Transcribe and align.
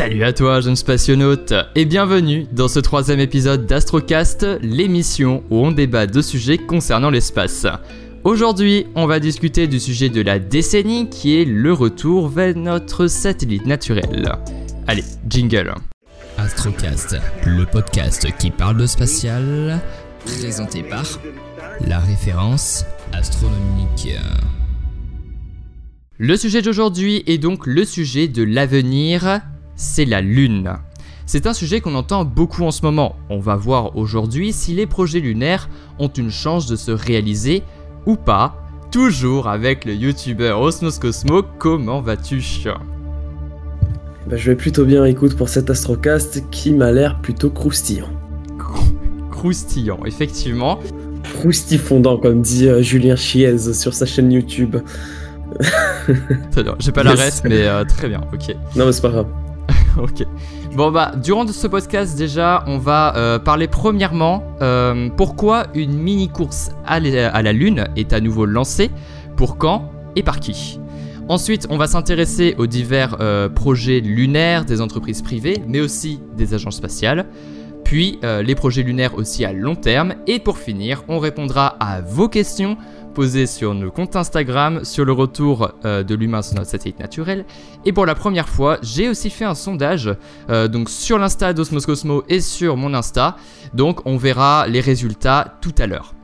Salut 0.00 0.24
à 0.24 0.32
toi, 0.32 0.62
jeune 0.62 0.76
spationaute, 0.76 1.52
et 1.74 1.84
bienvenue 1.84 2.46
dans 2.52 2.68
ce 2.68 2.78
troisième 2.78 3.20
épisode 3.20 3.66
d'Astrocast, 3.66 4.46
l'émission 4.62 5.44
où 5.50 5.58
on 5.58 5.72
débat 5.72 6.06
de 6.06 6.22
sujets 6.22 6.56
concernant 6.56 7.10
l'espace. 7.10 7.66
Aujourd'hui, 8.24 8.86
on 8.94 9.06
va 9.06 9.20
discuter 9.20 9.66
du 9.66 9.78
sujet 9.78 10.08
de 10.08 10.22
la 10.22 10.38
décennie 10.38 11.10
qui 11.10 11.38
est 11.38 11.44
le 11.44 11.74
retour 11.74 12.30
vers 12.30 12.56
notre 12.56 13.08
satellite 13.08 13.66
naturel. 13.66 14.38
Allez, 14.86 15.04
jingle. 15.28 15.74
Astrocast, 16.38 17.16
le 17.44 17.66
podcast 17.66 18.26
qui 18.38 18.50
parle 18.50 18.78
de 18.78 18.86
spatial, 18.86 19.82
présenté 20.24 20.82
par 20.82 21.04
la 21.86 21.98
référence 21.98 22.86
astronomique. 23.12 24.16
Le 26.16 26.36
sujet 26.38 26.62
d'aujourd'hui 26.62 27.22
est 27.26 27.36
donc 27.36 27.66
le 27.66 27.84
sujet 27.84 28.28
de 28.28 28.42
l'avenir, 28.42 29.42
c'est 29.80 30.04
la 30.04 30.20
Lune. 30.20 30.74
C'est 31.24 31.46
un 31.46 31.54
sujet 31.54 31.80
qu'on 31.80 31.94
entend 31.94 32.26
beaucoup 32.26 32.64
en 32.64 32.70
ce 32.70 32.82
moment. 32.82 33.16
On 33.30 33.38
va 33.38 33.56
voir 33.56 33.96
aujourd'hui 33.96 34.52
si 34.52 34.74
les 34.74 34.86
projets 34.86 35.20
lunaires 35.20 35.70
ont 35.98 36.08
une 36.08 36.30
chance 36.30 36.66
de 36.66 36.76
se 36.76 36.90
réaliser 36.90 37.62
ou 38.04 38.16
pas. 38.16 38.56
Toujours 38.90 39.48
avec 39.48 39.86
le 39.86 39.94
youtubeur 39.94 40.60
Osmos 40.60 40.98
Cosmo, 41.00 41.42
comment 41.58 42.02
vas-tu 42.02 42.42
bah, 44.26 44.36
Je 44.36 44.50
vais 44.50 44.56
plutôt 44.56 44.84
bien, 44.84 45.06
écoute, 45.06 45.34
pour 45.34 45.48
cet 45.48 45.70
astrocast 45.70 46.50
qui 46.50 46.72
m'a 46.72 46.92
l'air 46.92 47.18
plutôt 47.22 47.48
croustillant. 47.48 48.10
croustillant, 49.30 50.00
effectivement. 50.04 50.80
Croustifondant, 51.38 52.18
comme 52.18 52.42
dit 52.42 52.68
euh, 52.68 52.82
Julien 52.82 53.16
Chiez 53.16 53.72
sur 53.72 53.94
sa 53.94 54.04
chaîne 54.04 54.30
YouTube. 54.30 54.76
J'ai 56.80 56.92
pas 56.92 57.02
la 57.02 57.14
reste, 57.14 57.44
mais 57.44 57.66
euh, 57.66 57.84
très 57.84 58.08
bien, 58.08 58.20
ok. 58.32 58.54
Non, 58.76 58.84
mais 58.84 58.92
c'est 58.92 59.02
pas 59.02 59.10
grave. 59.10 59.26
ok. 59.98 60.26
Bon 60.74 60.90
bah, 60.90 61.12
durant 61.16 61.46
ce 61.46 61.66
podcast 61.66 62.16
déjà, 62.16 62.64
on 62.66 62.78
va 62.78 63.16
euh, 63.16 63.38
parler 63.38 63.68
premièrement 63.68 64.42
euh, 64.62 65.08
pourquoi 65.16 65.66
une 65.74 65.96
mini 65.96 66.28
course 66.28 66.70
à, 66.86 67.00
la 67.00 67.52
Lune 67.52 67.86
est 67.96 68.12
à 68.12 68.20
nouveau 68.20 68.46
lancée, 68.46 68.90
pour 69.36 69.58
quand 69.58 69.90
et 70.16 70.22
par 70.22 70.40
qui. 70.40 70.78
Ensuite, 71.28 71.66
on 71.70 71.76
va 71.76 71.86
s'intéresser 71.86 72.56
aux 72.58 72.66
divers 72.66 73.16
projets 73.54 74.00
lunaires 74.00 74.64
des 74.64 74.80
entreprises 74.80 75.22
privées, 75.22 75.62
mais 75.68 75.80
aussi 75.80 76.20
des 76.36 76.54
agences 76.54 76.76
spatiales. 76.76 77.26
Puis 77.84 78.18
les 78.22 78.54
projets 78.56 78.82
lunaires 78.82 79.14
aussi 79.14 79.44
à 79.44 79.52
long 79.52 79.76
terme. 79.76 80.14
Et 80.26 80.40
pour 80.40 80.58
finir, 80.58 81.04
on 81.06 81.20
répondra 81.20 81.76
à 81.78 82.00
vos 82.00 82.28
questions 82.28 82.76
posé 83.12 83.46
sur 83.46 83.74
nos 83.74 83.90
comptes 83.90 84.16
Instagram 84.16 84.84
sur 84.84 85.04
le 85.04 85.12
retour 85.12 85.72
euh, 85.84 86.02
de 86.02 86.14
l'humain 86.14 86.42
sur 86.42 86.56
notre 86.56 86.70
satellite 86.70 86.98
naturel. 86.98 87.44
Et 87.84 87.92
pour 87.92 88.06
la 88.06 88.14
première 88.14 88.48
fois, 88.48 88.78
j'ai 88.82 89.08
aussi 89.08 89.30
fait 89.30 89.44
un 89.44 89.54
sondage 89.54 90.14
euh, 90.48 90.68
donc 90.68 90.88
sur 90.88 91.18
l'Insta 91.18 91.52
d'Osmos 91.52 91.84
Cosmo 91.86 92.24
et 92.28 92.40
sur 92.40 92.76
mon 92.76 92.94
Insta. 92.94 93.36
Donc 93.74 94.00
on 94.06 94.16
verra 94.16 94.66
les 94.66 94.80
résultats 94.80 95.58
tout 95.60 95.74
à 95.78 95.86
l'heure. 95.86 96.14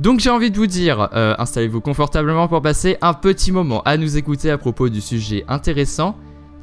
Donc 0.00 0.20
j'ai 0.20 0.30
envie 0.30 0.50
de 0.50 0.56
vous 0.56 0.66
dire, 0.66 1.08
euh, 1.14 1.34
installez-vous 1.38 1.80
confortablement 1.80 2.48
pour 2.48 2.60
passer 2.60 2.96
un 3.00 3.14
petit 3.14 3.52
moment 3.52 3.82
à 3.82 3.96
nous 3.96 4.16
écouter 4.16 4.50
à 4.50 4.58
propos 4.58 4.88
du 4.88 5.00
sujet 5.00 5.44
intéressant 5.48 6.16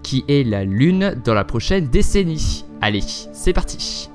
qui 0.03 0.25
est 0.28 0.44
la 0.44 0.66
Lune 0.66 1.16
dans 1.23 1.33
la 1.33 1.45
prochaine 1.45 1.88
décennie. 1.88 2.66
Allez, 2.81 3.03
c'est 3.31 3.53
parti 3.53 4.11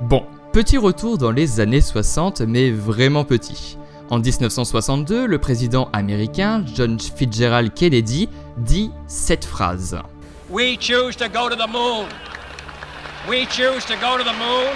Bon, 0.00 0.24
petit 0.54 0.78
retour 0.78 1.18
dans 1.18 1.30
les 1.30 1.60
années 1.60 1.82
60, 1.82 2.40
mais 2.40 2.70
vraiment 2.70 3.22
petit. 3.22 3.76
En 4.08 4.18
1962, 4.18 5.26
le 5.26 5.38
président 5.38 5.90
américain 5.92 6.64
John 6.74 6.98
Fitzgerald 6.98 7.74
Kennedy 7.74 8.30
dit 8.56 8.90
cette 9.06 9.44
phrase. 9.44 9.98
We 10.48 10.78
choose 10.80 11.16
to 11.16 11.28
go 11.28 11.50
to 11.50 11.54
the 11.54 11.70
moon. 11.70 12.06
We 13.28 13.46
choose 13.50 13.84
to 13.84 13.94
go 14.00 14.16
to 14.16 14.24
the 14.24 14.32
moon. 14.38 14.72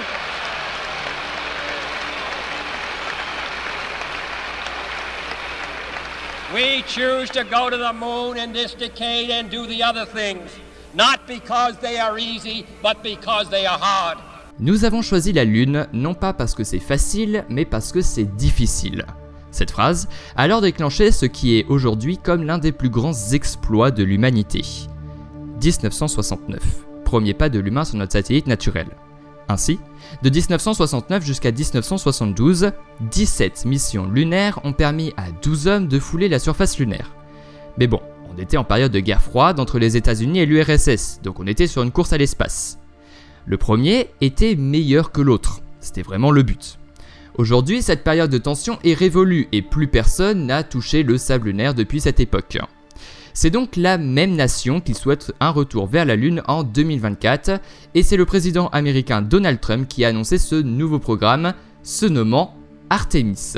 We 6.53 6.85
choose 6.87 7.31
to 7.31 7.45
go 7.45 7.71
to 7.71 7.79
the 7.79 7.95
moon 7.95 8.37
in 8.37 8.53
this 8.53 8.75
decade 8.75 9.31
and 9.31 9.49
do 9.49 9.67
the 9.67 9.83
other 9.83 10.05
things, 10.05 10.51
not 10.95 11.27
because 11.27 11.79
they 11.81 11.99
are 11.99 12.19
easy, 12.19 12.67
but 12.83 13.03
because 13.03 13.49
they 13.49 13.65
are 13.65 13.79
hard. 13.79 14.19
Nous 14.61 14.85
avons 14.85 15.03
choisi 15.03 15.33
la 15.33 15.45
Lune 15.45 15.89
non 15.93 16.15
pas 16.15 16.33
parce 16.33 16.55
que 16.55 16.63
c'est 16.63 16.79
facile, 16.79 17.45
mais 17.49 17.65
parce 17.65 17.91
que 17.91 18.01
c'est 18.01 18.37
difficile. 18.37 19.05
Cette 19.51 19.73
phrase 19.73 20.09
a 20.37 20.43
alors 20.43 20.61
déclenché 20.61 21.11
ce 21.11 21.27
qui 21.27 21.59
est 21.59 21.67
aujourd'hui 21.69 22.19
comme 22.19 22.45
l'un 22.45 22.59
des 22.59 22.71
plus 22.73 22.89
grands 22.89 23.33
exploits 23.33 23.91
de 23.91 24.05
l'humanité. 24.05 24.63
1969, 25.63 26.61
premier 27.05 27.35
pas 27.35 27.49
de 27.49 27.59
l'humain 27.59 27.85
sur 27.85 27.97
notre 27.97 28.13
satellite 28.13 28.47
naturel. 28.47 28.87
Ainsi, 29.49 29.79
de 30.23 30.31
1969 30.31 31.25
jusqu'à 31.25 31.51
1972, 31.51 32.71
17 33.11 33.65
missions 33.65 34.07
lunaires 34.07 34.61
ont 34.65 34.73
permis 34.73 35.13
à 35.17 35.31
12 35.31 35.67
hommes 35.67 35.89
de 35.89 35.99
fouler 35.99 36.29
la 36.29 36.39
surface 36.39 36.79
lunaire. 36.79 37.13
Mais 37.77 37.89
bon, 37.89 38.01
on 38.33 38.41
était 38.41 38.57
en 38.57 38.65
période 38.65 38.93
de 38.93 39.01
guerre 39.01 39.23
froide 39.23 39.59
entre 39.59 39.81
les 39.81 39.97
États-Unis 39.97 40.39
et 40.39 40.47
l'URSS, 40.47 41.21
donc 41.23 41.41
on 41.41 41.47
était 41.47 41.67
sur 41.67 41.83
une 41.83 41.93
course 41.93 42.13
à 42.13 42.19
l'espace. 42.19 42.79
Le 43.47 43.57
premier 43.59 44.09
était 44.21 44.57
meilleur 44.57 45.13
que 45.13 45.21
l'autre, 45.21 45.61
c'était 45.81 46.03
vraiment 46.03 46.31
le 46.31 46.43
but. 46.43 46.79
Aujourd'hui, 47.37 47.83
cette 47.83 48.05
période 48.05 48.31
de 48.31 48.39
tension 48.39 48.79
est 48.85 48.95
révolue 48.95 49.49
et 49.53 49.61
plus 49.61 49.89
personne 49.89 50.47
n'a 50.47 50.63
touché 50.63 51.03
le 51.03 51.19
sable 51.19 51.49
lunaire 51.49 51.75
depuis 51.75 52.01
cette 52.01 52.21
époque. 52.21 52.59
C'est 53.35 53.51
donc 53.51 53.75
la 53.77 53.99
même 53.99 54.37
nation 54.37 54.81
qui 54.81 54.95
souhaite 54.95 55.33
un 55.41 55.51
retour 55.51 55.89
vers 55.89 56.05
la 56.05 56.15
Lune 56.15 56.43
en 56.47 56.63
2024 56.63 57.61
et 57.95 58.05
c'est 58.05 58.17
le 58.17 58.25
président 58.25 58.69
américain 58.69 59.21
Donald 59.21 59.61
Trump 59.61 59.89
qui 59.89 60.05
a 60.05 60.09
annoncé 60.09 60.39
ce 60.39 60.55
nouveau 60.55 61.01
programme, 61.01 61.53
se 61.83 62.07
nommant 62.07 62.57
Artemis. 62.91 63.55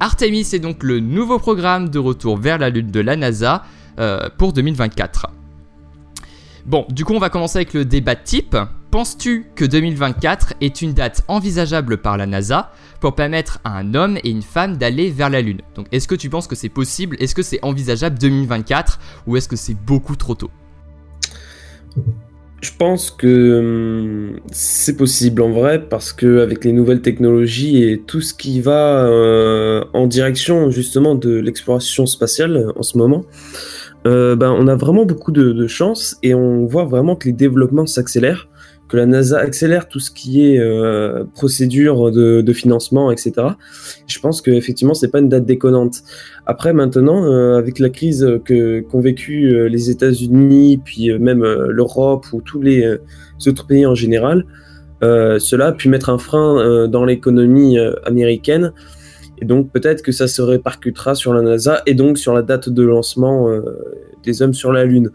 Artemis 0.00 0.48
est 0.54 0.58
donc 0.58 0.82
le 0.82 0.98
nouveau 0.98 1.38
programme 1.38 1.90
de 1.90 1.98
retour 1.98 2.38
vers 2.38 2.56
la 2.56 2.70
Lune 2.70 2.90
de 2.90 3.00
la 3.00 3.14
NASA 3.16 3.64
euh, 4.00 4.30
pour 4.38 4.54
2024. 4.54 5.26
Bon, 6.64 6.86
du 6.88 7.04
coup 7.04 7.12
on 7.12 7.18
va 7.18 7.28
commencer 7.28 7.58
avec 7.58 7.74
le 7.74 7.84
débat 7.84 8.16
type. 8.16 8.56
Penses-tu 8.92 9.46
que 9.56 9.64
2024 9.64 10.52
est 10.60 10.82
une 10.82 10.92
date 10.92 11.22
envisageable 11.26 11.96
par 11.96 12.18
la 12.18 12.26
NASA 12.26 12.72
pour 13.00 13.14
permettre 13.14 13.58
à 13.64 13.78
un 13.78 13.94
homme 13.94 14.18
et 14.22 14.28
une 14.28 14.42
femme 14.42 14.76
d'aller 14.76 15.08
vers 15.08 15.30
la 15.30 15.40
Lune? 15.40 15.62
Donc 15.76 15.86
est-ce 15.92 16.06
que 16.06 16.14
tu 16.14 16.28
penses 16.28 16.46
que 16.46 16.54
c'est 16.54 16.68
possible? 16.68 17.16
Est-ce 17.18 17.34
que 17.34 17.40
c'est 17.40 17.58
envisageable 17.62 18.18
2024 18.18 19.00
ou 19.26 19.38
est-ce 19.38 19.48
que 19.48 19.56
c'est 19.56 19.72
beaucoup 19.72 20.14
trop 20.14 20.34
tôt? 20.34 20.50
Je 22.60 22.70
pense 22.78 23.10
que 23.10 23.60
hum, 24.34 24.40
c'est 24.50 24.98
possible 24.98 25.40
en 25.40 25.52
vrai 25.52 25.88
parce 25.88 26.12
que 26.12 26.40
avec 26.40 26.62
les 26.62 26.72
nouvelles 26.74 27.00
technologies 27.00 27.82
et 27.84 27.98
tout 27.98 28.20
ce 28.20 28.34
qui 28.34 28.60
va 28.60 29.06
euh, 29.06 29.86
en 29.94 30.06
direction 30.06 30.70
justement 30.70 31.14
de 31.14 31.30
l'exploration 31.30 32.04
spatiale 32.04 32.70
en 32.76 32.82
ce 32.82 32.98
moment, 32.98 33.24
euh, 34.06 34.36
ben, 34.36 34.50
on 34.50 34.68
a 34.68 34.74
vraiment 34.74 35.06
beaucoup 35.06 35.32
de, 35.32 35.52
de 35.52 35.66
chance 35.66 36.18
et 36.22 36.34
on 36.34 36.66
voit 36.66 36.84
vraiment 36.84 37.16
que 37.16 37.28
les 37.28 37.32
développements 37.32 37.86
s'accélèrent 37.86 38.48
que 38.92 38.98
la 38.98 39.06
NASA 39.06 39.38
accélère 39.38 39.88
tout 39.88 40.00
ce 40.00 40.10
qui 40.10 40.46
est 40.46 40.58
euh, 40.58 41.24
procédure 41.34 42.12
de, 42.12 42.52
financement, 42.52 43.10
etc. 43.10 43.32
Je 44.06 44.18
pense 44.20 44.42
qu'effectivement, 44.42 44.92
c'est 44.92 45.08
pas 45.08 45.20
une 45.20 45.30
date 45.30 45.46
déconnante. 45.46 46.02
Après, 46.44 46.74
maintenant, 46.74 47.24
euh, 47.24 47.56
avec 47.56 47.78
la 47.78 47.88
crise 47.88 48.28
qu'ont 48.46 49.00
vécu 49.00 49.54
euh, 49.54 49.68
les 49.70 49.88
États-Unis, 49.88 50.78
puis 50.84 51.18
même 51.18 51.42
l'Europe 51.42 52.26
ou 52.34 52.42
tous 52.42 52.60
les 52.60 52.98
autres 53.46 53.66
pays 53.66 53.86
en 53.86 53.94
général, 53.94 54.44
cela 55.00 55.68
a 55.68 55.72
pu 55.72 55.88
mettre 55.88 56.10
un 56.10 56.18
frein 56.18 56.86
dans 56.86 57.04
l'économie 57.06 57.78
américaine. 58.04 58.72
Et 59.40 59.46
donc 59.46 59.72
peut-être 59.72 60.02
que 60.02 60.12
ça 60.12 60.28
se 60.28 60.42
répercutera 60.42 61.14
sur 61.14 61.32
la 61.32 61.40
NASA 61.40 61.82
et 61.86 61.94
donc 61.94 62.18
sur 62.18 62.34
la 62.34 62.42
date 62.42 62.68
de 62.68 62.82
lancement 62.84 63.48
des 64.22 64.42
hommes 64.42 64.54
sur 64.54 64.70
la 64.70 64.84
Lune 64.84 65.10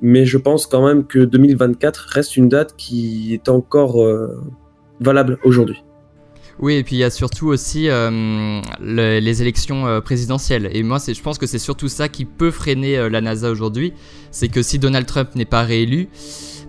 mais 0.00 0.24
je 0.26 0.38
pense 0.38 0.66
quand 0.66 0.86
même 0.86 1.06
que 1.06 1.20
2024 1.20 2.06
reste 2.10 2.36
une 2.36 2.48
date 2.48 2.74
qui 2.76 3.34
est 3.34 3.48
encore 3.48 4.02
euh, 4.02 4.40
valable 5.00 5.38
aujourd'hui. 5.44 5.82
Oui, 6.60 6.74
et 6.74 6.82
puis 6.82 6.96
il 6.96 6.98
y 6.98 7.04
a 7.04 7.10
surtout 7.10 7.46
aussi 7.46 7.88
euh, 7.88 8.60
les 8.80 9.42
élections 9.42 9.86
euh, 9.86 10.00
présidentielles. 10.00 10.68
Et 10.72 10.82
moi, 10.82 10.98
je 10.98 11.20
pense 11.22 11.38
que 11.38 11.46
c'est 11.46 11.60
surtout 11.60 11.88
ça 11.88 12.08
qui 12.08 12.24
peut 12.24 12.50
freiner 12.50 13.08
la 13.08 13.20
NASA 13.20 13.48
aujourd'hui. 13.48 13.92
C'est 14.32 14.48
que 14.48 14.62
si 14.62 14.80
Donald 14.80 15.06
Trump 15.06 15.36
n'est 15.36 15.44
pas 15.44 15.62
réélu, 15.62 16.08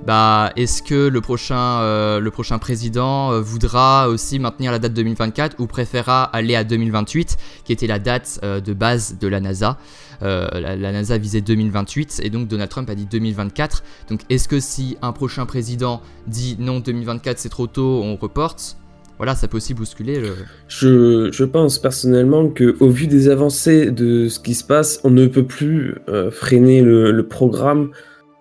bah, 0.06 0.52
est-ce 0.56 0.84
que 0.84 1.08
le 1.08 1.22
prochain, 1.22 2.20
le 2.20 2.30
prochain 2.30 2.60
président 2.60 3.42
voudra 3.42 4.10
aussi 4.10 4.38
maintenir 4.38 4.72
la 4.72 4.78
date 4.78 4.94
2024 4.94 5.56
ou 5.60 5.66
préférera 5.66 6.24
aller 6.24 6.56
à 6.56 6.64
2028, 6.64 7.38
qui 7.64 7.74
était 7.74 7.88
la 7.88 7.98
date 7.98 8.40
de 8.44 8.74
base 8.74 9.18
de 9.20 9.28
la 9.28 9.40
NASA? 9.40 9.80
Euh, 10.22 10.48
la, 10.54 10.92
NASA 10.92 11.18
visait 11.18 11.42
2028 11.42 12.22
et 12.24 12.30
donc 12.30 12.48
Donald 12.48 12.70
Trump 12.70 12.90
a 12.90 12.96
dit 12.96 13.06
2024. 13.06 13.84
Donc 14.10 14.22
est-ce 14.30 14.48
que 14.48 14.60
si 14.60 14.98
un 15.02 15.12
prochain 15.12 15.46
président 15.46 16.02
dit 16.28 16.58
non 16.60 16.80
2024 16.80 17.38
c'est 17.38 17.50
trop 17.50 17.68
tôt, 17.68 18.02
on 18.04 18.16
reporte? 18.16 18.78
Voilà, 19.18 19.36
ça 19.36 19.50
peut 19.50 19.58
aussi 19.58 19.74
bousculer 19.74 20.22
le... 20.22 20.30
Je, 20.70 21.30
je 21.34 21.44
pense 21.44 21.78
personnellement 21.78 22.48
que 22.50 22.78
au 22.80 22.90
vu 22.90 23.06
des 23.06 23.28
avancées 23.28 23.92
de 23.92 24.30
ce 24.30 24.40
qui 24.40 24.56
se 24.56 24.64
passe, 24.64 25.02
on 25.04 25.10
ne 25.10 25.28
peut 25.28 25.46
plus 25.46 25.96
euh, 26.08 26.32
freiner 26.32 26.82
le, 26.82 27.28
programme 27.28 27.92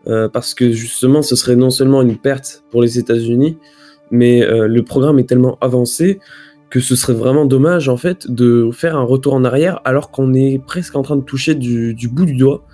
euh, 0.07 0.29
parce 0.29 0.55
que 0.55 0.71
justement, 0.71 1.21
ce 1.21 1.35
serait 1.35 1.57
non 1.57 1.71
seulement 1.71 2.01
une 2.03 2.17
perte 2.17 2.63
pour 2.71 2.81
les 2.81 2.97
États-Unis, 2.97 3.59
mais 4.13 4.47
le 4.47 4.83
programme 4.83 5.19
est 5.19 5.29
tellement 5.29 5.59
avancé 5.61 6.21
que 6.71 6.81
ce 6.81 6.97
serait 6.97 7.15
vraiment 7.15 7.47
dommage 7.47 7.89
en 7.89 7.97
fait 7.97 8.31
de 8.31 8.71
faire 8.73 8.97
un 8.97 9.03
retour 9.03 9.35
en 9.35 9.45
arrière 9.45 9.81
alors 9.85 10.11
qu'on 10.11 10.35
est 10.35 10.63
presque 10.65 10.97
en 10.97 11.03
train 11.03 11.17
de 11.17 11.23
toucher 11.23 11.55
du, 11.55 11.95
bout 12.11 12.27
du 12.27 12.35
doigt 12.35 12.65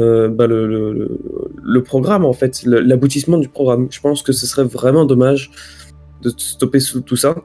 euh, 0.00 0.28
bah, 0.28 0.46
le, 0.46 1.82
programme 1.84 2.24
en 2.24 2.32
fait, 2.32 2.62
l'aboutissement 2.64 3.38
du 3.38 3.48
programme. 3.48 3.88
Je 3.90 4.00
pense 4.00 4.22
que 4.22 4.32
ce 4.32 4.46
serait 4.46 4.64
vraiment 4.64 5.04
dommage 5.04 5.50
de 6.22 6.32
stopper 6.36 6.78
tout 7.04 7.16
ça. 7.16 7.36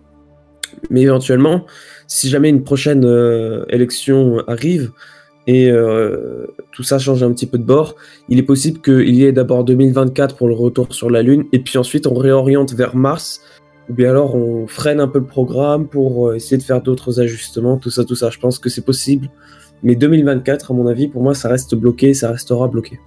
Mais 0.89 1.01
éventuellement, 1.01 1.65
si 2.07 2.29
jamais 2.29 2.49
une 2.49 2.63
prochaine 2.63 3.05
euh, 3.05 3.63
élection 3.69 4.39
arrive 4.47 4.91
et 5.45 5.69
euh, 5.69 6.47
tout 6.71 6.83
ça 6.83 6.99
change 6.99 7.21
un 7.21 7.31
petit 7.31 7.45
peu 7.45 7.57
de 7.57 7.63
bord, 7.63 7.95
il 8.29 8.39
est 8.39 8.43
possible 8.43 8.81
qu'il 8.81 9.13
y 9.15 9.25
ait 9.25 9.31
d'abord 9.31 9.63
2024 9.63 10.35
pour 10.35 10.47
le 10.47 10.55
retour 10.55 10.93
sur 10.93 11.09
la 11.09 11.21
Lune, 11.21 11.45
et 11.51 11.59
puis 11.59 11.77
ensuite 11.77 12.07
on 12.07 12.13
réoriente 12.13 12.73
vers 12.73 12.95
Mars, 12.95 13.41
ou 13.89 13.93
bien 13.93 14.09
alors 14.09 14.35
on 14.35 14.67
freine 14.67 14.99
un 14.99 15.07
peu 15.07 15.19
le 15.19 15.25
programme 15.25 15.87
pour 15.87 16.29
euh, 16.29 16.35
essayer 16.35 16.57
de 16.57 16.63
faire 16.63 16.81
d'autres 16.81 17.19
ajustements, 17.19 17.77
tout 17.77 17.89
ça, 17.89 18.05
tout 18.05 18.15
ça. 18.15 18.29
Je 18.29 18.39
pense 18.39 18.59
que 18.59 18.69
c'est 18.69 18.85
possible. 18.85 19.29
Mais 19.83 19.95
2024, 19.95 20.71
à 20.71 20.73
mon 20.73 20.87
avis, 20.87 21.07
pour 21.07 21.21
moi, 21.21 21.33
ça 21.33 21.49
reste 21.49 21.75
bloqué, 21.75 22.13
ça 22.13 22.31
restera 22.31 22.67
bloqué. 22.67 22.99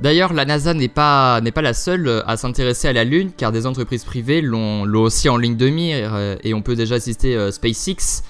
D'ailleurs, 0.00 0.32
la 0.32 0.44
NASA 0.44 0.74
n'est 0.74 0.88
pas, 0.88 1.40
n'est 1.42 1.52
pas 1.52 1.62
la 1.62 1.74
seule 1.74 2.06
euh, 2.06 2.22
à 2.26 2.36
s'intéresser 2.36 2.88
à 2.88 2.92
la 2.92 3.04
Lune, 3.04 3.30
car 3.36 3.52
des 3.52 3.66
entreprises 3.66 4.04
privées 4.04 4.40
l'ont, 4.40 4.82
aussi 4.94 5.28
en 5.28 5.36
ligne 5.36 5.56
de 5.56 5.68
mire, 5.68 6.14
euh, 6.14 6.36
et 6.42 6.54
on 6.54 6.62
peut 6.62 6.76
déjà 6.76 6.96
assister 6.96 7.50
SpaceX, 7.50 8.22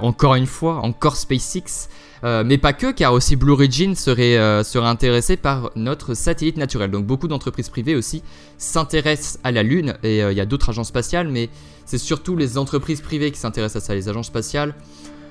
encore 0.00 0.34
une 0.34 0.46
fois, 0.46 0.80
encore 0.82 1.16
SpaceX, 1.16 1.88
mais 2.22 2.58
pas 2.58 2.72
que, 2.72 2.92
car 2.92 3.12
aussi 3.12 3.36
Blue 3.36 3.52
Origin 3.52 3.94
serait, 3.94 4.64
serait 4.64 4.86
intéressé 4.86 5.36
par 5.36 5.70
notre 5.76 6.14
satellite 6.14 6.56
naturel. 6.56 6.90
Donc 6.90 7.06
beaucoup 7.06 7.28
d'entreprises 7.28 7.68
privées 7.68 7.94
aussi 7.94 8.22
s'intéressent 8.56 9.38
à 9.44 9.52
la 9.52 9.62
Lune, 9.62 9.94
et 10.02 10.20
il 10.20 10.36
y 10.36 10.40
a 10.40 10.46
d'autres 10.46 10.70
agences 10.70 10.88
spatiales, 10.88 11.28
mais 11.28 11.48
c'est 11.84 11.98
surtout 11.98 12.36
les 12.36 12.58
entreprises 12.58 13.00
privées 13.00 13.30
qui 13.30 13.38
s'intéressent 13.38 13.82
à 13.82 13.86
ça, 13.86 13.94
les 13.94 14.08
agences 14.08 14.26
spatiales 14.26 14.74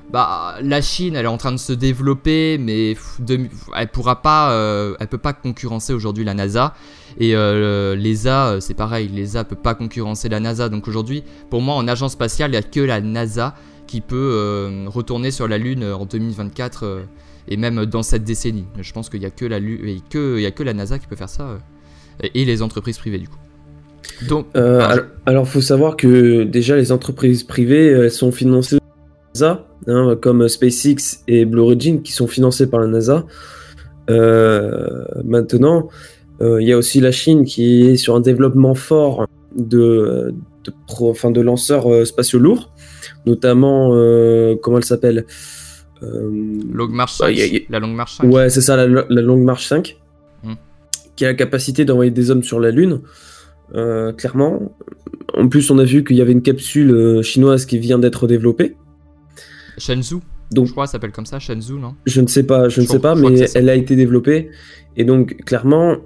bah, 0.09 0.55
la 0.61 0.81
Chine, 0.81 1.15
elle 1.15 1.25
est 1.25 1.29
en 1.29 1.37
train 1.37 1.51
de 1.51 1.57
se 1.57 1.73
développer, 1.73 2.57
mais 2.57 2.95
elle 3.75 3.87
pourra 3.89 4.21
pas, 4.21 4.51
euh, 4.51 4.95
elle 4.99 5.07
peut 5.07 5.17
pas 5.17 5.33
concurrencer 5.33 5.93
aujourd'hui 5.93 6.23
la 6.23 6.33
NASA. 6.33 6.73
Et 7.19 7.35
euh, 7.35 7.95
l'ESA, 7.95 8.47
euh, 8.47 8.59
c'est 8.59 8.73
pareil, 8.73 9.09
l'ESA 9.09 9.43
peut 9.43 9.55
pas 9.55 9.75
concurrencer 9.75 10.29
la 10.29 10.39
NASA. 10.39 10.69
Donc 10.69 10.87
aujourd'hui, 10.87 11.23
pour 11.49 11.61
moi, 11.61 11.75
en 11.75 11.87
agence 11.87 12.13
spatiale, 12.13 12.51
il 12.51 12.53
n'y 12.53 12.57
a 12.57 12.63
que 12.63 12.79
la 12.79 13.01
NASA 13.01 13.55
qui 13.87 14.01
peut 14.01 14.85
retourner 14.87 15.31
sur 15.31 15.47
la 15.47 15.57
Lune 15.57 15.83
en 15.83 16.05
2024 16.05 17.01
et 17.49 17.57
même 17.57 17.85
dans 17.85 18.03
cette 18.03 18.23
décennie. 18.23 18.65
Je 18.79 18.91
pense 18.93 19.09
qu'il 19.09 19.19
n'y 19.19 19.25
a 19.25 19.29
que 19.29 19.45
la 19.45 19.59
il 19.59 20.01
y 20.39 20.45
a 20.45 20.51
que 20.51 20.63
la 20.63 20.73
NASA 20.73 20.99
qui 20.99 21.07
peut 21.07 21.15
faire 21.15 21.29
ça 21.29 21.57
et 22.21 22.45
les 22.45 22.61
entreprises 22.61 22.97
privées 22.97 23.19
du 23.19 23.27
coup. 23.27 23.37
Donc, 24.27 24.47
alors, 24.55 25.45
il 25.45 25.49
faut 25.49 25.61
savoir 25.61 25.95
que 25.95 26.43
déjà 26.43 26.75
les 26.75 26.91
entreprises 26.91 27.43
privées, 27.43 27.87
elles 27.87 28.11
sont 28.11 28.31
financées 28.31 28.77
Hein, 29.87 30.17
comme 30.21 30.47
SpaceX 30.47 31.23
et 31.27 31.45
Blue 31.45 31.61
Origin, 31.61 32.01
qui 32.01 32.11
sont 32.11 32.27
financés 32.27 32.67
par 32.67 32.79
la 32.79 32.87
NASA. 32.87 33.25
Euh, 34.09 35.05
maintenant, 35.23 35.89
euh, 36.41 36.61
il 36.61 36.67
y 36.67 36.73
a 36.73 36.77
aussi 36.77 36.99
la 36.99 37.11
Chine 37.11 37.45
qui 37.45 37.83
est 37.83 37.95
sur 37.95 38.15
un 38.15 38.19
développement 38.19 38.75
fort 38.75 39.27
de, 39.55 40.33
de, 40.65 41.31
de 41.31 41.41
lanceurs 41.41 41.91
euh, 41.91 42.05
spatiaux 42.05 42.39
lourds, 42.39 42.73
notamment, 43.27 43.89
comment 44.61 44.77
elle 44.77 44.85
s'appelle 44.85 45.25
Long 46.01 46.87
March 46.89 47.13
5, 47.13 47.35
bah, 47.35 47.41
la 47.69 47.79
Longue 47.79 47.95
Marche 47.95 48.17
5. 48.17 48.31
Ouais, 48.31 48.49
c'est 48.49 48.61
ça, 48.61 48.75
la, 48.75 49.21
Longue 49.21 49.43
Marche 49.43 49.65
5, 49.67 49.97
hmm. 50.43 50.53
qui 51.15 51.25
a 51.25 51.29
la 51.29 51.33
capacité 51.33 51.85
d'envoyer 51.85 52.11
des 52.11 52.31
hommes 52.31 52.43
sur 52.43 52.59
la 52.59 52.71
Lune. 52.71 53.01
clairement. 54.17 54.71
En 55.33 55.47
plus, 55.49 55.69
on 55.71 55.77
a 55.77 55.83
vu 55.83 56.03
qu'il 56.03 56.15
y 56.15 56.21
avait 56.21 56.31
une 56.31 56.41
capsule 56.41 57.21
chinoise 57.21 57.65
qui 57.65 57.77
vient 57.77 57.99
d'être 57.99 58.27
développée. 58.27 58.75
Shenzhou. 59.77 60.21
Donc, 60.51 60.67
je 60.67 60.71
crois, 60.71 60.87
s'appelle 60.87 61.11
comme 61.11 61.25
ça, 61.25 61.39
Shenzhou, 61.39 61.77
non? 61.77 61.95
Je 62.05 62.21
ne 62.21 62.27
sais 62.27 62.43
pas, 62.43 62.69
je, 62.69 62.81
ne 62.81 62.85
sais 62.85 62.99
pas, 62.99 63.15
mais 63.15 63.39
elle 63.53 63.69
a 63.69 63.75
été 63.75 63.95
développée. 63.95 64.49
Et 64.95 65.03
donc, 65.03 65.37
clairement, 65.45 65.97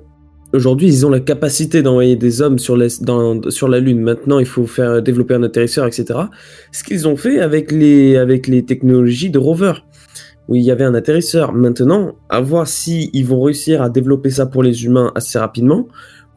aujourd'hui, 0.53 0.87
ils 0.87 1.05
ont 1.05 1.09
la 1.09 1.19
capacité 1.19 1.81
d'envoyer 1.81 2.15
des 2.15 2.41
hommes 2.41 2.59
sur, 2.59 2.77
la 2.77 3.79
Lune. 3.79 4.01
Maintenant, 4.01 4.39
il 4.39 4.45
faut 4.45 4.65
faire 4.65 5.01
développer 5.01 5.33
un 5.33 5.43
atterrisseur, 5.43 5.85
etc. 5.85 6.19
Ce 6.71 6.83
qu'ils 6.83 7.07
ont 7.07 7.17
fait 7.17 7.39
avec 7.39 7.71
les, 7.71 8.63
technologies 8.65 9.29
de 9.29 9.39
rover, 9.39 9.73
où 10.47 10.55
il 10.55 10.63
y 10.63 10.71
avait 10.71 10.83
un 10.83 10.93
atterrisseur. 10.93 11.53
Maintenant, 11.53 12.15
à 12.29 12.41
voir 12.41 12.67
si 12.67 13.09
vont 13.23 13.41
réussir 13.41 13.81
à 13.81 13.89
développer 13.89 14.29
ça 14.29 14.45
pour 14.45 14.63
les 14.63 14.85
humains 14.85 15.11
assez 15.15 15.39
rapidement, 15.39 15.87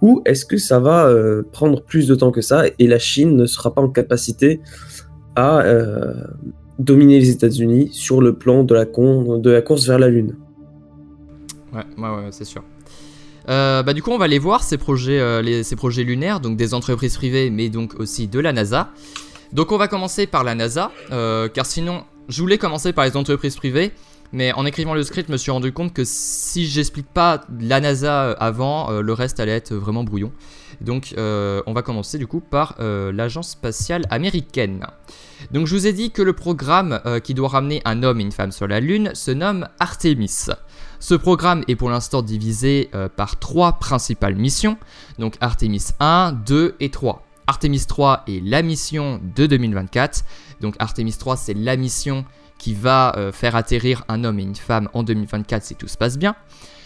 ou 0.02 0.22
est-ce 0.26 0.44
que 0.44 0.58
ça 0.58 0.81
va 0.81 1.06
euh, 1.06 1.43
prendre 1.52 1.82
plus 1.82 2.06
de 2.06 2.14
temps 2.14 2.31
que 2.31 2.43
ça 2.43 2.64
et 2.78 2.87
la 2.87 2.99
Chine 2.99 3.37
ne 3.37 3.46
sera 3.46 3.72
pas 3.72 3.81
en 3.81 3.88
capacité 3.88 4.60
à, 5.34 5.60
euh, 5.62 6.12
dominer 6.78 7.20
les 7.20 7.31
États-Unis 7.31 7.88
sur 7.93 8.20
le 8.20 8.34
plan 8.34 8.64
de 8.64 8.75
la, 8.75 8.84
de 8.84 9.50
la 9.50 9.62
course 9.62 9.87
vers 9.87 9.99
la 9.99 10.08
Lune. 10.08 10.37
Ouais, 11.72 11.82
ouais, 11.99 12.08
ouais 12.08 12.28
c'est 12.31 12.44
sûr. 12.44 12.62
Euh, 13.49 13.82
bah, 13.82 13.93
du 13.93 14.02
coup, 14.02 14.11
on 14.11 14.19
va 14.19 14.25
aller 14.25 14.38
voir 14.38 14.62
ces 14.62 14.79
projets, 14.79 15.20
euh, 15.20 15.62
ces 15.62 15.76
projets 15.76 16.05
lunaires, 16.05 16.41
donc 16.41 16.56
des 16.56 16.75
entreprises 16.75 17.17
privées, 17.17 17.50
mais 17.50 17.69
donc 17.69 17.94
aussi 17.99 18.26
de 18.29 18.41
la 18.41 18.52
NASA. 18.52 18.91
Donc, 19.52 19.73
on 19.73 19.76
va 19.76 19.88
commencer 19.88 20.26
par 20.26 20.44
la 20.44 20.55
NASA, 20.55 20.91
euh, 21.12 21.49
car 21.49 21.67
sinon, 21.67 22.05
je 22.29 22.41
voulais 22.41 22.58
commencer 22.58 22.93
par 22.93 23.05
les 23.05 23.17
entreprises 23.17 23.56
privées, 23.56 23.93
mais 24.32 24.52
en 24.52 24.67
écrivant 24.67 24.94
le 24.94 25.02
script, 25.02 25.29
je 25.29 25.32
me 25.32 25.37
suis 25.37 25.50
rendu 25.50 25.73
compte 25.73 25.93
que 25.93 26.02
si 26.05 26.67
j'explique 26.67 27.06
pas 27.06 27.43
la 27.61 27.81
NASA 27.81 28.32
avant, 28.32 28.91
le 28.91 29.12
reste 29.12 29.38
allait 29.38 29.52
être 29.52 29.75
vraiment 29.75 30.02
brouillon. 30.02 30.32
Donc, 30.81 31.14
on 31.17 31.73
va 31.73 31.82
commencer 31.82 32.19
du 32.19 32.26
coup 32.26 32.41
par 32.41 32.75
l'agence 32.81 33.50
spatiale 33.50 34.06
américaine. 34.11 34.87
Donc 35.52 35.67
je 35.69 35.76
vous 35.76 35.87
ai 35.87 35.93
dit 35.93 36.11
que 36.11 36.23
le 36.23 36.32
programme 36.32 37.00
qui 37.23 37.35
doit 37.35 37.49
ramener 37.49 37.81
un 37.85 38.02
homme 38.02 38.19
et 38.19 38.25
une 38.25 38.32
femme 38.32 38.50
sur 38.50 38.67
la 38.67 38.81
Lune 38.81 39.12
se 39.14 39.31
nomme 39.31 39.69
Artemis. 39.79 40.46
Ce 41.05 41.15
programme 41.15 41.65
est 41.69 41.77
pour 41.77 41.91
l'instant 41.91 42.23
divisé 42.23 42.89
euh, 42.94 43.11
par 43.11 43.39
trois 43.39 43.75
principales 43.75 44.37
missions, 44.37 44.79
donc 45.19 45.34
Artemis 45.43 45.89
1, 46.01 46.32
2 46.46 46.77
et 46.81 46.89
3. 46.89 47.23
Artemis 47.46 47.84
3 47.87 48.25
est 48.27 48.43
la 48.43 48.63
mission 48.63 49.20
de 49.37 49.44
2024, 49.44 50.25
donc 50.63 50.77
Artemis 50.79 51.13
3 51.13 51.37
c'est 51.37 51.53
la 51.53 51.77
mission 51.77 52.25
qui 52.56 52.73
va 52.73 53.15
euh, 53.19 53.32
faire 53.32 53.55
atterrir 53.55 54.06
un 54.08 54.25
homme 54.25 54.39
et 54.39 54.44
une 54.44 54.55
femme 54.55 54.89
en 54.94 55.03
2024 55.03 55.63
si 55.63 55.75
tout 55.75 55.89
se 55.89 55.99
passe 55.99 56.17
bien. 56.17 56.37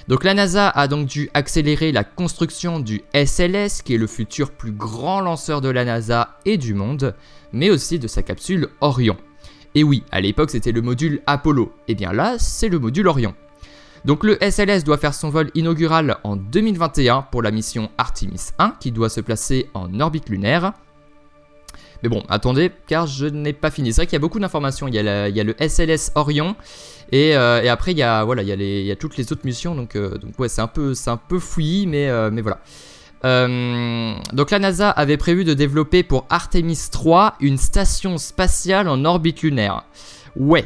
Donc 0.09 0.25
la 0.25 0.35
NASA 0.35 0.69
a 0.69 0.89
donc 0.89 1.07
dû 1.07 1.31
accélérer 1.33 1.93
la 1.93 2.03
construction 2.03 2.81
du 2.81 3.03
SLS, 3.15 3.83
qui 3.85 3.95
est 3.95 3.99
le 3.99 4.09
futur 4.09 4.51
plus 4.51 4.73
grand 4.73 5.21
lanceur 5.21 5.61
de 5.61 5.69
la 5.69 5.85
NASA 5.85 6.39
et 6.45 6.59
du 6.59 6.75
monde, 6.75 7.15
mais 7.53 7.71
aussi 7.71 8.01
de 8.01 8.09
sa 8.09 8.25
capsule 8.25 8.67
Orion. 8.81 9.17
Et 9.77 9.85
oui, 9.85 10.03
à 10.11 10.21
l'époque 10.21 10.51
c'était 10.51 10.73
le 10.73 10.83
module 10.83 11.23
Apollo, 11.29 11.73
et 11.87 11.95
bien 11.95 12.13
là 12.13 12.35
c'est 12.41 12.69
le 12.69 12.81
module 12.81 13.07
Orion. 13.07 13.33
Donc 14.09 14.25
le 14.25 14.38
SLS 14.41 14.85
doit 14.85 14.97
faire 14.97 15.12
son 15.12 15.29
vol 15.29 15.50
inaugural 15.55 16.17
en 16.25 16.35
2021 16.35 17.27
pour 17.31 17.43
la 17.43 17.50
mission 17.50 17.91
Artemis 17.99 18.41
1 18.59 18.77
qui 18.81 18.91
doit 18.91 19.11
se 19.11 19.21
placer 19.21 19.69
en 19.75 20.00
orbite 20.00 20.31
lunaire. 20.31 20.73
Mais 22.03 22.09
bon, 22.09 22.23
attendez, 22.31 22.73
car 22.87 23.07
je 23.07 23.27
n'ai 23.27 23.53
pas 23.53 23.71
fini. 23.71 23.93
C'est 23.93 24.00
vrai 24.00 24.07
qu'il 24.07 24.15
y 24.15 24.17
a 24.17 24.21
beaucoup 24.21 24.41
d'informations. 24.41 24.88
Il, 24.88 24.95
y 24.95 24.99
a 24.99 25.45
le 25.45 25.55
SLS 25.61 26.12
Orion, 26.15 26.57
et, 27.12 27.37
euh, 27.37 27.71
après, 27.71 27.93
il 27.93 27.99
y, 27.99 28.03
a, 28.03 28.25
voilà, 28.25 28.43
il, 28.43 28.62
y 28.62 28.91
a 28.91 28.97
toutes 28.97 29.19
les 29.19 29.31
autres 29.31 29.45
missions. 29.45 29.75
Donc, 29.75 29.95
euh, 29.95 30.17
c'est 30.47 30.62
un 30.62 30.69
peu, 30.69 30.95
un 31.07 31.17
peu 31.19 31.38
fouillis, 31.38 31.87
mais, 31.87 32.09
euh, 32.09 32.31
mais 32.33 32.41
voilà. 32.41 32.61
donc 34.33 34.50
la 34.50 34.59
NASA 34.59 34.88
avait 34.88 35.19
prévu 35.19 35.45
de 35.45 35.53
développer 35.53 36.03
pour 36.03 36.25
Artemis 36.31 36.81
3 36.91 37.35
une 37.41 37.59
station 37.59 38.17
spatiale 38.17 38.88
en 38.88 39.05
orbite 39.05 39.43
lunaire. 39.43 39.85
Ouais, 40.38 40.64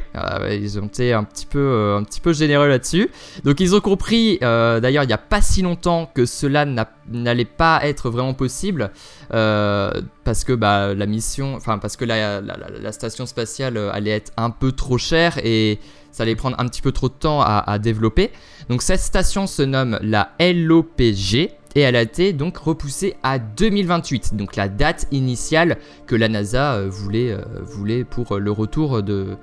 ils 0.51 0.79
ont 0.79 0.87
été 0.87 1.15
un 1.15 1.25
petit 1.25 1.47
peu, 1.47 1.97
un 1.99 2.05
petit 2.05 2.21
peu 2.21 2.33
généreux 2.33 2.69
là-dessus. 2.69 3.09
Donc 3.45 3.59
ils 3.59 3.75
ont 3.75 3.81
compris, 3.81 4.39
d'ailleurs 4.41 5.05
il 5.05 5.07
n'y 5.07 5.13
a 5.13 5.19
pas 5.19 5.41
si 5.41 5.63
longtemps 5.63 6.11
que 6.15 6.27
cela 6.27 6.67
n'allait 7.09 7.45
pas 7.47 7.81
être 7.83 8.11
vraiment 8.11 8.35
possible, 8.35 8.91
parce 9.31 10.45
que 10.45 10.53
bah, 10.53 10.95
la 10.95 11.07
mission, 11.07 11.55
enfin 11.55 11.79
parce 11.79 11.97
que 11.97 12.05
la, 12.05 12.41
la, 12.43 12.93
station 12.93 13.25
spatiale 13.25 13.79
allait 13.93 14.11
être 14.11 14.33
un 14.37 14.51
peu 14.51 14.73
trop 14.73 14.99
chère 14.99 15.39
et 15.43 15.79
ça 16.13 16.23
allait 16.23 16.37
prendre 16.37 16.61
un 16.61 16.69
petit 16.69 16.83
peu 16.83 16.93
trop 16.93 17.09
de 17.09 17.15
temps 17.15 17.41
à, 17.41 17.79
développer. 17.79 18.31
Donc 18.69 18.83
cette 18.83 19.01
station 19.01 19.47
se 19.47 19.63
nomme 19.63 19.99
la 20.03 20.33
LOPG 20.39 21.51
et 21.75 21.81
elle 21.81 21.97
a 21.97 22.03
été 22.03 22.33
donc 22.33 22.57
repoussée 22.59 23.17
à 23.23 23.39
2028, 23.39 24.35
donc 24.37 24.57
la 24.57 24.69
date 24.69 25.07
initiale 25.11 25.79
que 26.07 26.15
la 26.15 26.29
NASA 26.29 26.75
euh, 26.75 26.89
voulait, 26.89 27.33
euh, 27.33 27.41
voulait 27.63 28.05
pour 28.05 28.39
le 28.39 28.51
retour 28.51 29.03
de, 29.03 29.37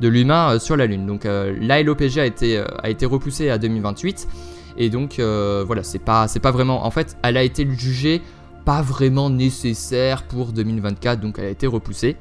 l'humain 0.00 0.54
euh, 0.54 0.58
sur 0.58 0.76
la 0.76 0.86
Lune. 0.86 1.06
Donc 1.06 1.24
la 1.24 1.82
LOPG 1.82 2.18
a 2.18 2.26
été, 2.26 2.58
a 2.82 2.90
été 2.90 3.06
repoussée 3.06 3.50
à 3.50 3.58
2028 3.58 4.28
et 4.76 4.90
donc 4.90 5.16
voilà, 5.18 5.82
c'est 5.82 5.98
pas, 5.98 6.28
c'est 6.28 6.40
pas 6.40 6.50
vraiment. 6.50 6.84
En 6.84 6.90
fait, 6.90 7.16
elle 7.22 7.36
a 7.36 7.42
été 7.42 7.66
jugée 7.76 8.22
pas 8.64 8.80
vraiment 8.80 9.28
nécessaire 9.28 10.22
pour 10.22 10.52
2024, 10.52 11.20
donc 11.20 11.36
elle 11.38 11.46
a 11.46 11.50
été 11.50 11.66
repoussée. 11.66 12.16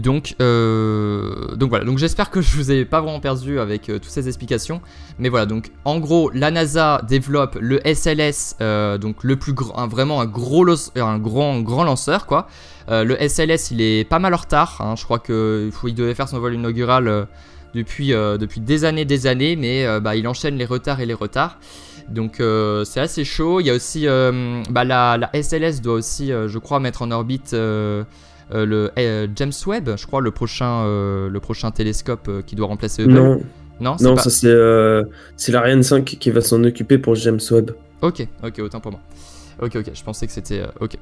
Donc, 0.00 0.34
euh, 0.40 1.54
donc 1.54 1.70
voilà, 1.70 1.84
donc 1.84 1.98
j'espère 1.98 2.30
que 2.30 2.40
je 2.42 2.56
vous 2.56 2.72
ai 2.72 2.84
pas 2.84 3.00
vraiment 3.00 3.20
perdu 3.20 3.60
avec 3.60 3.88
euh, 3.88 3.94
toutes 3.94 4.10
ces 4.10 4.26
explications. 4.26 4.80
Mais 5.18 5.28
voilà, 5.28 5.46
donc 5.46 5.70
en 5.84 5.98
gros, 5.98 6.30
la 6.34 6.50
NASA 6.50 7.00
développe 7.06 7.56
le 7.60 7.80
SLS, 7.84 8.56
euh, 8.60 8.98
donc 8.98 9.22
le 9.22 9.36
plus 9.36 9.54
vraiment 9.88 10.20
un 10.20 10.26
gros, 10.26 10.66
un 10.96 11.18
grand, 11.18 11.60
grand 11.60 11.84
lanceur 11.84 12.26
quoi. 12.26 12.48
le 12.88 13.16
SLS, 13.28 13.70
il 13.70 13.80
est 13.80 14.04
pas 14.04 14.18
mal 14.18 14.34
en 14.34 14.38
retard. 14.38 14.78
Hein. 14.80 14.94
je 14.96 15.04
crois 15.04 15.18
qu'il 15.18 15.70
il 15.84 15.94
devait 15.94 16.14
faire 16.14 16.28
son 16.28 16.40
vol 16.40 16.54
inaugural 16.54 17.28
depuis, 17.74 18.08
depuis 18.08 18.60
des 18.60 18.84
années, 18.84 19.04
des 19.04 19.26
années, 19.26 19.56
mais 19.56 20.00
bah, 20.00 20.16
il 20.16 20.26
enchaîne 20.26 20.56
les 20.56 20.64
retards 20.64 21.00
et 21.00 21.06
les 21.06 21.14
retards. 21.14 21.58
Donc 22.08 22.42
c'est 22.84 23.00
assez 23.00 23.24
chaud. 23.24 23.60
Il 23.60 23.66
y 23.66 23.70
a 23.70 23.74
aussi 23.74 24.06
bah, 24.70 24.84
la, 24.84 25.30
SLS 25.34 25.80
doit 25.80 25.94
aussi, 25.94 26.28
je 26.28 26.58
crois, 26.58 26.80
mettre 26.80 27.02
en 27.02 27.10
orbite 27.10 27.54
euh, 27.54 28.04
le 28.50 28.90
euh, 28.98 29.26
James 29.36 29.52
Webb, 29.66 29.90
je 29.96 30.06
crois, 30.06 30.20
le 30.20 30.30
prochain, 30.30 30.84
euh, 30.84 31.28
le 31.28 31.40
prochain 31.40 31.70
télescope 31.70 32.30
qui 32.46 32.56
doit 32.56 32.66
remplacer 32.66 33.02
Hubble. 33.02 33.14
Non, 33.14 33.40
non, 33.80 33.96
non 34.00 34.16
ça 34.16 34.30
c'est 34.30 34.54
c'est 35.36 35.52
l'Ariane 35.52 35.82
5 35.82 36.04
qui 36.04 36.30
va 36.30 36.40
s'en 36.40 36.62
occuper 36.64 36.98
pour 36.98 37.14
James 37.14 37.40
Webb. 37.50 37.72
Ok, 38.02 38.26
ok, 38.42 38.58
autant 38.60 38.80
pour 38.80 38.92
moi. 38.92 39.00
Ok, 39.60 39.76
ok, 39.76 39.90
je 39.92 40.02
pensais 40.02 40.26
que 40.26 40.32
c'était 40.32 40.62
ok. 40.80 40.96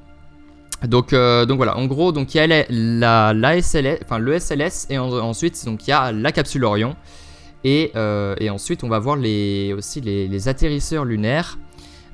Donc, 0.86 1.12
donc 1.12 1.56
voilà, 1.56 1.76
en 1.76 1.86
gros, 1.86 2.10
donc 2.10 2.34
il 2.34 2.38
y 2.38 2.40
a 2.40 2.64
la, 2.68 3.32
la, 3.32 3.62
SLS, 3.62 3.98
enfin 4.04 4.18
le 4.18 4.38
SLS 4.38 4.86
et 4.90 4.98
ensuite 4.98 5.64
donc 5.64 5.86
il 5.86 5.90
y 5.90 5.92
a 5.92 6.10
la 6.10 6.32
capsule 6.32 6.64
Orion 6.64 6.96
et, 7.62 7.92
et 8.38 8.50
ensuite 8.50 8.82
on 8.82 8.88
va 8.88 8.98
voir 8.98 9.16
les, 9.16 9.74
aussi 9.76 10.00
les, 10.00 10.26
les 10.26 10.48
atterrisseurs 10.48 11.04
lunaires 11.04 11.58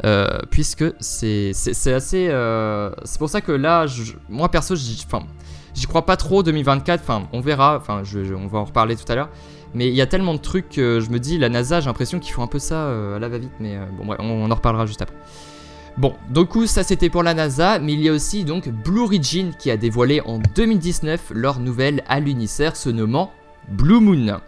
euh, 0.04 0.38
puisque 0.50 0.84
c'est 1.00 1.52
assez. 1.86 2.28
Euh, 2.30 2.90
c'est 3.04 3.18
pour 3.18 3.28
ça 3.28 3.40
que 3.40 3.52
là, 3.52 3.86
moi 4.28 4.48
perso, 4.50 4.74
j'y 4.76 5.86
crois 5.86 6.06
pas 6.06 6.16
trop 6.16 6.42
2024. 6.42 7.00
Enfin, 7.02 7.28
on 7.32 7.40
verra. 7.40 7.78
Enfin, 7.80 8.02
on 8.36 8.46
va 8.46 8.58
en 8.58 8.64
reparler 8.64 8.96
tout 8.96 9.10
à 9.10 9.14
l'heure. 9.14 9.30
Mais 9.74 9.88
il 9.88 9.94
y 9.94 10.00
a 10.00 10.06
tellement 10.06 10.32
de 10.32 10.38
trucs 10.38 10.70
que 10.70 10.98
je 11.00 11.10
me 11.10 11.18
dis, 11.18 11.36
la 11.36 11.50
NASA, 11.50 11.80
j'ai 11.80 11.86
l'impression 11.86 12.20
qu'ils 12.20 12.32
font 12.32 12.42
un 12.42 12.46
peu 12.48 12.58
ça 12.58 12.86
euh, 12.86 13.16
à 13.16 13.18
la 13.18 13.28
va-vite. 13.28 13.52
Mais 13.60 13.78
bon, 13.98 14.06
bref, 14.06 14.18
on, 14.22 14.50
en 14.50 14.54
reparlera 14.54 14.86
juste 14.86 15.02
après. 15.02 15.16
Bon, 15.96 16.14
donc 16.30 16.50
ça 16.66 16.84
c'était 16.84 17.10
pour 17.10 17.24
la 17.24 17.34
NASA, 17.34 17.80
mais 17.80 17.92
il 17.92 18.00
y 18.00 18.08
a 18.08 18.12
aussi 18.12 18.44
donc 18.44 18.68
Blue 18.68 19.00
Origin 19.00 19.52
qui 19.58 19.68
a 19.68 19.76
dévoilé 19.76 20.20
en 20.20 20.38
2019 20.38 21.32
leur 21.34 21.58
nouvel 21.58 22.04
alunisseur 22.06 22.76
se 22.76 22.88
nommant 22.88 23.32
Blue 23.68 23.98
Moon. 23.98 24.38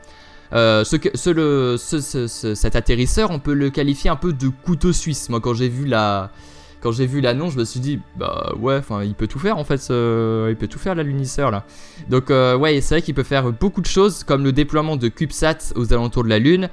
Euh, 0.53 0.85
ce, 0.85 2.55
cet 2.55 2.77
atterrisseur, 2.77 3.31
on 3.31 3.39
peut 3.39 3.55
le 3.55 3.71
qualifier 3.71 4.11
un 4.11 4.17
peu 4.17 4.33
de 4.33 4.49
couteau 4.49 4.93
suisse. 4.93 5.29
Moi, 5.29 5.41
quand 5.41 5.55
j'ai 5.55 5.69
vu 5.69 5.87
la, 5.87 6.31
quand 6.81 6.93
j'ai 6.93 7.07
vu 7.07 7.21
l'annonce, 7.21 7.53
je 7.53 7.59
me 7.59 7.65
suis 7.65 7.81
dit, 7.81 8.01
bah 8.17 8.53
ouais, 8.59 8.77
enfin, 8.77 9.05
il 9.05 9.15
peut 9.15 9.27
tout 9.27 9.39
faire 9.39 9.59
en 9.59 9.65
fait, 9.65 9.81
il 9.81 10.57
peut 10.57 10.69
tout 10.69 10.79
faire 10.79 10.95
l'alunisseur 10.95 11.51
là. 11.51 11.65
Donc 12.09 12.31
euh, 12.31 12.57
ouais, 12.57 12.81
c'est 12.81 12.97
vrai 12.97 13.03
qu'il 13.03 13.15
peut 13.15 13.23
faire 13.23 13.53
beaucoup 13.53 13.81
de 13.81 13.87
choses, 13.87 14.25
comme 14.25 14.43
le 14.43 14.53
déploiement 14.53 14.97
de 14.97 15.09
CubeSat 15.09 15.73
aux 15.77 15.93
alentours 15.93 16.25
de 16.25 16.29
la 16.29 16.39
Lune, 16.39 16.69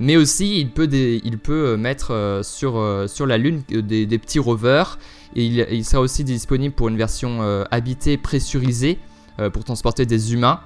mais 0.00 0.16
aussi 0.16 0.60
il 0.60 0.70
peut, 0.70 0.88
il 0.92 1.38
peut 1.38 1.76
mettre 1.76 2.12
euh, 2.12 2.42
sur, 2.42 2.82
sur 3.06 3.26
la 3.26 3.38
Lune 3.38 3.62
des, 3.68 4.18
petits 4.18 4.40
rovers, 4.40 4.98
et 5.36 5.44
il, 5.44 5.84
sera 5.84 6.02
aussi 6.02 6.24
disponible 6.24 6.74
pour 6.74 6.88
une 6.88 6.96
version 6.96 7.64
habitée 7.70 8.16
pressurisée 8.16 8.98
pour 9.52 9.62
transporter 9.62 10.04
des 10.04 10.34
humains. 10.34 10.60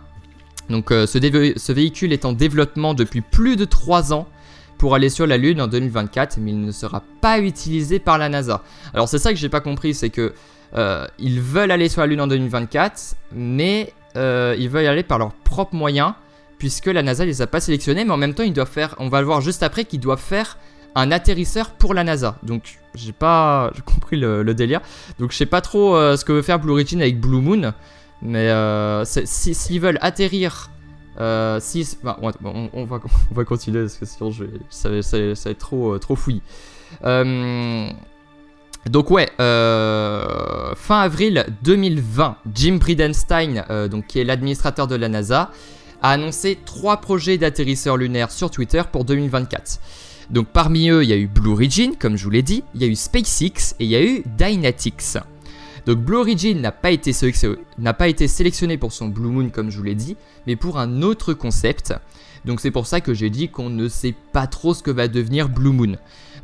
Donc 0.71 0.91
euh, 0.91 1.07
ce, 1.07 1.73
véhicule 1.73 2.13
est 2.13 2.25
en 2.25 2.33
développement 2.33 2.95
depuis 2.95 3.21
plus 3.21 3.57
de 3.57 3.65
3 3.65 4.13
ans 4.13 4.27
pour 4.79 4.95
aller 4.95 5.09
sur 5.09 5.27
la 5.27 5.37
Lune 5.37 5.61
en 5.61 5.67
2024, 5.67 6.39
mais 6.39 6.51
il 6.51 6.61
ne 6.61 6.73
sera 6.73 7.03
pas 7.21 7.39
utilisé 7.39 7.99
par 7.99 8.19
la 8.19 8.29
NASA. 8.29 8.63
Alors 8.93 9.09
c'est 9.09 9.19
ça 9.19 9.31
que 9.33 9.39
j'ai 9.39 9.49
pas 9.49 9.61
compris, 9.61 9.95
c'est 9.95 10.11
que 10.11 10.35
euh, 10.75 11.07
ils 11.19 11.41
veulent 11.41 11.71
aller 11.71 11.89
sur 11.89 12.01
la 12.01 12.07
Lune 12.07 12.21
en 12.21 12.27
2024, 12.27 13.15
mais 13.33 13.93
euh, 14.17 14.57
ils 14.59 14.69
veulent 14.69 14.85
y 14.85 14.89
aller 14.89 15.03
par 15.03 15.19
leurs 15.19 15.33
propres 15.33 15.75
moyens, 15.75 16.15
puisque 16.59 16.87
la 16.87 17.03
NASA 17.03 17.25
les 17.25 17.43
a 17.43 17.47
pas 17.47 17.61
sélectionnés, 17.61 18.05
mais 18.05 18.11
en 18.11 18.17
même 18.17 18.35
temps 18.35 18.43
ils 18.43 18.53
doivent 18.53 18.71
faire, 18.71 18.95
on 18.99 19.09
va 19.09 19.21
le 19.21 19.27
voir 19.27 19.41
juste 19.41 19.63
après, 19.63 19.85
qu'ils 19.85 20.01
doivent 20.01 20.21
faire 20.21 20.59
un 20.97 21.11
atterrisseur 21.13 21.71
pour 21.71 21.95
la 21.95 22.05
NASA. 22.05 22.37
Donc 22.43 22.79
j'ai 22.95 23.13
pas 23.13 23.71
compris 23.85 24.17
le, 24.17 24.55
délire. 24.55 24.81
Donc 25.19 25.33
je 25.33 25.37
sais 25.37 25.47
pas 25.47 25.61
trop 25.61 25.97
ce 26.17 26.25
que 26.25 26.33
veut 26.33 26.43
faire 26.43 26.59
Blue 26.59 26.73
Origin 26.73 27.01
avec 27.01 27.21
Blue 27.21 27.41
Moon. 27.41 27.73
Mais 28.25 28.49
euh, 28.49 29.05
s'ils 29.05 29.81
veulent 29.81 29.99
atterrir, 30.01 30.71
euh, 31.21 31.59
si, 31.61 31.87
bah, 32.03 32.19
on, 32.23 32.31
va, 32.31 32.35
on, 32.73 32.85
va, 32.85 33.45
continuer 33.45 33.83
parce 33.83 33.99
que 33.99 34.07
sinon 34.07 34.33
ça, 34.71 34.89
va 34.89 34.97
être 34.97 35.59
trop, 35.59 35.95
euh, 35.95 35.99
trop 35.99 36.17
fouillis. 36.17 36.43
Donc 38.87 39.11
ouais, 39.11 39.31
fin 39.39 41.01
avril 41.01 41.47
2020, 41.63 42.37
Jim 42.55 42.77
Bridenstine, 42.77 43.65
donc, 43.91 44.07
qui 44.09 44.21
est 44.21 44.25
l'administrateur 44.25 44.87
de 44.87 44.95
la 44.95 45.09
NASA, 45.09 45.51
a 46.03 46.11
annoncé 46.11 46.59
trois 46.67 46.99
projets 46.99 47.39
d'atterrisseurs 47.39 47.97
lunaires 47.97 48.31
sur 48.31 48.51
Twitter 48.51 48.83
pour 48.93 49.07
2024. 49.07 49.81
Donc 50.29 50.49
parmi 50.49 50.91
eux, 50.91 51.03
il 51.03 51.09
y 51.09 51.15
a 51.15 51.17
eu 51.17 51.27
Blue 51.27 51.53
Origin, 51.53 51.95
comme 51.99 52.17
je 52.17 52.25
vous 52.25 52.31
l'ai 52.31 52.43
dit, 52.43 52.63
il 52.75 52.83
y 52.83 52.85
a 52.85 52.87
eu 52.87 52.95
SpaceX 52.95 53.75
et 53.81 53.85
il 53.85 53.91
y 53.91 53.97
a 53.97 54.03
eu 54.03 54.23
Dynatics. 54.37 55.19
Donc 55.87 55.99
Blue 55.99 56.17
Origin 56.17 56.61
n'a 56.61 56.73
pas, 56.73 56.91
été 56.91 57.13
sélectionné 57.13 58.79
pour 58.79 58.93
son 58.93 59.09
Blue 59.09 59.29
Moon 59.29 59.51
comme 59.51 59.71
je 59.71 59.77
vous 59.77 59.83
l'ai 59.83 59.95
dit, 59.95 60.17
mais 60.47 60.57
pour 60.57 60.79
un 60.79 61.03
autre 61.03 61.35
concept. 61.35 61.95
Donc 62.45 62.61
c'est 62.61 62.71
pour 62.71 62.87
ça 62.87 63.01
que 63.01 63.15
j'ai 63.15 63.31
dit 63.31 63.49
qu'on 63.49 63.71
ne 63.71 63.89
sait 63.89 64.15
pas 64.33 64.47
trop 64.47 64.75
ce 64.75 64.83
que 64.83 64.91
va 64.91 65.09
devenir 65.09 65.49
Blue 65.49 65.73
Moon. 65.73 65.97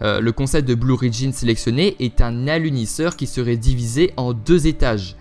Euh, 0.02 0.20
le 0.20 0.32
concept 0.32 0.68
de 0.68 0.74
Blue 0.74 0.92
Origin 0.92 1.32
sélectionné 1.32 1.96
est 2.00 2.20
un 2.20 2.48
alunisseur 2.48 3.16
qui 3.16 3.26
serait 3.26 3.56
divisé 3.56 4.12
en 4.16 4.32
deux 4.32 4.66
étages. 4.66 5.16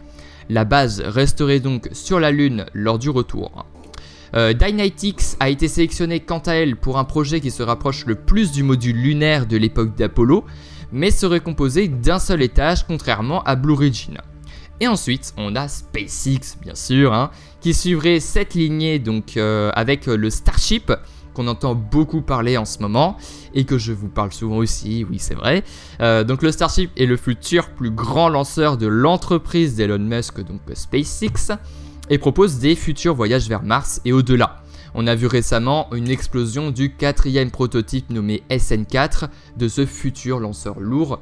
La 0.50 0.66
base 0.66 1.02
resterait 1.02 1.60
donc 1.60 1.90
sur 1.92 2.20
la 2.20 2.32
Lune 2.32 2.66
lors 2.74 3.00
du 3.00 3.10
retour. 3.10 3.66
Euh, 4.36 4.54
a 5.40 5.50
été 5.50 5.68
sélectionné 5.68 6.20
quant 6.20 6.40
à 6.40 6.54
elle 6.54 6.76
pour 6.76 6.98
un 6.98 7.04
projet 7.04 7.40
qui 7.40 7.52
se 7.52 7.64
rapproche 7.64 8.06
le 8.06 8.16
plus 8.16 8.52
du 8.52 8.64
module 8.64 8.96
lunaire 8.96 9.48
de 9.48 9.58
l'époque 9.58 9.96
d'Apollo, 9.96 10.46
mais 10.92 11.12
serait 11.12 11.40
composé 11.40 11.88
d'un 11.88 12.20
seul 12.20 12.42
étage 12.42 12.86
contrairement 12.86 13.44
à 13.44 13.56
Blue 13.56 13.74
Origin. 13.74 14.18
Et 14.82 14.88
ensuite, 14.88 15.34
on 15.38 15.56
a 15.56 15.68
SpaceX, 15.68 16.58
bien 16.62 16.76
sûr, 16.76 17.14
hein, 17.14 17.32
qui 17.60 17.74
suivrait 17.74 18.20
cette 18.20 18.54
lignée 18.54 19.00
donc 19.00 19.36
euh, 19.36 19.72
avec 19.76 20.06
le 20.06 20.30
Starship 20.30 20.94
qu'on 21.34 21.48
entend 21.48 21.76
beaucoup 21.76 22.22
parler 22.22 22.58
en 22.58 22.66
ce 22.66 22.80
moment 22.80 23.18
et 23.54 23.66
que 23.66 23.78
je 23.78 23.94
vous 23.94 24.08
parle 24.08 24.32
souvent 24.32 24.58
aussi, 24.58 25.06
oui 25.10 25.20
c'est 25.20 25.36
vrai. 25.36 25.64
Euh, 26.02 26.24
donc 26.24 26.42
le 26.42 26.52
Starship 26.52 26.92
est 26.98 27.06
le 27.06 27.18
futur 27.18 27.70
plus 27.70 27.92
grand 27.92 28.30
lanceur 28.30 28.78
de 28.78 28.88
l'entreprise 28.88 29.76
d'Elon 29.76 30.00
Musk, 30.00 30.42
donc 30.42 30.62
SpaceX, 30.74 31.54
et 32.10 32.18
propose 32.18 32.60
des 32.60 32.76
futurs 32.76 33.16
voyages 33.16 33.48
vers 33.48 33.64
Mars 33.64 34.02
et 34.06 34.14
au-delà. 34.14 34.64
On 34.94 35.08
a 35.08 35.16
vu 35.16 35.28
récemment 35.28 35.88
une 35.94 36.10
explosion 36.10 36.72
du 36.72 36.96
quatrième 36.96 37.52
prototype 37.52 38.10
nommé 38.10 38.44
SN4 38.50 39.30
de 39.58 39.68
ce 39.68 39.86
futur 39.86 40.40
lanceur 40.40 40.80
lourd. 40.80 41.20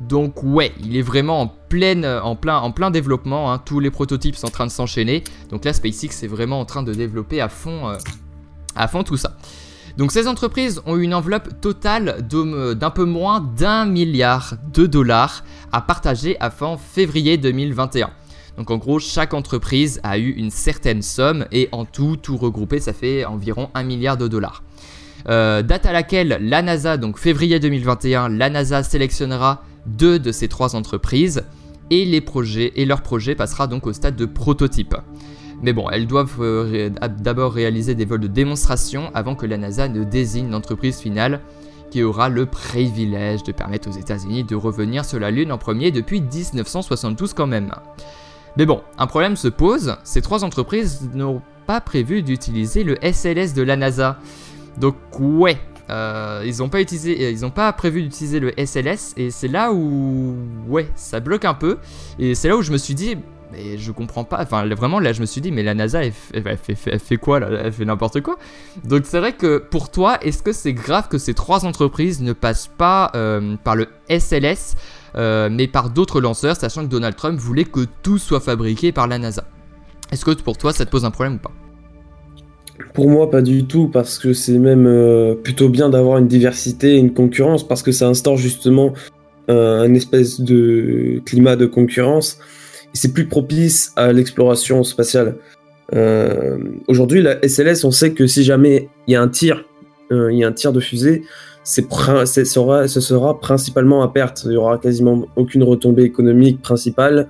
Donc 0.00 0.42
ouais, 0.42 0.72
il 0.80 0.96
est 0.96 1.02
vraiment 1.02 1.40
en, 1.40 1.46
plein, 1.48 2.22
en 2.22 2.36
plein 2.36 2.90
développement, 2.90 3.52
hein. 3.52 3.58
tous 3.58 3.80
les 3.80 3.90
prototypes 3.90 4.36
sont 4.36 4.46
en 4.46 4.50
train 4.50 4.66
de 4.66 4.70
s'enchaîner. 4.70 5.24
Donc 5.50 5.64
là, 5.64 5.72
SpaceX 5.72 6.22
est 6.22 6.28
vraiment 6.28 6.60
en 6.60 6.64
train 6.64 6.82
de 6.82 6.92
développer 6.92 7.40
à 7.40 7.48
fond, 7.48 7.88
euh, 7.88 7.96
à 8.76 8.86
fond 8.86 9.02
tout 9.02 9.16
ça. 9.16 9.36
Donc 9.96 10.12
ces 10.12 10.28
entreprises 10.28 10.80
ont 10.86 10.96
une 10.96 11.12
enveloppe 11.12 11.60
totale 11.60 12.24
d'un 12.28 12.90
peu 12.90 13.04
moins 13.04 13.40
d'un 13.40 13.84
milliard 13.84 14.54
de 14.72 14.86
dollars 14.86 15.42
à 15.72 15.80
partager 15.80 16.38
avant 16.38 16.76
février 16.76 17.36
2021. 17.36 18.10
Donc 18.58 18.72
en 18.72 18.76
gros, 18.76 18.98
chaque 18.98 19.34
entreprise 19.34 20.00
a 20.02 20.18
eu 20.18 20.30
une 20.30 20.50
certaine 20.50 21.00
somme 21.00 21.46
et 21.52 21.68
en 21.70 21.84
tout, 21.84 22.16
tout 22.16 22.36
regroupé, 22.36 22.80
ça 22.80 22.92
fait 22.92 23.24
environ 23.24 23.70
1 23.74 23.84
milliard 23.84 24.16
de 24.16 24.26
dollars. 24.26 24.64
Euh, 25.28 25.62
date 25.62 25.86
à 25.86 25.92
laquelle 25.92 26.38
la 26.40 26.60
NASA, 26.60 26.96
donc 26.96 27.18
février 27.18 27.60
2021, 27.60 28.28
la 28.30 28.50
NASA 28.50 28.82
sélectionnera 28.82 29.62
deux 29.86 30.18
de 30.18 30.32
ces 30.32 30.48
trois 30.48 30.74
entreprises 30.74 31.44
et 31.90 32.04
les 32.04 32.20
projets 32.20 32.72
et 32.74 32.84
leur 32.84 33.02
projet 33.02 33.36
passera 33.36 33.68
donc 33.68 33.86
au 33.86 33.92
stade 33.92 34.16
de 34.16 34.26
prototype. 34.26 34.96
Mais 35.62 35.72
bon, 35.72 35.88
elles 35.90 36.08
doivent 36.08 36.40
euh, 36.40 36.90
d'abord 37.20 37.52
réaliser 37.52 37.94
des 37.94 38.04
vols 38.04 38.20
de 38.20 38.26
démonstration 38.26 39.10
avant 39.14 39.36
que 39.36 39.46
la 39.46 39.56
NASA 39.56 39.88
ne 39.88 40.02
désigne 40.02 40.50
l'entreprise 40.50 40.98
finale 40.98 41.40
qui 41.92 42.02
aura 42.02 42.28
le 42.28 42.46
privilège 42.46 43.44
de 43.44 43.52
permettre 43.52 43.88
aux 43.88 43.96
États-Unis 43.96 44.42
de 44.42 44.56
revenir 44.56 45.04
sur 45.04 45.20
la 45.20 45.30
Lune 45.30 45.52
en 45.52 45.58
premier 45.58 45.92
depuis 45.92 46.20
1972 46.20 47.34
quand 47.34 47.46
même. 47.46 47.70
Mais 48.56 48.66
bon, 48.66 48.82
un 48.98 49.06
problème 49.06 49.36
se 49.36 49.48
pose, 49.48 49.96
ces 50.04 50.22
trois 50.22 50.44
entreprises 50.44 51.08
n'ont 51.14 51.42
pas 51.66 51.80
prévu 51.80 52.22
d'utiliser 52.22 52.82
le 52.82 52.96
SLS 53.02 53.54
de 53.54 53.62
la 53.62 53.76
NASA. 53.76 54.18
Donc 54.78 54.94
ouais, 55.18 55.58
euh, 55.90 56.42
ils 56.44 56.58
n'ont 56.58 56.68
pas 56.68 56.78
ont 57.42 57.50
pas 57.50 57.72
prévu 57.72 58.02
d'utiliser 58.02 58.40
le 58.40 58.52
SLS 58.58 59.14
et 59.16 59.30
c'est 59.30 59.48
là 59.48 59.72
où 59.72 60.36
ouais, 60.66 60.88
ça 60.96 61.20
bloque 61.20 61.44
un 61.44 61.54
peu 61.54 61.78
et 62.18 62.34
c'est 62.34 62.48
là 62.48 62.56
où 62.56 62.62
je 62.62 62.72
me 62.72 62.78
suis 62.78 62.94
dit 62.94 63.16
mais 63.50 63.78
je 63.78 63.92
comprends 63.92 64.24
pas, 64.24 64.40
enfin 64.42 64.66
vraiment 64.74 65.00
là 65.00 65.14
je 65.14 65.22
me 65.22 65.26
suis 65.26 65.40
dit 65.40 65.50
mais 65.50 65.62
la 65.62 65.72
NASA 65.72 66.02
elle, 66.04 66.12
fait, 66.12 67.16
quoi 67.16 67.40
là 67.40 67.48
Elle 67.64 67.72
fait 67.72 67.86
n'importe 67.86 68.20
quoi. 68.20 68.38
Donc 68.84 69.02
c'est 69.04 69.18
vrai 69.18 69.32
que 69.32 69.58
pour 69.58 69.90
toi, 69.90 70.18
est-ce 70.22 70.42
que 70.42 70.52
c'est 70.52 70.74
grave 70.74 71.08
que 71.08 71.16
ces 71.16 71.32
trois 71.32 71.64
entreprises 71.64 72.20
ne 72.20 72.34
passent 72.34 72.70
pas 72.76 73.10
euh, 73.14 73.56
par 73.64 73.74
le 73.74 73.88
SLS 74.10 74.76
mais 75.14 75.66
par 75.66 75.90
d'autres 75.90 76.20
lanceurs, 76.20 76.56
sachant 76.56 76.84
que 76.84 76.90
Donald 76.90 77.16
Trump 77.16 77.38
voulait 77.38 77.64
que 77.64 77.86
tout 78.02 78.18
soit 78.18 78.40
fabriqué 78.40 78.92
par 78.92 79.06
la 79.06 79.18
NASA. 79.18 79.44
Est-ce 80.12 80.24
que 80.24 80.30
pour 80.30 80.56
toi 80.56 80.72
ça 80.72 80.84
te 80.84 80.90
pose 80.90 81.04
un 81.04 81.10
problème 81.10 81.34
ou 81.34 81.38
pas? 81.38 81.52
Pour 82.94 83.08
moi, 83.08 83.30
pas 83.30 83.42
du 83.42 83.66
tout, 83.66 83.88
parce 83.88 84.18
que 84.18 84.32
c'est 84.32 84.58
même 84.58 84.86
euh, 84.86 85.34
plutôt 85.34 85.68
bien 85.68 85.88
d'avoir 85.88 86.18
une 86.18 86.28
diversité 86.28 86.96
une 86.96 87.12
concurrence, 87.12 87.66
parce 87.66 87.82
que 87.82 87.92
ça 87.92 88.06
instaure 88.06 88.36
justement 88.36 88.92
euh, 89.50 89.82
un 89.82 89.94
espèce 89.94 90.40
de 90.40 91.20
climat 91.24 91.56
de 91.56 91.66
concurrence, 91.66 92.38
c'est 92.92 93.12
plus 93.12 93.26
propice 93.26 93.92
à 93.96 94.12
l'exploration 94.12 94.84
spatiale. 94.84 95.36
Euh, 95.94 96.58
aujourd'hui, 96.86 97.22
la 97.22 97.40
SLS, 97.46 97.84
on 97.84 97.90
sait 97.90 98.12
que 98.12 98.26
si 98.26 98.44
jamais 98.44 98.88
il 99.06 99.12
y 99.12 99.16
a 99.16 99.22
un 99.22 99.28
tir, 99.28 99.64
il 100.10 100.36
y 100.36 100.44
a 100.44 100.48
un 100.48 100.52
tir 100.52 100.72
de 100.72 100.80
fusée, 100.80 101.22
sera, 101.68 102.26
ce 102.86 103.00
sera 103.00 103.40
principalement 103.40 104.02
à 104.02 104.08
perte. 104.08 104.42
Il 104.46 104.52
y 104.52 104.56
aura 104.56 104.78
quasiment 104.78 105.26
aucune 105.36 105.62
retombée 105.62 106.02
économique 106.02 106.62
principale. 106.62 107.28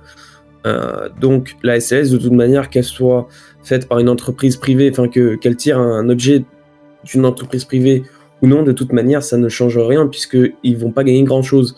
donc 1.19 1.55
la 1.63 1.79
SLS, 1.79 2.11
de 2.11 2.17
toute 2.17 2.31
manière, 2.31 2.69
qu'elle 2.69 2.83
soit 2.83 3.27
faite 3.63 3.87
par 3.87 3.99
une 3.99 4.09
entreprise 4.09 4.57
privée, 4.57 4.89
enfin 4.91 5.07
que 5.07 5.35
qu'elle 5.35 5.55
tire 5.55 5.79
un, 5.79 6.09
objet 6.09 6.43
d'une 7.03 7.25
entreprise 7.25 7.65
privée 7.65 8.03
ou 8.41 8.47
non, 8.47 8.63
de 8.63 8.71
toute 8.71 8.93
manière, 8.93 9.23
ça 9.23 9.37
ne 9.37 9.49
change 9.49 9.77
rien 9.77 10.07
puisqu'ils 10.07 10.77
vont 10.77 10.91
pas 10.91 11.03
gagner 11.03 11.23
grand 11.23 11.43
chose. 11.43 11.75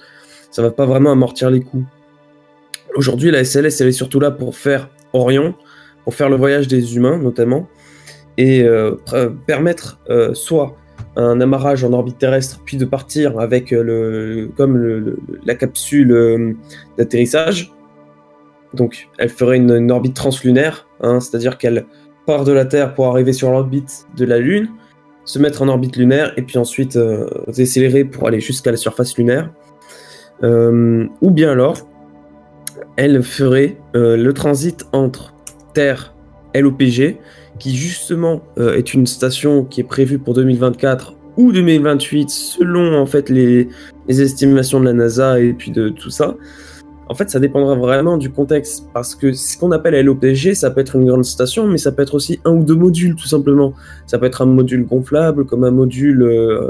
Ça 0.52 0.62
va 0.62 0.72
pas 0.72 0.86
vraiment 0.86 1.12
amortir 1.12 1.50
les 1.50 1.62
coûts. 1.62 1.86
Aujourd'hui, 2.96 3.32
la 3.32 3.44
SLS, 3.44 3.82
elle 3.82 3.88
est 3.88 3.94
surtout 3.94 4.20
là 4.20 4.32
pour 4.32 4.56
faire 4.56 4.90
Orion, 5.14 5.56
pour 6.04 6.14
faire 6.14 6.30
le 6.30 6.36
voyage 6.36 6.68
des 6.68 6.96
humains 6.96 7.18
notamment, 7.18 7.68
et 8.38 8.64
euh, 8.64 8.96
permettre 9.46 10.00
euh, 10.10 10.34
soit 10.34 10.76
un 11.16 11.42
amarrage 11.42 11.84
en 11.84 11.94
orbite 11.94 12.18
terrestre, 12.18 12.62
puis 12.64 12.78
de 12.78 12.86
partir 12.86 13.40
avec 13.40 13.74
euh, 13.74 14.48
comme 14.56 15.18
la 15.46 15.56
capsule 15.56 16.56
d'atterrissage, 16.98 17.74
donc, 18.74 19.10
elle 19.18 19.30
ferait 19.30 19.58
une, 19.58 19.92
orbite 19.92 20.16
translunaire, 20.16 20.88
hein, 21.02 21.20
c'est-à-dire 21.20 21.58
qu'elle 21.58 21.86
part 22.26 22.46
de 22.46 22.52
la 22.52 22.66
Terre 22.66 22.94
pour 22.94 23.08
arriver 23.08 23.34
sur 23.34 23.52
l'orbite 23.52 24.08
de 24.16 24.26
la 24.26 24.40
Lune, 24.40 24.70
se 25.26 25.40
mettre 25.40 25.62
en 25.62 25.68
orbite 25.68 25.98
lunaire 25.98 26.34
et 26.38 26.42
puis 26.42 26.58
ensuite 26.58 26.96
euh, 26.96 27.28
décélérer 27.48 28.06
pour 28.06 28.28
aller 28.28 28.40
jusqu'à 28.40 28.72
la 28.72 28.78
surface 28.78 29.18
lunaire. 29.18 29.52
Euh, 30.44 31.06
ou 31.22 31.32
bien 31.32 31.52
alors, 31.52 31.78
elle 32.96 33.22
ferait 33.22 33.78
euh, 33.96 34.18
le 34.18 34.34
transit 34.34 34.86
entre 34.94 35.34
Terre 35.74 36.14
l'OPG, 36.56 37.18
qui 37.62 37.76
justement 37.76 38.42
est 38.58 38.94
une 38.94 39.06
station 39.06 39.64
qui 39.64 39.82
est 39.82 39.86
prévue 39.86 40.18
pour 40.18 40.34
2024 40.34 41.14
ou 41.38 41.52
2028 41.52 42.30
selon 42.30 43.00
en 43.00 43.06
fait 43.06 43.30
les 43.30 43.70
estimations 44.08 44.80
de 44.80 44.86
la 44.86 44.94
NASA 44.94 45.40
et 45.40 45.54
puis 45.54 45.72
de 45.72 45.90
tout 45.90 46.10
ça. 46.10 46.36
En 47.12 47.14
fait, 47.14 47.30
ça 47.30 47.42
dépendra 47.42 47.76
vraiment 47.76 48.16
du 48.16 48.30
contexte, 48.30 48.88
parce 48.94 49.16
que 49.16 49.34
ce 49.34 49.58
qu'on 49.58 49.74
appelle 49.74 50.06
LOPG, 50.06 50.54
ça 50.54 50.72
peut 50.72 50.80
être 50.80 50.96
une 50.96 51.06
grande 51.06 51.26
station, 51.26 51.68
mais 51.68 51.78
ça 51.78 51.92
peut 51.92 52.04
être 52.04 52.16
aussi 52.16 52.40
un 52.46 52.52
ou 52.52 52.64
deux 52.64 52.76
modules, 52.76 53.16
tout 53.16 53.28
simplement. 53.28 53.74
Ça 54.08 54.18
peut 54.18 54.28
être 54.28 54.42
un 54.42 54.46
module 54.46 54.86
gonflable, 54.86 55.46
comme 55.46 55.66
un 55.66 55.72
module 55.72 56.22
euh, 56.22 56.70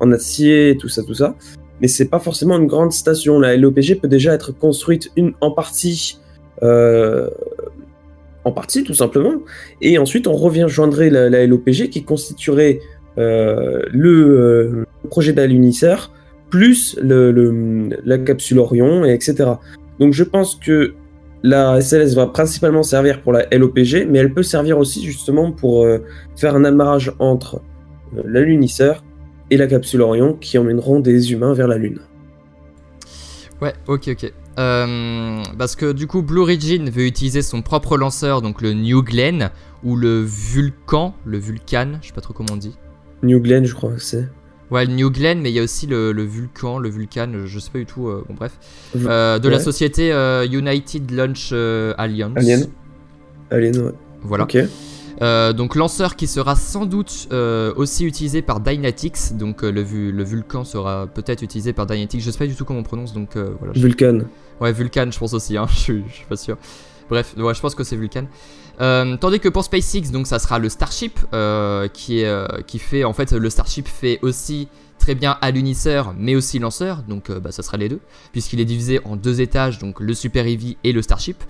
en 0.00 0.10
acier, 0.10 0.76
tout 0.80 0.88
ça, 0.88 1.04
tout 1.04 1.14
ça. 1.14 1.36
Mais 1.80 1.86
c'est 1.86 2.06
pas 2.06 2.18
forcément 2.18 2.58
une 2.58 2.66
grande 2.66 2.90
station. 2.90 3.38
La 3.38 3.56
LOPG 3.56 4.00
peut 4.00 4.08
déjà 4.08 4.34
être 4.34 4.50
construite 4.50 5.12
une, 5.14 5.34
en 5.40 5.52
partie, 5.52 6.18
euh, 6.64 7.30
en 8.46 8.52
partie, 8.52 8.84
tout 8.84 8.94
simplement. 8.94 9.34
Et 9.82 9.98
ensuite, 9.98 10.26
on 10.28 10.34
revient 10.34 10.66
joindrait 10.68 11.10
la, 11.10 11.46
LOPG 11.46 11.90
qui 11.90 12.04
constituerait 12.04 12.80
euh, 13.18 13.82
le 13.92 14.86
projet 15.10 15.32
d'alunisseur 15.32 16.12
plus 16.48 16.96
le, 17.02 17.90
la 18.04 18.18
capsule 18.18 18.60
Orion, 18.60 19.04
et 19.04 19.12
etc. 19.12 19.50
Donc 19.98 20.12
je 20.12 20.22
pense 20.22 20.54
que 20.54 20.94
la 21.42 21.80
SLS 21.80 22.14
va 22.14 22.28
principalement 22.28 22.84
servir 22.84 23.20
pour 23.20 23.32
la 23.32 23.46
LOPG, 23.50 24.06
mais 24.08 24.20
elle 24.20 24.32
peut 24.32 24.44
servir 24.44 24.78
aussi 24.78 25.04
justement 25.04 25.50
pour 25.50 25.84
euh, 25.84 25.98
faire 26.36 26.54
un 26.54 26.64
amarrage 26.64 27.12
entre 27.18 27.60
euh, 28.16 28.22
l'alunisseur 28.24 29.04
et 29.50 29.56
la 29.56 29.66
capsule 29.66 30.02
Orion 30.02 30.34
qui 30.34 30.56
emmèneront 30.56 31.00
des 31.00 31.32
humains 31.32 31.52
vers 31.52 31.68
la 31.68 31.78
Lune. 31.78 32.00
Ouais, 33.60 33.72
ok, 33.88 34.08
ok. 34.08 34.32
Euh, 34.58 35.42
parce 35.58 35.76
que 35.76 35.92
du 35.92 36.06
coup, 36.06 36.22
Blue 36.22 36.40
Origin 36.40 36.88
veut 36.90 37.04
utiliser 37.04 37.42
son 37.42 37.62
propre 37.62 37.96
lanceur, 37.96 38.42
donc 38.42 38.62
le 38.62 38.72
New 38.72 39.02
Glenn, 39.02 39.50
ou 39.84 39.96
le 39.96 40.22
Vulcan, 40.22 41.14
le 41.24 41.38
Vulcan, 41.38 41.98
je 42.00 42.08
sais 42.08 42.14
pas 42.14 42.20
trop 42.20 42.32
comment 42.32 42.54
on 42.54 42.56
dit. 42.56 42.74
New 43.22 43.40
Glenn, 43.40 43.64
je 43.64 43.74
crois 43.74 43.92
que 43.92 44.02
c'est. 44.02 44.26
Ouais, 44.70 44.84
le 44.84 44.94
New 44.94 45.10
Glenn, 45.10 45.40
mais 45.40 45.50
il 45.50 45.54
y 45.54 45.60
a 45.60 45.62
aussi 45.62 45.86
le, 45.86 46.10
Vulcan, 46.22 46.78
le 46.78 46.88
Vulcan, 46.88 47.30
je 47.44 47.58
sais 47.58 47.70
pas 47.70 47.78
du 47.78 47.86
tout, 47.86 48.08
euh, 48.08 48.24
bon 48.28 48.34
bref, 48.34 48.52
euh, 48.96 49.38
de 49.38 49.48
la 49.48 49.60
société 49.60 50.10
United 50.50 51.10
Launch 51.10 51.52
Alliance. 51.52 52.36
Alien. 52.36 52.66
Alien, 53.50 53.78
ouais. 53.78 53.92
Voilà. 54.22 54.44
Ok. 54.44 54.56
donc 55.54 55.76
lanceur 55.76 56.16
qui 56.16 56.26
sera 56.26 56.56
sans 56.56 56.86
doute 56.86 57.28
aussi 57.76 58.06
utilisé 58.06 58.42
par 58.42 58.60
Dynatics, 58.60 59.36
donc 59.36 59.62
le, 59.62 59.82
le, 59.82 60.24
Vulcan 60.24 60.64
sera 60.64 61.06
peut-être 61.06 61.42
utilisé 61.42 61.74
par 61.74 61.86
Dynatics, 61.86 62.22
je 62.22 62.30
sais 62.30 62.38
pas 62.38 62.46
du 62.46 62.56
tout 62.56 62.64
comment 62.64 62.80
on 62.80 62.84
prononce, 62.84 63.12
donc 63.12 63.36
voilà. 63.36 63.72
Vulcan. 63.74 64.22
Ouais, 64.60 64.72
Vulcan, 64.72 65.08
je 65.10 65.18
pense 65.18 65.34
aussi, 65.34 65.56
hein, 65.56 65.66
je, 65.70 65.76
suis, 65.76 66.04
suis 66.10 66.24
pas 66.26 66.36
sûr. 66.36 66.56
Bref, 67.08 67.34
ouais, 67.36 67.54
je 67.54 67.60
pense 67.60 67.74
que 67.74 67.84
c'est 67.84 67.96
Vulcan. 67.96 68.26
Euh, 68.80 69.16
tandis 69.16 69.40
que 69.40 69.48
pour 69.48 69.64
SpaceX, 69.64 70.10
donc 70.10 70.26
ça 70.26 70.38
sera 70.38 70.58
le 70.58 70.68
Starship 70.68 71.18
euh, 71.32 71.88
qui, 71.88 72.20
est, 72.20 72.26
euh, 72.26 72.46
fait 72.78 73.04
en 73.04 73.12
fait 73.12 73.32
le 73.32 73.48
Starship 73.48 73.88
fait 73.88 74.18
aussi 74.22 74.68
très 74.98 75.14
bien 75.14 75.38
alunisseur 75.40 76.14
mais 76.18 76.34
aussi 76.34 76.58
lanceur, 76.58 77.02
donc 77.02 77.30
bah, 77.30 77.52
ça 77.52 77.62
sera 77.62 77.78
les 77.78 77.88
deux 77.88 78.00
puisqu'il 78.32 78.60
est 78.60 78.64
divisé 78.66 79.00
en 79.04 79.16
deux 79.16 79.40
étages, 79.40 79.78
donc 79.78 80.00
le 80.00 80.12
Super 80.14 80.46
Heavy 80.46 80.76
et 80.84 80.92
le 80.92 81.00
Starship. 81.02 81.42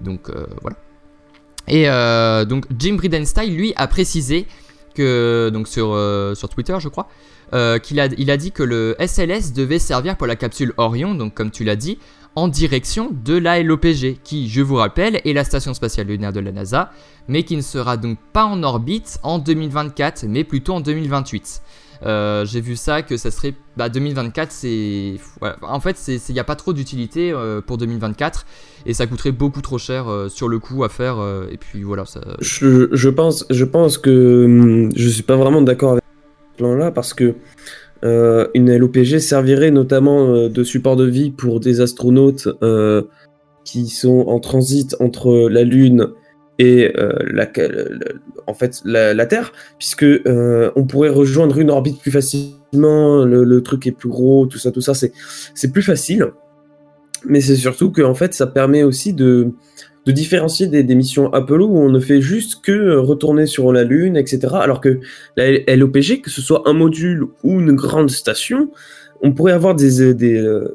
Donc 0.00 0.30
voilà. 0.62 0.76
Et 1.66 1.86
donc 2.46 2.66
Jim 2.78 2.94
Bridenstine 2.94 3.54
lui 3.54 3.72
a 3.76 3.88
précisé 3.88 4.46
que 4.94 5.50
donc 5.52 5.66
sur, 5.68 5.98
sur 6.36 6.48
Twitter 6.48 6.76
je 6.78 6.88
crois 6.88 7.08
qu'il 7.82 7.98
a, 7.98 8.06
il 8.06 8.30
a 8.30 8.36
dit 8.36 8.52
que 8.52 8.62
le 8.62 8.96
SLS 9.04 9.52
devait 9.52 9.80
servir 9.80 10.16
pour 10.16 10.28
la 10.28 10.36
capsule 10.36 10.72
Orion, 10.76 11.14
donc 11.14 11.34
comme 11.34 11.50
tu 11.50 11.64
l'as 11.64 11.76
dit, 11.76 11.98
en 12.38 12.46
direction 12.46 13.10
de 13.10 13.36
la 13.36 13.60
LOPG, 13.60 14.18
qui, 14.22 14.48
je 14.48 14.60
vous 14.60 14.76
rappelle, 14.76 15.20
est 15.24 15.32
la 15.32 15.42
station 15.42 15.74
spatiale 15.74 16.06
lunaire 16.06 16.32
de 16.32 16.38
la 16.38 16.52
NASA, 16.52 16.92
mais 17.26 17.42
qui 17.42 17.56
ne 17.56 17.62
sera 17.62 17.96
donc 17.96 18.16
pas 18.32 18.44
en 18.44 18.62
orbite 18.62 19.18
en 19.24 19.40
2024, 19.40 20.24
mais 20.28 20.44
plutôt 20.44 20.74
en 20.74 20.80
2028. 20.80 21.62
Euh, 22.06 22.44
j'ai 22.44 22.60
vu 22.60 22.76
ça 22.76 23.02
que 23.02 23.16
ça 23.16 23.32
serait 23.32 23.54
2024 23.76 24.48
bah, 24.48 24.54
c'est 24.54 25.16
en 25.62 25.80
fait 25.80 25.96
il 26.06 26.32
n'y 26.32 26.38
a 26.38 26.44
pas 26.44 26.54
trop 26.54 26.72
d'utilité 26.72 27.32
euh, 27.32 27.60
pour 27.60 27.76
2024 27.76 28.46
et 28.86 28.94
ça 28.94 29.08
coûterait 29.08 29.32
beaucoup 29.32 29.62
trop 29.62 29.78
cher 29.78 30.08
euh, 30.08 30.28
sur 30.28 30.46
le 30.48 30.60
coup 30.60 30.84
à 30.84 30.88
faire 30.88 31.16
et 31.50 31.56
puis 31.56 31.82
voilà 31.82 32.04
je, 32.40 32.88
je, 32.92 33.08
pense 33.08 33.44
je 33.50 33.64
pense 33.64 33.98
que 33.98 34.44
hum, 34.44 34.92
je 34.94 35.08
suis 35.08 35.24
pas 35.24 35.34
vraiment 35.34 35.60
d'accord 35.60 35.92
avec 35.92 36.04
ce 36.52 36.58
plan 36.58 36.76
là 36.76 36.92
parce 36.92 37.14
que 37.14 37.34
euh, 38.04 38.46
une 38.54 38.76
LOPG 38.76 39.18
servirait 39.18 39.70
notamment 39.70 40.28
euh, 40.28 40.48
de 40.48 40.62
support 40.62 40.96
de 40.96 41.04
vie 41.04 41.30
pour 41.30 41.58
des 41.58 41.80
astronautes 41.80 42.48
euh, 42.62 43.02
qui 43.64 43.88
sont 43.88 44.24
en 44.28 44.38
transit 44.38 44.94
entre 45.00 45.48
la 45.50 45.64
Lune 45.64 46.08
et 46.60 46.92
la, 46.96 47.46
Terre, 49.26 49.52
puisque 49.78 50.06
on 50.26 50.84
pourrait 50.88 51.08
rejoindre 51.08 51.58
une 51.58 51.70
orbite 51.70 52.00
plus 52.00 52.10
facilement. 52.10 53.24
Le, 53.24 53.62
truc 53.62 53.86
est 53.86 53.92
plus 53.92 54.08
gros, 54.08 54.46
tout 54.46 54.58
ça, 54.58 54.72
tout 54.72 54.80
ça, 54.80 54.92
c'est 54.94 55.72
plus 55.72 55.82
facile. 55.82 56.32
Mais 57.26 57.40
c'est 57.40 57.54
surtout 57.54 57.92
que 57.92 58.12
fait, 58.14 58.34
ça 58.34 58.48
permet 58.48 58.82
aussi 58.82 59.12
de 59.12 59.52
de 60.08 60.12
différencier 60.12 60.68
des, 60.68 60.94
missions 60.94 61.30
Apollo 61.34 61.66
où 61.66 61.76
on 61.76 61.90
ne 61.90 62.00
fait 62.00 62.22
juste 62.22 62.62
que 62.62 62.96
retourner 62.96 63.44
sur 63.44 63.70
la 63.74 63.84
Lune, 63.84 64.16
etc. 64.16 64.54
Alors 64.54 64.80
que 64.80 65.00
la 65.36 65.76
LOPG, 65.76 66.22
que 66.22 66.30
ce 66.30 66.40
soit 66.40 66.62
un 66.64 66.72
module 66.72 67.26
ou 67.44 67.60
une 67.60 67.72
grande 67.72 68.08
station, 68.08 68.70
on 69.20 69.32
pourrait 69.32 69.52
avoir 69.52 69.74
des, 69.74 70.14
des, 70.14 70.40
euh, 70.40 70.74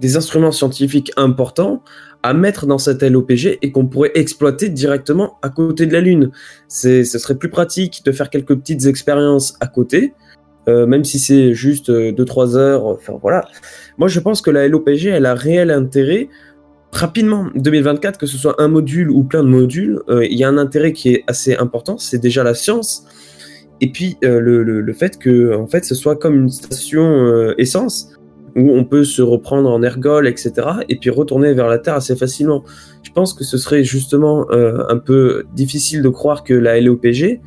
des 0.00 0.16
instruments 0.16 0.50
scientifiques 0.50 1.12
importants 1.16 1.84
à 2.24 2.34
mettre 2.34 2.66
dans 2.66 2.78
cette 2.78 3.04
LOPG 3.04 3.58
et 3.62 3.70
qu'on 3.70 3.86
pourrait 3.86 4.10
exploiter 4.16 4.68
directement 4.68 5.38
à 5.42 5.48
côté 5.48 5.86
de 5.86 5.92
la 5.92 6.00
Lune. 6.00 6.32
Ce 6.66 7.04
serait 7.04 7.36
plus 7.36 7.50
pratique 7.50 8.02
de 8.04 8.10
faire 8.10 8.30
quelques 8.30 8.56
petites 8.56 8.86
expériences 8.86 9.54
à 9.60 9.68
côté, 9.68 10.12
euh, 10.68 10.86
même 10.86 11.04
si 11.04 11.20
c'est 11.20 11.54
juste 11.54 11.88
2-3 11.88 12.56
heures. 12.56 12.86
Enfin 12.86 13.16
voilà. 13.22 13.44
Moi 13.96 14.08
je 14.08 14.18
pense 14.18 14.42
que 14.42 14.50
la 14.50 14.66
LOPG, 14.66 15.06
elle 15.06 15.26
a 15.26 15.34
réel 15.34 15.70
intérêt 15.70 16.28
rapidement, 16.94 17.48
2024, 17.56 18.18
que 18.18 18.26
ce 18.26 18.38
soit 18.38 18.54
un 18.58 18.68
module 18.68 19.10
ou 19.10 19.24
plein 19.24 19.42
de 19.42 19.48
modules, 19.48 20.00
euh, 20.08 20.24
il 20.24 20.38
y 20.38 20.44
a 20.44 20.48
un 20.48 20.58
intérêt 20.58 20.92
qui 20.92 21.10
est 21.10 21.24
assez 21.26 21.54
important, 21.56 21.98
c'est 21.98 22.18
déjà 22.18 22.44
la 22.44 22.54
science. 22.54 23.04
Et 23.80 23.90
puis 23.90 24.16
euh, 24.24 24.38
le, 24.40 24.92
fait 24.92 25.18
que 25.18 25.56
en 25.56 25.66
fait, 25.66 25.84
ce 25.84 25.96
soit 25.96 26.14
comme 26.16 26.36
une 26.36 26.50
station 26.50 27.02
euh, 27.02 27.54
essence, 27.58 28.10
où 28.56 28.70
on 28.70 28.84
peut 28.84 29.02
se 29.02 29.20
reprendre 29.20 29.68
en 29.68 29.82
ergol, 29.82 30.28
etc., 30.28 30.52
et 30.88 30.96
puis 30.96 31.10
retourner 31.10 31.52
vers 31.54 31.66
la 31.66 31.78
Terre 31.78 31.94
assez 31.94 32.14
facilement. 32.14 32.62
Je 33.02 33.10
pense 33.10 33.34
que 33.34 33.42
ce 33.42 33.58
serait 33.58 33.82
justement 33.82 34.46
un 34.52 34.98
peu 34.98 35.44
difficile 35.56 36.02
de 36.02 36.08
croire 36.08 36.44
que 36.44 36.54
la 36.54 36.80
LOPG 36.80 37.40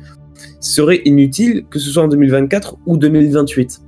serait 0.60 1.00
inutile, 1.06 1.64
que 1.70 1.78
ce 1.78 1.88
soit 1.88 2.02
en 2.02 2.08
2024 2.08 2.76
ou 2.84 2.98
2028. 2.98 3.80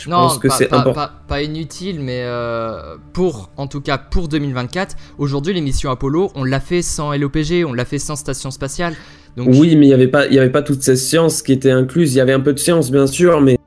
Je 0.00 0.08
pense 0.08 0.38
que 0.38 0.48
c'est 0.48 0.72
important. 0.72 1.08
Pas, 1.28 1.42
inutile, 1.42 2.00
mais 2.00 2.22
euh, 2.24 2.96
pour, 3.12 3.50
en 3.56 3.66
tout 3.66 3.80
cas 3.80 3.98
pour 3.98 4.28
2024, 4.28 4.96
aujourd'hui 5.18 5.54
les 5.54 5.60
missions 5.60 5.90
Apollo, 5.90 6.30
on 6.34 6.44
l'a 6.44 6.60
fait 6.60 6.82
sans 6.82 7.12
LOPG, 7.14 7.64
on 7.66 7.72
l'a 7.72 7.84
fait 7.84 7.98
sans 7.98 8.16
station 8.16 8.50
spatiale. 8.50 8.94
Donc, 9.36 9.48
oui, 9.50 9.76
mais 9.76 9.86
il 9.86 9.88
n'y 9.88 9.94
avait, 9.94 10.08
pas, 10.08 10.22
avait 10.22 10.50
pas 10.50 10.62
toute 10.62 10.82
cette 10.82 10.98
science 10.98 11.42
qui 11.42 11.52
était 11.52 11.70
incluse. 11.70 12.14
Il 12.14 12.18
y 12.18 12.20
avait 12.20 12.32
un 12.32 12.40
peu 12.40 12.52
de 12.52 12.58
science, 12.58 12.90
bien 12.90 13.06
sûr, 13.06 13.40
mais 13.40 13.58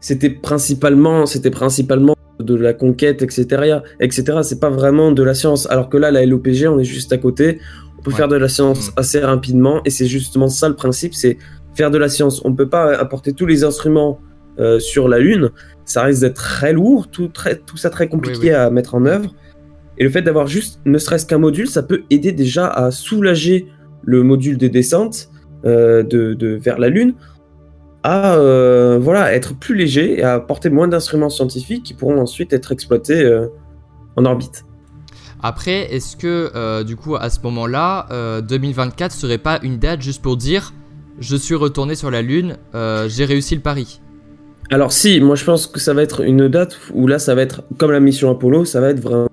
c'était 0.00 0.30
principalement, 0.30 1.26
c'était 1.26 1.50
principalement 1.50 2.14
de 2.38 2.54
la 2.54 2.72
conquête, 2.72 3.22
etc. 3.22 3.80
etc. 4.00 4.38
C'est 4.42 4.60
pas 4.60 4.70
vraiment 4.70 5.10
de 5.10 5.22
la 5.22 5.34
science. 5.34 5.68
Alors 5.70 5.88
que 5.88 5.96
là, 5.96 6.10
la 6.10 6.24
LOPG, 6.24 6.66
on 6.68 6.78
est 6.78 6.84
juste 6.84 7.12
à 7.12 7.18
côté. 7.18 7.58
On 7.98 8.02
peut 8.02 8.12
faire 8.12 8.28
de 8.28 8.36
la 8.36 8.48
science 8.48 8.88
mm. 8.88 8.92
assez 8.96 9.20
rapidement. 9.20 9.80
Et 9.84 9.90
c'est 9.90 10.06
justement 10.06 10.48
ça 10.48 10.68
le 10.68 10.76
principe, 10.76 11.14
c'est 11.14 11.36
faire 11.74 11.90
de 11.90 11.98
la 11.98 12.08
science. 12.08 12.40
On 12.44 12.50
ne 12.50 12.56
peut 12.56 12.68
pas 12.68 12.94
apporter 12.94 13.32
tous 13.32 13.46
les 13.46 13.64
instruments 13.64 14.20
euh, 14.58 14.78
sur 14.78 15.08
la 15.08 15.18
Lune. 15.18 15.50
Ça 15.84 16.02
risque 16.02 16.20
d'être 16.20 16.34
très 16.34 16.72
lourd, 16.72 17.08
tout, 17.08 17.28
très, 17.28 17.56
tout 17.56 17.76
ça 17.76 17.90
très 17.90 18.08
compliqué 18.08 18.52
à 18.52 18.70
mettre 18.70 18.94
en 18.94 19.06
œuvre. 19.06 19.34
Et 19.96 20.04
le 20.04 20.10
fait 20.10 20.22
d'avoir 20.22 20.46
juste 20.46 20.80
ne 20.84 20.98
serait-ce 20.98 21.26
qu'un 21.26 21.38
module, 21.38 21.66
ça 21.66 21.82
peut 21.82 22.02
aider 22.10 22.32
déjà 22.32 22.68
à 22.68 22.90
soulager 22.90 23.66
le 24.02 24.22
module 24.22 24.58
de 24.58 24.68
descente 24.68 25.28
euh, 25.64 26.02
de, 26.02 26.58
vers 26.62 26.78
la 26.78 26.88
Lune 26.88 27.14
à 28.02 28.34
euh, 28.34 28.98
voilà, 29.00 29.34
être 29.34 29.54
plus 29.54 29.74
léger 29.74 30.20
et 30.20 30.22
à 30.22 30.40
porter 30.40 30.70
moins 30.70 30.88
d'instruments 30.88 31.30
scientifiques 31.30 31.82
qui 31.82 31.94
pourront 31.94 32.20
ensuite 32.20 32.52
être 32.52 32.72
exploités 32.72 33.22
euh, 33.22 33.48
en 34.16 34.24
orbite. 34.24 34.64
Après, 35.42 35.92
est-ce 35.94 36.16
que 36.16 36.50
euh, 36.54 36.84
du 36.84 36.96
coup 36.96 37.16
à 37.16 37.30
ce 37.30 37.40
moment-là, 37.42 38.40
2024 38.42 39.12
serait 39.12 39.38
pas 39.38 39.58
une 39.62 39.78
date 39.78 40.02
juste 40.02 40.22
pour 40.22 40.36
dire 40.36 40.72
je 41.20 41.36
suis 41.36 41.54
retourné 41.54 41.96
sur 41.96 42.10
la 42.10 42.22
Lune, 42.22 42.56
j'ai 43.08 43.24
réussi 43.24 43.54
le 43.54 43.60
pari? 43.60 44.00
Alors 44.70 44.92
si, 44.92 45.20
moi 45.20 45.34
je 45.34 45.44
pense 45.44 45.66
que 45.66 45.80
ça 45.80 45.94
va 45.94 46.02
être 46.02 46.20
une 46.20 46.48
date 46.48 46.78
où 46.92 47.06
là 47.06 47.18
ça 47.18 47.34
va 47.34 47.42
être 47.42 47.62
comme 47.78 47.90
la 47.90 48.00
mission 48.00 48.30
Apollo, 48.30 48.66
ça 48.66 48.80
va 48.80 48.90
être 48.90 49.00
vraiment 49.00 49.28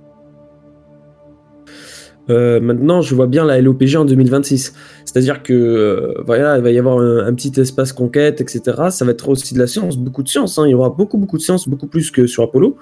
euh, 2.29 2.59
maintenant, 2.59 3.01
je 3.01 3.13
vois 3.13 3.27
bien 3.27 3.45
la 3.45 3.61
LOPG 3.61 3.95
en 3.97 4.05
2026. 4.05 4.73
C'est-à-dire 5.05 5.43
que 5.43 5.53
euh, 5.53 6.23
voilà, 6.25 6.57
il 6.57 6.63
va 6.63 6.71
y 6.71 6.79
avoir 6.79 6.99
un, 6.99 7.33
petit 7.33 7.59
espace 7.59 7.93
conquête, 7.93 8.41
etc. 8.41 8.61
Ça 8.89 9.05
va 9.05 9.11
être 9.11 9.29
aussi 9.29 9.53
de 9.53 9.59
la 9.59 9.67
science, 9.67 9.97
beaucoup 9.97 10.23
de 10.23 10.27
science. 10.27 10.57
Hein. 10.57 10.63
Il 10.67 10.71
y 10.71 10.73
aura 10.73 10.89
beaucoup, 10.89 11.17
beaucoup 11.17 11.37
de 11.37 11.43
science, 11.43 11.69
beaucoup 11.69 11.87
plus 11.87 12.11
que 12.11 12.27
sur 12.27 12.43
Apollo. 12.43 12.77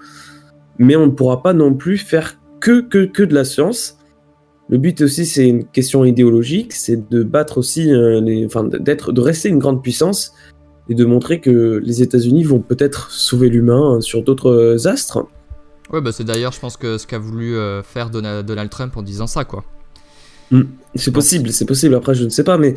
Mais 0.77 0.95
on 0.95 1.07
ne 1.07 1.11
pourra 1.11 1.43
pas 1.43 1.53
non 1.53 1.73
plus 1.73 1.97
faire 1.97 2.39
que, 2.59 2.81
que, 2.81 3.23
de 3.23 3.33
la 3.33 3.43
science. 3.43 3.97
Le 4.69 4.77
but 4.77 5.01
aussi, 5.01 5.25
c'est 5.25 5.45
une 5.45 5.65
question 5.65 6.05
idéologique, 6.05 6.71
c'est 6.71 7.09
de 7.09 7.21
battre 7.21 7.57
aussi, 7.57 7.91
euh, 7.91 8.45
enfin, 8.45 8.63
d'être, 8.63 9.11
de 9.11 9.19
rester 9.19 9.49
une 9.49 9.59
grande 9.59 9.83
puissance 9.83 10.33
et 10.89 10.95
de 10.95 11.05
montrer 11.05 11.39
que 11.39 11.81
les 11.83 12.01
États-Unis 12.01 12.43
vont 12.43 12.59
peut-être 12.59 13.11
sauver 13.11 13.49
l'humain 13.49 14.01
sur 14.01 14.23
d'autres 14.23 14.87
astres. 14.87 15.25
Ouais, 15.91 16.01
bah 16.01 16.11
c'est 16.11 16.23
d'ailleurs, 16.23 16.51
je 16.51 16.59
pense 16.59 16.77
que 16.77 16.97
ce 16.97 17.05
qu'a 17.05 17.19
voulu 17.19 17.55
euh, 17.55 17.83
faire 17.83 18.09
Donald, 18.09 18.69
Trump 18.69 18.97
en 18.97 19.01
disant 19.01 19.27
ça, 19.27 19.45
quoi. 19.45 19.63
Hmm. 20.51 20.63
c'est 20.95 21.11
possible, 21.11 21.51
c'est 21.51 21.65
possible. 21.65 21.95
Après, 21.95 22.13
je 22.13 22.25
ne 22.25 22.29
sais 22.29 22.43
pas, 22.43 22.57
mais 22.57 22.75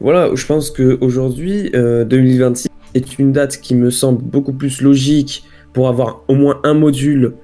voilà, 0.00 0.34
je 0.34 0.46
pense 0.46 0.70
qu'aujourd'hui, 0.70 1.70
euh, 1.74 2.04
2026 2.04 2.68
est 2.94 3.18
une 3.18 3.32
date 3.32 3.60
qui 3.60 3.74
me 3.74 3.90
semble 3.90 4.22
beaucoup 4.22 4.52
plus 4.52 4.82
logique 4.82 5.44
pour 5.72 5.88
avoir 5.88 6.22
au 6.28 6.34
moins 6.34 6.60
un 6.64 6.74
module 6.74 7.34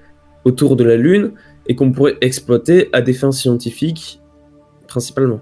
autour 0.44 0.77
de 0.77 0.85
la 0.85 0.96
Lune 0.96 1.33
et 1.66 1.74
qu'on 1.74 1.92
pourrait 1.92 2.16
exploiter 2.20 2.88
à 2.92 3.01
des 3.01 3.12
fins 3.12 3.33
scientifiques 3.33 4.20
principalement. 4.87 5.40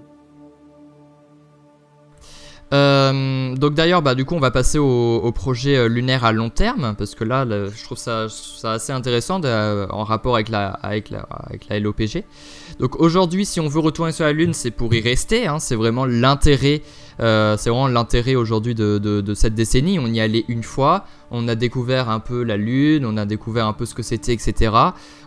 Euh, 2.73 3.55
donc 3.55 3.75
d'ailleurs, 3.75 4.01
bah, 4.01 4.15
du 4.15 4.25
coup, 4.25 4.35
on 4.35 4.39
va 4.39 4.51
passer 4.51 4.77
au, 4.77 5.31
projet 5.31 5.77
euh, 5.77 5.87
lunaire 5.87 6.25
à 6.25 6.31
long 6.31 6.49
terme, 6.49 6.95
parce 6.97 7.15
que 7.15 7.23
là, 7.23 7.45
je 7.45 7.83
trouve 7.83 7.97
ça, 7.97 8.27
assez 8.63 8.91
intéressant 8.91 9.41
en 9.43 10.03
rapport 10.03 10.35
avec 10.35 10.49
la, 10.49 10.67
avec, 10.67 11.09
la, 11.09 11.19
avec 11.21 11.69
la 11.69 11.79
LOPG. 11.79 12.23
Donc 12.79 12.99
aujourd'hui, 12.99 13.45
si 13.45 13.59
on 13.59 13.67
veut 13.67 13.79
retourner 13.79 14.11
sur 14.11 14.25
la 14.25 14.33
Lune, 14.33 14.53
c'est 14.53 14.71
pour 14.71 14.93
y 14.93 15.01
rester, 15.01 15.47
hein, 15.47 15.59
c'est 15.59 15.75
vraiment 15.75 16.05
l'intérêt, 16.05 16.81
euh, 17.19 17.57
c'est 17.57 17.69
vraiment 17.69 17.87
l'intérêt 17.87 18.35
aujourd'hui 18.35 18.75
de, 18.75 19.33
cette 19.33 19.55
décennie. 19.55 19.97
On 19.99 20.07
y 20.07 20.19
allait 20.19 20.45
une 20.47 20.63
fois, 20.63 21.05
on 21.31 21.47
a 21.47 21.55
découvert 21.55 22.09
un 22.09 22.19
peu 22.19 22.43
la 22.43 22.57
Lune, 22.57 23.05
on 23.05 23.17
a 23.17 23.25
découvert 23.25 23.65
un 23.67 23.73
peu 23.73 23.85
ce 23.85 23.95
que 23.95 24.03
c'était, 24.03 24.33
etc. 24.33 24.71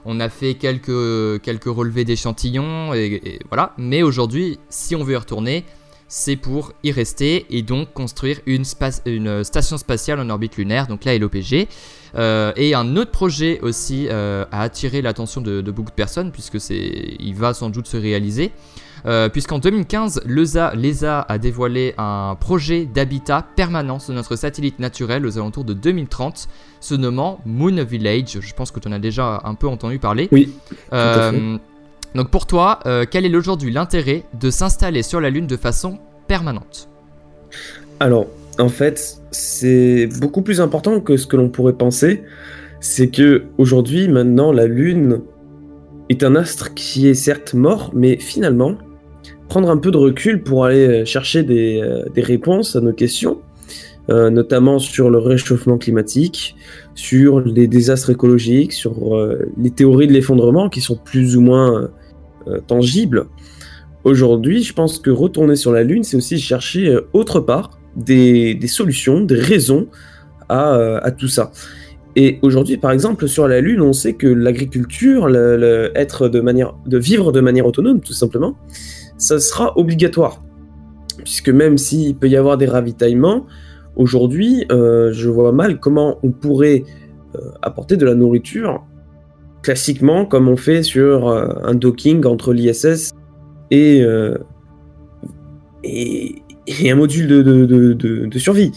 On 0.05 0.21
a 0.21 0.29
fait 0.29 0.55
quelques, 0.55 1.43
quelques 1.43 1.65
relevés 1.65 2.05
d'échantillons, 2.05 2.95
et 2.95 3.41
voilà. 3.49 3.73
Mais 3.79 4.03
aujourd'hui, 4.03 4.59
si 4.69 4.95
on 4.95 5.03
veut 5.03 5.15
y 5.15 5.17
retourner, 5.17 5.65
c'est 6.11 6.35
pour 6.35 6.73
y 6.83 6.91
rester 6.91 7.47
et 7.51 7.63
donc 7.63 7.93
construire 7.95 8.41
une, 8.45 8.65
station 8.65 9.79
spatiale 9.79 10.19
en 10.19 10.29
orbite 10.29 10.57
lunaire, 10.57 10.89
donc 10.89 11.05
la 11.05 11.17
LOPG. 11.17 11.69
Euh, 12.17 12.53
et 12.57 12.75
un 12.75 12.97
autre 12.97 13.13
projet 13.13 13.61
aussi 13.61 14.09
euh, 14.11 14.45
a 14.51 14.63
attiré 14.63 15.03
l'attention 15.03 15.41
de, 15.41 15.63
beaucoup 15.71 15.91
de 15.91 15.95
personnes, 15.95 16.33
puisque 16.33 16.61
c'est, 16.61 17.15
il 17.21 17.35
va 17.37 17.55
sans 17.55 17.71
doute 17.71 17.87
se 17.87 17.97
réaliser. 17.97 18.51
Euh, 19.07 19.29
puisqu'en 19.29 19.61
2015, 19.61 20.23
l'ESA, 20.27 21.21
a 21.21 21.39
dévoilé 21.39 21.95
un 21.97 22.37
projet 22.39 22.87
d'habitat 22.87 23.47
permanent 23.55 24.01
sur 24.01 24.13
notre 24.13 24.35
satellite 24.35 24.81
naturel 24.81 25.25
aux 25.25 25.39
alentours 25.39 25.65
de 25.65 25.75
2030, 25.75 26.49
se 26.81 26.95
nommant 26.97 27.41
Moon 27.47 27.85
Village. 27.85 28.41
Je 28.41 28.53
pense 28.53 28.73
que 28.73 28.81
tu 28.81 28.89
en 28.89 28.93
as 28.93 28.99
déjà 28.99 29.43
un 29.45 29.55
peu 29.55 29.69
entendu 29.69 30.01
parler. 30.01 30.29
Oui. 30.33 30.53
Donc 32.15 32.31
pour 32.31 32.47
toi, 32.47 32.81
euh, 32.87 33.05
quel 33.09 33.25
est 33.25 33.35
aujourd'hui 33.35 33.71
l'intérêt 33.71 34.25
de 34.39 34.51
s'installer 34.51 35.03
sur 35.03 35.21
la 35.21 35.31
Lune 35.31 35.47
de 35.47 35.57
façon 35.57 35.99
permanente? 36.27 36.89
Alors, 38.01 38.27
en 38.59 38.69
fait, 38.69 39.21
c'est 39.31 40.09
beaucoup 40.21 40.43
plus 40.43 40.61
important 40.61 41.01
que 41.01 41.17
ce 41.17 41.27
que 41.27 41.37
l'on 41.37 41.49
pourrait 41.49 41.75
penser. 41.75 42.25
C'est 42.81 43.09
que 43.09 43.45
aujourd'hui, 43.59 44.09
maintenant, 44.09 44.53
la 44.53 44.67
Lune 44.67 45.21
est 46.09 46.25
un 46.25 46.35
astre 46.35 46.75
qui 46.75 47.09
est 47.09 47.15
certes 47.15 47.55
mort, 47.55 47.93
mais 47.95 48.17
finalement, 48.17 48.77
prendre 49.49 49.71
un 49.71 49.77
peu 49.77 49.91
de 49.91 49.97
recul 49.97 50.43
pour 50.43 50.65
aller 50.65 51.05
chercher 51.05 51.43
des, 51.43 51.81
euh, 51.83 52.05
réponses 52.17 52.75
à 52.75 52.81
nos 52.81 52.93
questions, 52.93 53.41
euh, 54.09 54.31
notamment 54.31 54.79
sur 54.79 55.11
le 55.11 55.19
réchauffement 55.19 55.79
climatique, 55.79 56.57
sur 56.95 57.41
les 57.41 57.69
désastres 57.69 58.11
écologiques, 58.11 58.73
sur 58.73 58.95
les 59.57 59.71
théories 59.71 60.07
de 60.07 60.13
l'effondrement 60.13 60.69
qui 60.69 60.81
sont 60.81 60.97
plus 60.97 61.37
ou 61.37 61.41
moins 61.41 61.83
euh, 61.83 61.89
tangible. 62.67 63.29
Aujourd'hui, 64.03 64.63
je 64.63 64.73
pense 64.73 64.99
que 64.99 65.11
retourner 65.11 65.57
sur 65.57 65.73
la 65.73 65.83
Lune, 65.83 66.05
c'est 66.05 66.17
aussi 66.17 66.39
chercher 66.39 66.89
euh, 66.89 67.09
autre 67.13 67.41
part 67.41 67.79
des, 67.97 68.59
solutions, 68.67 69.21
des 69.21 69.35
raisons 69.35 69.89
euh, 70.51 70.99
à, 71.03 71.11
tout 71.11 71.29
ça. 71.29 71.53
Et 72.17 72.39
aujourd'hui, 72.41 72.79
par 72.79 72.93
exemple, 72.93 73.29
sur 73.29 73.47
la 73.47 73.61
Lune, 73.61 73.83
on 73.83 73.93
sait 73.93 74.15
que 74.15 74.27
l'agriculture, 74.27 75.29
être 75.95 76.29
de 76.29 76.41
manière, 76.41 76.75
de 76.87 76.99
vivre 76.99 77.31
de 77.31 77.41
manière 77.41 77.67
autonome, 77.67 78.01
tout 78.01 78.15
simplement, 78.15 78.57
ça 79.19 79.39
sera 79.39 79.77
obligatoire, 79.77 80.43
puisque 81.19 81.51
même 81.51 81.77
s'il 81.77 82.17
peut 82.17 82.29
y 82.29 82.37
avoir 82.37 82.57
des 82.57 82.67
ravitaillements, 82.67 83.47
aujourd'hui, 83.97 84.65
je 84.71 85.29
vois 85.29 85.53
mal 85.53 85.79
comment 85.79 86.19
on 86.25 86.33
pourrait 86.33 86.83
apporter 87.63 87.97
de 87.97 88.05
la 88.05 88.17
nourriture 88.17 88.85
classiquement 89.63 90.25
comme 90.25 90.49
on 90.49 90.57
fait 90.57 90.83
sur 90.83 91.29
euh, 91.29 91.49
un 91.63 91.75
docking 91.75 92.25
entre 92.27 92.53
l'ISS 92.53 93.13
euh, 93.73 94.39
et, 95.85 96.43
et, 96.67 96.91
un 96.91 96.95
module 96.95 97.29
de, 97.29 97.43
de, 97.43 97.95
de, 97.95 98.39
survie. 98.39 98.73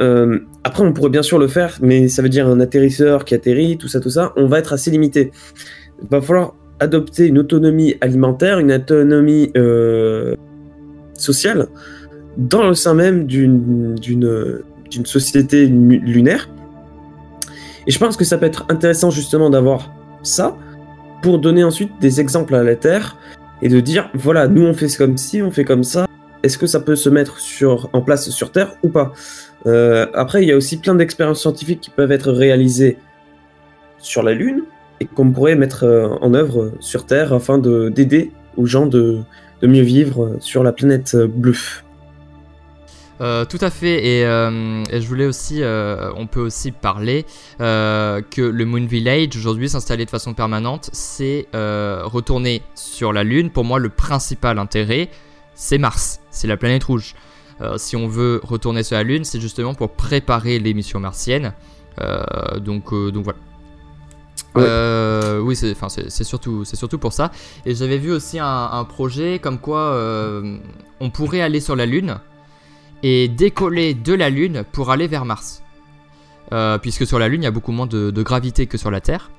Euh, 0.00 0.40
après, 0.64 0.82
on 0.82 0.92
pourrait 0.92 1.10
bien 1.10 1.22
sûr 1.22 1.38
le 1.38 1.46
faire, 1.46 1.78
mais 1.80 2.08
ça 2.08 2.22
veut 2.22 2.28
dire 2.28 2.48
un 2.48 2.60
atterrisseur 2.60 3.24
qui 3.24 3.34
atterrit, 3.34 3.78
tout 3.78 3.88
ça, 3.88 4.00
tout 4.00 4.10
ça, 4.10 4.32
on 4.36 4.46
va 4.46 4.58
être 4.58 4.72
assez 4.72 4.90
limité. 4.90 5.30
Il 6.02 6.08
va 6.08 6.20
falloir 6.20 6.54
adopter 6.80 7.26
une 7.26 7.38
autonomie 7.38 7.94
alimentaire, 8.00 8.58
une 8.58 8.72
autonomie 8.72 9.52
sociale 11.14 11.68
dans 12.36 12.66
le 12.66 12.74
sein 12.74 12.94
même 12.94 13.26
d'une 13.26 13.96
société 15.04 15.66
lunaire. 15.66 16.48
Et 17.86 17.90
je 17.90 17.98
pense 17.98 18.16
que 18.16 18.24
ça 18.24 18.38
peut 18.38 18.46
être 18.46 18.64
intéressant 18.68 19.10
justement 19.10 19.50
d'avoir 19.50 19.92
ça 20.26 20.56
pour 21.22 21.38
donner 21.38 21.64
ensuite 21.64 21.92
des 22.00 22.20
exemples 22.20 22.54
à 22.54 22.62
la 22.62 22.76
Terre 22.76 23.16
et 23.62 23.68
de 23.68 23.80
dire 23.80 24.10
voilà, 24.14 24.48
nous 24.48 24.62
on 24.62 24.74
fait 24.74 24.94
comme 24.96 25.16
ci, 25.16 25.42
on 25.42 25.50
fait 25.50 25.64
comme 25.64 25.84
ça. 25.84 26.06
Est-ce 26.42 26.58
que 26.58 26.66
ça 26.66 26.80
peut 26.80 26.96
se 26.96 27.08
mettre 27.08 27.38
sur, 27.38 27.88
en 27.94 28.02
place 28.02 28.28
sur 28.28 28.52
Terre 28.52 28.76
ou 28.82 28.90
pas? 28.90 29.12
Euh, 29.66 30.06
Après, 30.12 30.42
il 30.42 30.48
y 30.48 30.52
a 30.52 30.56
aussi 30.56 30.76
plein 30.76 30.94
d'expériences 30.94 31.40
scientifiques 31.40 31.80
qui 31.80 31.90
peuvent 31.90 32.12
être 32.12 32.30
réalisées 32.30 32.98
sur 33.98 34.22
la 34.22 34.34
Lune 34.34 34.64
et 35.00 35.06
qu'on 35.06 35.30
pourrait 35.30 35.56
mettre 35.56 35.84
euh, 35.84 36.08
en 36.20 36.34
œuvre 36.34 36.72
sur 36.80 37.06
Terre 37.06 37.32
afin 37.32 37.56
d'aider 37.56 38.30
aux 38.58 38.66
gens 38.66 38.86
de, 38.86 39.20
de 39.62 39.66
mieux 39.66 39.82
vivre 39.82 40.36
sur 40.40 40.62
la 40.62 40.72
planète 40.72 41.16
bleue. 41.16 41.56
Euh, 43.20 43.44
tout 43.44 43.58
à 43.60 43.70
fait, 43.70 44.04
et, 44.04 44.24
euh, 44.24 44.84
je 44.84 45.06
voulais 45.06 45.26
aussi, 45.26 45.62
euh, 45.62 46.10
on 46.16 46.26
peut 46.26 46.40
aussi 46.40 46.72
parler 46.72 47.24
que 47.58 48.40
le 48.40 48.64
Moon 48.64 48.86
Village 48.86 49.36
aujourd'hui 49.36 49.68
s'installer 49.68 50.04
de 50.04 50.10
façon 50.10 50.34
permanente, 50.34 50.90
c'est 50.92 51.46
retourner 51.52 52.62
sur 52.74 53.12
la 53.12 53.24
Lune. 53.24 53.50
Pour 53.50 53.64
moi, 53.64 53.78
le 53.78 53.88
principal 53.88 54.58
intérêt, 54.58 55.10
c'est 55.54 55.78
Mars, 55.78 56.20
c'est 56.30 56.48
la 56.48 56.56
planète 56.56 56.84
rouge. 56.84 57.14
si 57.76 57.96
on 57.96 58.08
veut 58.08 58.40
retourner 58.42 58.82
sur 58.82 58.96
la 58.96 59.04
Lune, 59.04 59.24
c'est 59.24 59.40
justement 59.40 59.74
pour 59.74 59.90
préparer 59.90 60.58
les 60.58 60.74
missions 60.74 61.00
martiennes. 61.00 61.52
donc, 62.58 62.92
donc 62.92 63.24
voilà. 63.24 63.38
oui, 65.40 65.54
c'est, 65.54 66.24
surtout, 66.24 66.64
c'est 66.64 66.76
surtout 66.76 66.98
pour 66.98 67.12
ça. 67.12 67.30
Et 67.64 67.76
j'avais 67.76 67.98
vu 67.98 68.10
aussi 68.10 68.40
un, 68.40 68.84
projet 68.88 69.38
comme 69.38 69.60
quoi 69.60 69.96
on 71.00 71.10
pourrait 71.10 71.42
aller 71.42 71.60
sur 71.60 71.76
la 71.76 71.86
Lune 71.86 72.18
et 73.04 73.28
décoller 73.28 73.94
de 73.94 74.14
la 74.14 74.30
Lune 74.30 74.64
pour 74.72 74.90
aller 74.90 75.06
vers 75.06 75.24
Mars. 75.24 75.62
puisque 76.82 77.06
sur 77.06 77.18
la 77.18 77.28
Lune, 77.28 77.42
il 77.42 77.44
y 77.44 77.48
a 77.48 77.52
beaucoup 77.52 77.72
moins 77.72 77.86
de, 77.86 78.22
gravité 78.22 78.66
que 78.66 78.78
sur 78.78 78.90
la 78.90 79.00
Terre. 79.00 79.30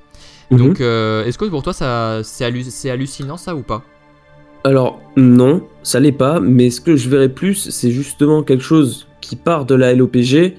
Mhm. 0.51 0.57
Donc, 0.57 0.79
est-ce 0.79 1.37
que 1.37 1.45
pour 1.45 1.63
toi, 1.63 1.73
ça, 1.73 2.21
c'est, 2.23 2.45
hallucinant 2.89 3.37
ça 3.37 3.55
ou 3.55 3.61
pas? 3.61 3.83
Alors 4.65 4.99
non, 5.15 5.61
ça 5.83 5.99
l'est 5.99 6.11
pas, 6.11 6.39
mais 6.39 6.71
ce 6.71 6.81
que 6.81 6.95
je 6.95 7.07
verrais 7.07 7.29
plus, 7.29 7.69
c'est 7.69 7.91
justement 7.91 8.41
quelque 8.41 8.63
chose 8.63 9.07
qui 9.21 9.35
part 9.35 9.65
de 9.65 9.75
la 9.75 9.93
LOPG. 9.93 10.55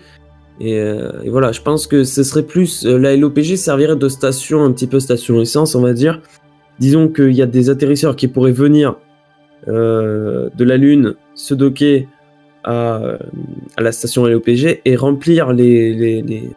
Euh, 0.62 1.22
et, 1.24 1.28
voilà, 1.28 1.50
je 1.50 1.60
pense 1.60 1.88
que 1.88 2.04
ce 2.04 2.22
serait 2.22 2.44
plus. 2.44 2.86
Euh, 2.86 2.98
la 2.98 3.16
LOPG 3.16 3.56
servirait 3.56 3.96
de 3.96 4.08
station, 4.08 4.62
un 4.64 4.70
petit 4.70 4.86
peu 4.86 5.00
station 5.00 5.40
essence, 5.40 5.74
on 5.74 5.82
va 5.82 5.92
dire. 5.92 6.20
Disons 6.78 7.08
qu'il 7.08 7.32
y 7.32 7.42
a 7.42 7.46
des 7.46 7.68
atterrisseurs 7.68 8.14
qui 8.14 8.28
pourraient 8.28 8.52
venir 8.52 8.96
euh, 9.66 10.50
de 10.54 10.64
la 10.64 10.76
Lune, 10.76 11.14
se 11.34 11.54
docker 11.54 12.06
à, 12.66 13.18
la 13.78 13.92
station 13.92 14.26
LOPG 14.26 14.82
et 14.84 14.96
remplir 14.96 15.52
les, 15.52 15.94
les, 15.94 16.50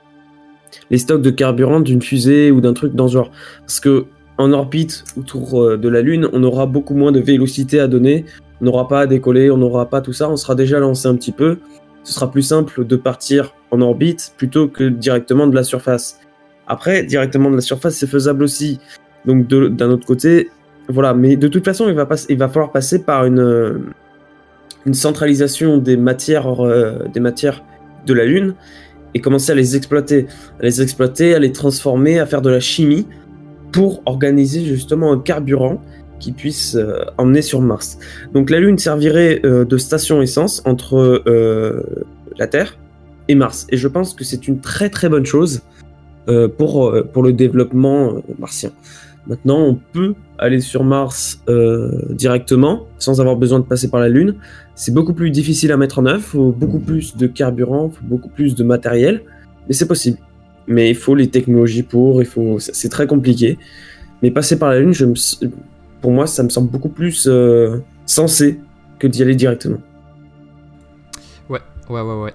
les 0.90 0.98
stocks 0.98 1.22
de 1.22 1.30
carburant 1.30 1.80
d'une 1.80 2.02
fusée 2.02 2.52
ou 2.52 2.62
d'un 2.62 2.74
truc 2.74 2.96
dans 2.96 3.08
ce 3.08 3.14
genre. 3.14 3.32
Parce 3.62 3.80
que 3.80 4.06
en 4.38 4.54
orbite 4.54 5.04
autour 5.18 5.62
euh, 5.62 5.78
de 5.78 5.90
la 5.90 6.02
Lune, 6.02 6.30
on 6.34 6.44
aura 6.44 6.66
beaucoup 6.66 6.96
moins 6.96 7.12
de 7.12 7.20
vélocité 7.20 7.80
à 7.80 7.88
donner. 7.88 8.26
On 8.62 8.66
n'aura 8.66 8.88
pas 8.88 9.02
à 9.02 9.08
décoller, 9.08 9.52
on 9.52 9.58
n'aura 9.58 9.90
pas 9.90 10.02
tout 10.02 10.14
ça. 10.14 10.30
On 10.30 10.38
sera 10.38 10.56
déjà 10.56 10.80
lancé 10.80 11.08
un 11.08 11.16
petit 11.16 11.32
peu. 11.32 11.60
Ce 12.04 12.14
sera 12.14 12.32
plus 12.32 12.42
simple 12.42 12.86
de 12.86 12.96
partir 12.96 13.54
en 13.72 13.82
orbite 13.82 14.34
plutôt 14.38 14.68
que 14.68 14.86
directement 14.86 15.46
de 15.46 15.56
la 15.56 15.64
surface. 15.64 16.20
Après, 16.68 17.04
directement 17.04 17.50
de 17.52 17.56
la 17.56 17.62
surface, 17.62 17.96
c'est 17.96 18.08
faisable 18.08 18.44
aussi. 18.44 18.80
Donc 19.26 19.48
d'un 19.48 19.90
autre 19.90 20.08
côté, 20.08 20.50
voilà. 20.88 21.14
Mais 21.14 21.36
de 21.36 21.48
toute 21.48 21.66
façon, 21.66 21.90
il 21.90 21.96
va, 21.96 22.08
il 22.30 22.38
va 22.38 22.48
falloir 22.48 22.72
passer 22.72 23.04
par 23.04 23.26
une, 23.26 23.92
une 24.86 24.94
centralisation 24.94 25.78
des 25.78 25.98
matières, 25.98 26.66
euh, 26.66 27.00
des 27.14 27.20
matières 27.20 27.64
de 28.06 28.14
la 28.14 28.26
Lune 28.26 28.56
et 29.14 29.20
commencer 29.20 29.52
à 29.52 29.56
les 29.56 29.76
exploiter, 29.76 30.28
à 30.60 30.64
les 30.64 30.82
exploiter, 30.82 31.36
à 31.36 31.40
les 31.40 31.52
transformer, 31.52 32.20
à 32.20 32.26
faire 32.26 32.42
de 32.42 32.50
la 32.50 32.60
chimie 32.60 33.08
pour 33.72 34.02
organiser 34.06 34.64
justement 34.64 35.12
un 35.12 35.20
carburant 35.20 35.82
qui 36.20 36.32
puisse 36.32 36.76
euh, 36.76 37.04
emmener 37.18 37.42
sur 37.42 37.62
Mars. 37.62 37.98
Donc 38.34 38.50
la 38.50 38.60
Lune 38.60 38.78
servirait 38.78 39.42
euh, 39.46 39.66
de 39.66 39.78
station 39.78 40.22
essence 40.22 40.62
entre 40.66 41.24
la 42.38 42.48
Terre 42.48 42.78
et 43.28 43.36
Mars. 43.36 43.68
Et 43.70 43.78
je 43.78 43.88
pense 43.88 44.14
que 44.14 44.24
c'est 44.24 44.48
une 44.48 44.60
très 44.60 44.90
très 44.90 45.10
bonne 45.10 45.26
chose 45.26 45.62
pour, 46.58 46.96
pour 47.12 47.24
le 47.24 47.34
développement 47.34 48.22
martien. 48.38 48.70
Maintenant, 49.28 49.60
on 49.60 49.80
peut 49.94 50.16
aller 50.38 50.62
sur 50.62 50.84
Mars 50.84 51.44
directement 52.10 52.88
sans 52.98 53.20
avoir 53.22 53.36
besoin 53.36 53.60
de 53.60 53.66
passer 53.66 53.90
par 53.90 54.00
la 54.00 54.10
Lune. 54.10 54.36
C'est 54.76 54.94
beaucoup 54.94 55.14
plus 55.14 55.30
difficile 55.30 55.72
à 55.72 55.78
mettre 55.78 56.00
en 56.00 56.06
œuvre, 56.06 56.22
faut 56.22 56.52
beaucoup 56.52 56.80
plus 56.80 57.16
de 57.16 57.28
carburant, 57.28 57.90
faut 57.90 58.06
beaucoup 58.06 58.30
plus 58.30 58.56
de 58.56 58.64
matériel, 58.64 59.22
mais 59.68 59.74
c'est 59.74 59.88
possible 59.88 60.18
mais 60.70 60.92
il 60.92 60.96
faut 60.96 61.16
les 61.16 61.30
technologies 61.30 61.84
pour, 61.84 62.22
il 62.22 62.28
faut, 62.28 62.60
c'est 62.60 62.90
très 62.90 63.08
compliqué. 63.08 63.58
Mais 64.22 64.32
passer 64.32 64.58
par 64.58 64.70
la 64.70 64.80
Lune, 64.80 64.94
je 64.94 65.06
pour 66.00 66.12
moi, 66.12 66.28
ça 66.28 66.44
me 66.44 66.50
semble 66.50 66.70
beaucoup 66.70 66.90
plus 66.90 67.28
euh, 67.28 67.80
sensé 68.06 68.62
que 69.00 69.08
d'y 69.08 69.22
aller 69.22 69.36
directement. 69.36 69.80
Ouais, 71.50 71.60
ouais, 71.90 72.02
ouais, 72.02 72.22
ouais. 72.22 72.34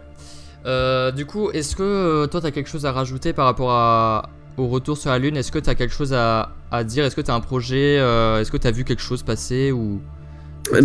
Euh, 0.66 1.12
du 1.12 1.24
coup, 1.24 1.50
est-ce 1.50 1.76
que 1.76 1.82
euh, 1.82 2.26
toi, 2.26 2.40
tu 2.40 2.46
as 2.46 2.50
quelque 2.50 2.68
chose 2.68 2.84
à 2.84 2.92
rajouter 2.92 3.32
par 3.32 3.46
rapport 3.46 3.70
à, 3.70 4.28
au 4.56 4.68
retour 4.68 4.96
sur 4.96 5.10
la 5.10 5.18
Lune 5.18 5.36
Est-ce 5.36 5.52
que 5.52 5.58
tu 5.58 5.70
as 5.70 5.74
quelque 5.74 5.94
chose 5.94 6.12
à, 6.12 6.52
à 6.70 6.84
dire? 6.84 7.04
Est-ce 7.04 7.16
que 7.16 7.20
tu 7.20 7.30
as 7.30 7.34
un 7.34 7.40
projet 7.40 7.96
Est-ce 7.96 8.50
que 8.50 8.56
tu 8.56 8.66
as 8.66 8.70
vu 8.70 8.84
quelque 8.84 9.02
chose 9.02 9.22
passer 9.22 9.72
ou 9.72 10.00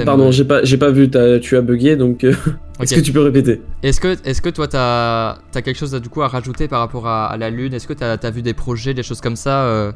Pardon, 0.05 0.31
j'ai 0.31 0.43
pas, 0.43 0.63
j'ai 0.63 0.77
pas 0.77 0.91
vu, 0.91 1.09
tu 1.09 1.57
as 1.57 1.61
bugué, 1.61 1.95
donc 1.95 2.23
euh, 2.23 2.33
est-ce 2.81 2.95
que 2.95 2.99
tu 2.99 3.13
peux 3.13 3.21
répéter? 3.21 3.61
Est-ce 3.81 4.01
que, 4.01 4.15
est 4.25 4.41
que 4.41 4.49
toi, 4.49 4.67
tu 4.67 4.75
as, 4.77 5.39
quelque 5.53 5.77
chose 5.77 5.95
à, 5.95 5.99
du 5.99 6.09
coup, 6.09 6.21
à 6.21 6.27
rajouter 6.27 6.67
par 6.67 6.79
rapport 6.79 7.07
à, 7.07 7.35
la 7.37 7.49
Lune? 7.49 7.73
Est-ce 7.73 7.87
que 7.87 7.93
tu 7.93 8.03
as, 8.03 8.31
vu 8.31 8.41
des 8.41 8.53
projets, 8.53 8.93
des 8.93 9.03
choses 9.03 9.21
comme 9.21 9.35
ça 9.35 9.63
euh, 9.65 9.91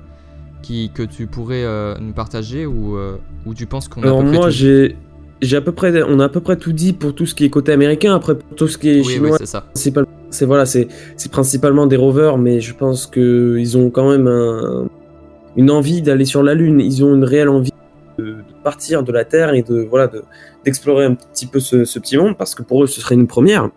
qui, 0.62 0.90
que 0.94 1.04
tu 1.04 1.28
pourrais 1.28 1.64
euh, 1.64 1.96
nous 2.00 2.14
partager 2.14 2.66
ou, 2.66 2.98
ou 3.46 3.54
tu 3.54 3.66
penses 3.66 3.88
qu'on 3.88 4.02
a 4.02 4.06
Alors 4.06 4.24
moi, 4.24 4.50
j'ai, 4.50 4.96
j'ai 5.42 5.58
à 5.58 5.62
peu 5.62 5.74
près, 5.74 6.02
on 6.04 6.20
a 6.20 6.26
à 6.26 6.30
peu 6.30 6.40
près 6.40 6.56
tout 6.56 6.74
dit 6.74 6.94
pour 6.94 7.14
tout 7.14 7.26
ce 7.26 7.36
qui 7.36 7.46
est 7.46 7.50
côté 7.50 7.72
américain. 7.72 8.16
Après, 8.16 8.36
pour 8.36 8.56
tout 8.56 8.68
ce 8.68 8.78
qui 8.78 8.90
est 8.90 9.04
chinois, 9.04 9.38
c'est 9.38 9.46
ça. 9.46 9.66
C'est 10.34 10.46
voilà, 10.46 10.66
c'est, 10.66 10.88
principalement 11.32 11.88
des 11.88 11.96
rovers, 11.96 12.38
mais 12.38 12.60
je 12.60 12.74
pense 12.74 13.08
que 13.08 13.58
ils 13.60 13.78
ont 13.78 13.90
quand 13.90 14.10
même 14.10 14.28
une 15.56 15.72
envie 15.72 16.02
d'aller 16.02 16.26
sur 16.26 16.44
la 16.44 16.54
Lune. 16.54 16.80
Ils 16.80 17.04
ont 17.04 17.16
une 17.16 17.24
réelle 17.24 17.50
envie 17.50 17.72
de, 18.18 18.38
partir 18.64 19.04
de 19.04 19.12
la 19.12 19.26
Terre 19.26 19.54
et 19.54 19.62
de 19.62 19.82
voilà 19.90 20.10
d'explorer 20.64 21.06
un 21.06 21.16
petit 21.16 21.46
peu 21.46 21.60
ce, 21.60 22.00
petit 22.00 22.18
monde 22.18 22.38
parce 22.38 22.56
que 22.56 22.64
pour 22.64 22.84
eux 22.84 22.88
ce 22.88 23.02
serait 23.02 23.16
une 23.16 23.28
première. 23.28 23.70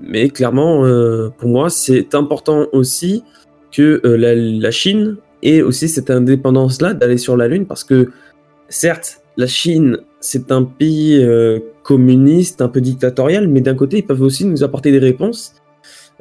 Mais 0.00 0.28
clairement, 0.30 0.84
euh, 0.84 1.28
pour 1.38 1.48
moi, 1.48 1.70
c'est 1.70 2.14
important 2.14 2.66
aussi 2.72 3.24
que 3.70 4.00
euh, 4.04 4.16
la, 4.16 4.70
Chine 4.70 5.16
ait 5.42 5.62
aussi 5.62 5.88
cette 5.88 6.10
indépendance-là 6.10 6.92
d'aller 6.94 7.18
sur 7.18 7.36
la 7.36 7.46
Lune 7.48 7.66
parce 7.66 7.84
que 7.84 8.10
certes, 8.68 9.21
la 9.36 9.46
Chine 9.46 9.98
c'est 10.20 10.52
un 10.52 10.62
pays 10.62 11.20
euh, 11.22 11.58
communiste, 11.82 12.62
un 12.62 12.68
peu 12.68 12.80
dictatorial, 12.80 13.48
mais 13.48 13.60
d'un 13.60 13.74
côté 13.74 13.98
ils 13.98 14.06
peuvent 14.06 14.22
aussi 14.22 14.44
nous 14.44 14.62
apporter 14.62 14.92
des 14.92 14.98
réponses 14.98 15.54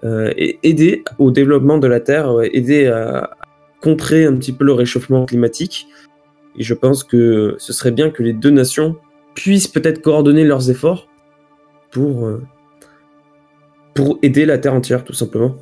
et 0.03 0.57
aider 0.63 1.03
au 1.19 1.29
développement 1.29 1.77
de 1.77 1.85
la 1.85 1.99
Terre, 1.99 2.33
aider 2.41 2.87
à, 2.87 3.37
contrer 3.81 4.25
un 4.25 4.35
petit 4.35 4.53
peu 4.53 4.63
le 4.63 4.73
réchauffement 4.73 5.25
climatique. 5.25 5.87
Et 6.57 6.63
je 6.63 6.73
pense 6.73 7.03
que 7.03 7.55
ce 7.57 7.73
serait 7.73 7.91
bien 7.91 8.11
que 8.11 8.23
les 8.23 8.33
deux 8.33 8.51
nations 8.51 8.95
puissent 9.33 9.67
peut-être 9.67 10.01
coordonner 10.01 10.43
leurs 10.43 10.69
efforts 10.69 11.07
pour, 11.91 12.27
euh, 12.27 12.41
pour 13.93 14.19
aider 14.21 14.45
la 14.45 14.57
Terre 14.57 14.73
entière, 14.73 15.03
tout 15.03 15.13
simplement. 15.13 15.55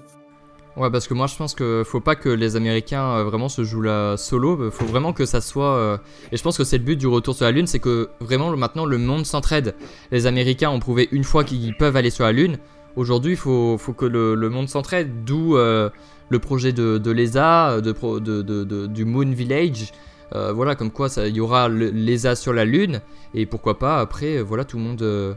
Ouais, 0.77 0.89
parce 0.89 1.08
que 1.08 1.13
moi 1.13 1.27
je 1.27 1.36
pense 1.36 1.55
que 1.55 1.84
faut 1.86 1.99
pas 1.99 2.15
que 2.15 2.29
les 2.29 2.55
Américains 2.55 3.03
euh, 3.03 3.23
vraiment 3.23 3.49
se 3.49 3.63
jouent 3.63 3.82
la 3.82 4.15
solo, 4.17 4.71
faut 4.71 4.86
vraiment 4.86 5.13
que 5.13 5.25
ça 5.25 5.41
soit. 5.41 5.75
Euh, 5.75 5.97
et 6.32 6.38
je 6.38 6.43
pense 6.43 6.58
que 6.58 6.63
c'est 6.63 6.77
le 6.77 6.84
but 6.84 6.95
du 6.95 7.08
retour 7.08 7.36
sur 7.36 7.45
la 7.45 7.51
Lune, 7.51 7.67
c'est 7.67 7.79
que 7.79 8.10
vraiment 8.19 8.55
maintenant 8.55 8.86
le 8.86 8.97
monde 8.97 9.25
s'entraide. 9.25 9.75
Les 10.12 10.25
Américains 10.25 10.69
ont 10.69 10.79
prouvé 10.79 11.10
une 11.12 11.23
fois 11.23 11.43
qu'ils 11.43 11.75
peuvent 11.75 11.95
aller 11.95 12.12
sur 12.12 12.23
la 12.23 12.32
Lune. 12.32 12.58
Aujourd'hui, 12.95 13.34
il 13.34 13.38
faut, 13.38 13.77
faut, 13.77 13.93
que 13.93 14.05
le, 14.05 14.36
monde 14.49 14.67
s'entraide, 14.67 15.23
d'où 15.23 15.55
le 15.55 16.39
projet 16.39 16.73
de, 16.73 17.12
l'ESA, 17.12 17.82
de, 17.82 18.88
du 18.88 19.05
Moon 19.05 19.29
Village. 19.29 19.91
Euh, 20.36 20.53
voilà, 20.53 20.75
comme 20.75 20.91
quoi 20.91 21.08
il 21.25 21.36
y 21.36 21.39
aura 21.39 21.69
l'ESA 21.69 22.36
sur 22.36 22.53
la 22.53 22.65
Lune, 22.65 23.01
et 23.34 23.45
pourquoi 23.45 23.79
pas 23.79 23.99
après, 23.99 24.38
euh, 24.38 24.41
voilà, 24.41 24.63
tout 24.63 24.77
le 24.77 24.84
monde, 24.84 25.01
euh, 25.01 25.34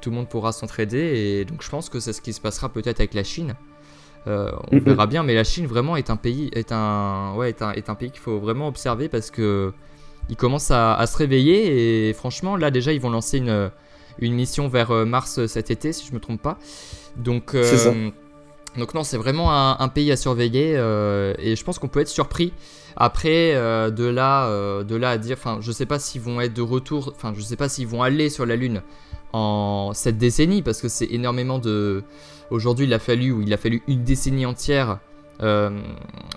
tout 0.00 0.10
le 0.10 0.16
monde 0.16 0.28
pourra 0.28 0.52
s'entraider, 0.52 0.98
et 0.98 1.44
donc 1.44 1.62
je 1.62 1.68
pense 1.68 1.88
que 1.88 1.98
c'est 1.98 2.12
ce 2.12 2.20
qui 2.20 2.32
se 2.32 2.40
passera 2.40 2.68
peut-être 2.68 3.00
avec 3.00 3.14
la 3.14 3.24
Chine. 3.24 3.54
On 4.26 4.76
mhm. 4.76 4.80
verra 4.80 5.06
bien, 5.06 5.22
mais 5.22 5.34
la 5.34 5.44
Chine 5.44 5.66
vraiment 5.66 5.96
est 5.96 6.10
un 6.10 6.16
pays, 6.16 6.50
est 6.52 6.72
un, 6.72 7.34
ouais, 7.36 7.50
est 7.50 7.62
un, 7.62 7.72
est 7.72 7.88
un 7.88 7.94
pays 7.94 8.10
qu'il 8.10 8.20
faut 8.20 8.38
vraiment 8.38 8.68
observer 8.68 9.08
parce 9.08 9.30
que 9.30 9.72
il 10.28 10.36
commence 10.36 10.72
à, 10.72 11.04
se 11.06 11.16
réveiller, 11.16 12.08
et 12.08 12.12
franchement, 12.12 12.56
là 12.56 12.72
déjà, 12.72 12.92
ils 12.92 13.00
vont 13.00 13.10
lancer 13.10 13.38
une, 13.38 13.70
une 14.18 14.34
mission 14.34 14.66
vers 14.66 14.90
Mars 15.06 15.46
cet 15.46 15.70
été, 15.70 15.92
si 15.92 16.04
je 16.04 16.12
me 16.12 16.18
trompe 16.18 16.42
pas. 16.42 16.58
Donc, 17.16 17.54
ça 17.62 17.92
donc 18.76 18.92
non, 18.94 19.04
c'est 19.04 19.16
vraiment 19.16 19.80
un, 19.80 19.88
pays 19.88 20.12
à 20.12 20.16
surveiller 20.16 20.74
euh, 20.76 21.34
et 21.38 21.56
je 21.56 21.64
pense 21.64 21.78
qu'on 21.78 21.88
peut 21.88 22.00
être 22.00 22.08
surpris. 22.08 22.52
Après, 22.96 23.54
euh, 23.54 23.90
de 23.90 24.04
là, 24.04 24.46
euh, 24.46 24.84
de 24.84 24.96
là 24.96 25.10
à 25.10 25.18
dire, 25.18 25.36
enfin, 25.38 25.58
je 25.60 25.72
sais 25.72 25.86
pas 25.86 25.98
s'ils 25.98 26.20
vont 26.20 26.40
être 26.40 26.54
de 26.54 26.62
retour, 26.62 27.12
enfin, 27.14 27.32
je 27.34 27.40
sais 27.40 27.56
pas 27.56 27.68
s'ils 27.68 27.86
vont 27.86 28.02
aller 28.02 28.30
sur 28.30 28.46
la 28.46 28.56
Lune 28.56 28.82
en 29.32 29.92
cette 29.94 30.18
décennie 30.18 30.62
parce 30.62 30.80
que 30.80 30.88
c'est 30.88 31.06
énormément 31.10 31.58
de. 31.58 32.02
Aujourd'hui, 32.50 32.86
il 32.86 32.94
a 32.94 32.98
fallu, 32.98 33.34
il 33.42 33.52
a 33.52 33.56
fallu 33.56 33.82
une 33.88 34.04
décennie 34.04 34.46
entière 34.46 34.98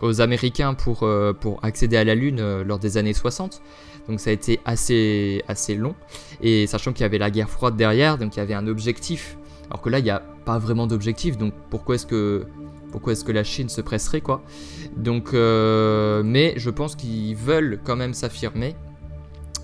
aux 0.02 0.22
Américains 0.22 0.74
pour, 0.74 1.08
pour 1.40 1.60
accéder 1.64 1.96
à 1.96 2.04
la 2.04 2.16
Lune 2.16 2.64
lors 2.64 2.80
des 2.80 2.98
années 2.98 3.14
60. 3.14 3.62
Donc 4.10 4.20
ça 4.20 4.32
a 4.32 4.34
été 4.34 4.60
assez, 4.66 5.44
assez 5.48 5.76
long. 5.76 5.96
Et 6.42 6.68
sachant 6.68 6.92
qu'il 6.92 7.02
y 7.02 7.06
avait 7.06 7.18
la 7.18 7.32
guerre 7.32 7.50
froide 7.50 7.78
derrière, 7.78 8.18
donc 8.18 8.36
il 8.36 8.40
y 8.40 8.42
avait 8.42 8.56
un 8.56 8.68
objectif 8.68 9.38
alors 9.70 9.82
que 9.82 9.90
là, 9.90 10.00
il 10.00 10.04
n'y 10.04 10.10
a 10.10 10.22
pas 10.46 10.58
vraiment 10.58 10.88
d'objectif, 10.88 11.38
donc 11.38 11.54
pourquoi 11.70 11.96
est-ce 11.96 12.08
que 12.08 12.46
pourquoi 12.92 13.14
est-ce 13.14 13.24
que 13.24 13.32
la 13.32 13.44
Chine 13.44 13.70
se 13.70 13.82
presserait 13.82 14.22
quoi? 14.22 14.42
Donc, 14.98 15.34
euh, 15.34 16.24
mais 16.24 16.56
je 16.58 16.72
pense 16.72 16.96
qu'ils 16.96 17.36
veulent 17.36 17.80
quand 17.84 17.96
même 17.96 18.16
s'affirmer. 18.16 18.76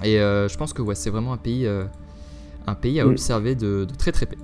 Et 0.04 0.20
euh, 0.20 0.48
je 0.48 0.56
pense 0.58 0.74
que 0.74 0.84
ouais, 0.84 0.94
c'est 0.94 1.10
vraiment 1.10 1.34
un 1.34 1.38
pays, 1.38 1.66
euh, 1.66 1.86
un 2.68 2.76
pays 2.76 3.00
à 3.00 3.08
observer 3.08 3.56
de, 3.56 3.88
très 3.98 4.12
très 4.12 4.28
près. 4.28 4.38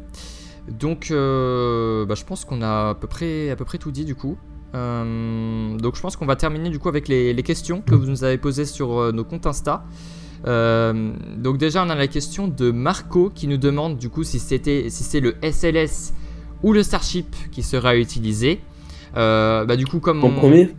Donc, 0.70 1.08
bah, 1.10 2.16
je 2.16 2.24
pense 2.26 2.46
qu'on 2.46 2.62
a 2.62 2.90
à 2.90 2.96
peu 2.96 3.08
près, 3.08 3.50
à 3.50 3.56
peu 3.56 3.66
près 3.66 3.78
tout 3.78 3.92
dit 3.92 4.06
du 4.06 4.16
coup. 4.16 4.38
donc, 4.74 5.96
je 5.96 6.02
pense 6.02 6.16
qu'on 6.16 6.26
va 6.26 6.36
terminer 6.36 6.70
du 6.70 6.80
coup 6.80 6.90
avec 6.90 7.08
les, 7.08 7.34
les 7.34 7.44
questions 7.44 7.82
que 7.82 7.96
vous 7.96 8.06
nous 8.06 8.24
avez 8.24 8.38
posées 8.38 8.66
sur 8.66 9.12
nos 9.14 9.24
comptes 9.24 9.46
Insta. 9.46 9.84
Euh, 10.48 11.14
donc 11.38 11.60
déjà 11.60 11.86
on 11.86 11.90
a 11.90 11.96
la 11.96 12.08
question 12.08 12.48
de 12.48 12.72
Marco 12.72 13.30
qui 13.30 13.48
nous 13.48 13.58
demande 13.58 14.00
du 14.00 14.10
coup 14.10 14.24
si 14.24 14.40
c'était 14.40 14.90
si 14.90 15.04
c'est 15.04 15.20
le 15.20 15.36
SLS 15.44 16.14
ou 16.64 16.74
le 16.74 16.82
Starship 16.82 17.36
qui 17.52 17.62
sera 17.62 17.96
utilisé. 17.96 18.60
bah, 19.14 19.76
du 19.76 19.86
coup, 19.86 20.00
comme. 20.00 20.24
En 20.24 20.32
premier? 20.32 20.70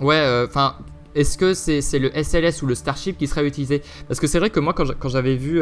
Ouais, 0.00 0.44
enfin. 0.46 0.76
est-ce 1.14 1.38
que 1.38 1.54
c'est 1.54 1.98
le 1.98 2.10
SLS 2.10 2.62
ou 2.62 2.66
le 2.66 2.74
Starship 2.74 3.16
qui 3.16 3.26
sera 3.26 3.44
utilisé? 3.44 3.82
Parce 4.08 4.18
que 4.18 4.26
c'est 4.26 4.38
vrai 4.38 4.50
que 4.50 4.60
moi, 4.60 4.74
quand 4.74 5.08
j'avais 5.08 5.36
vu 5.36 5.60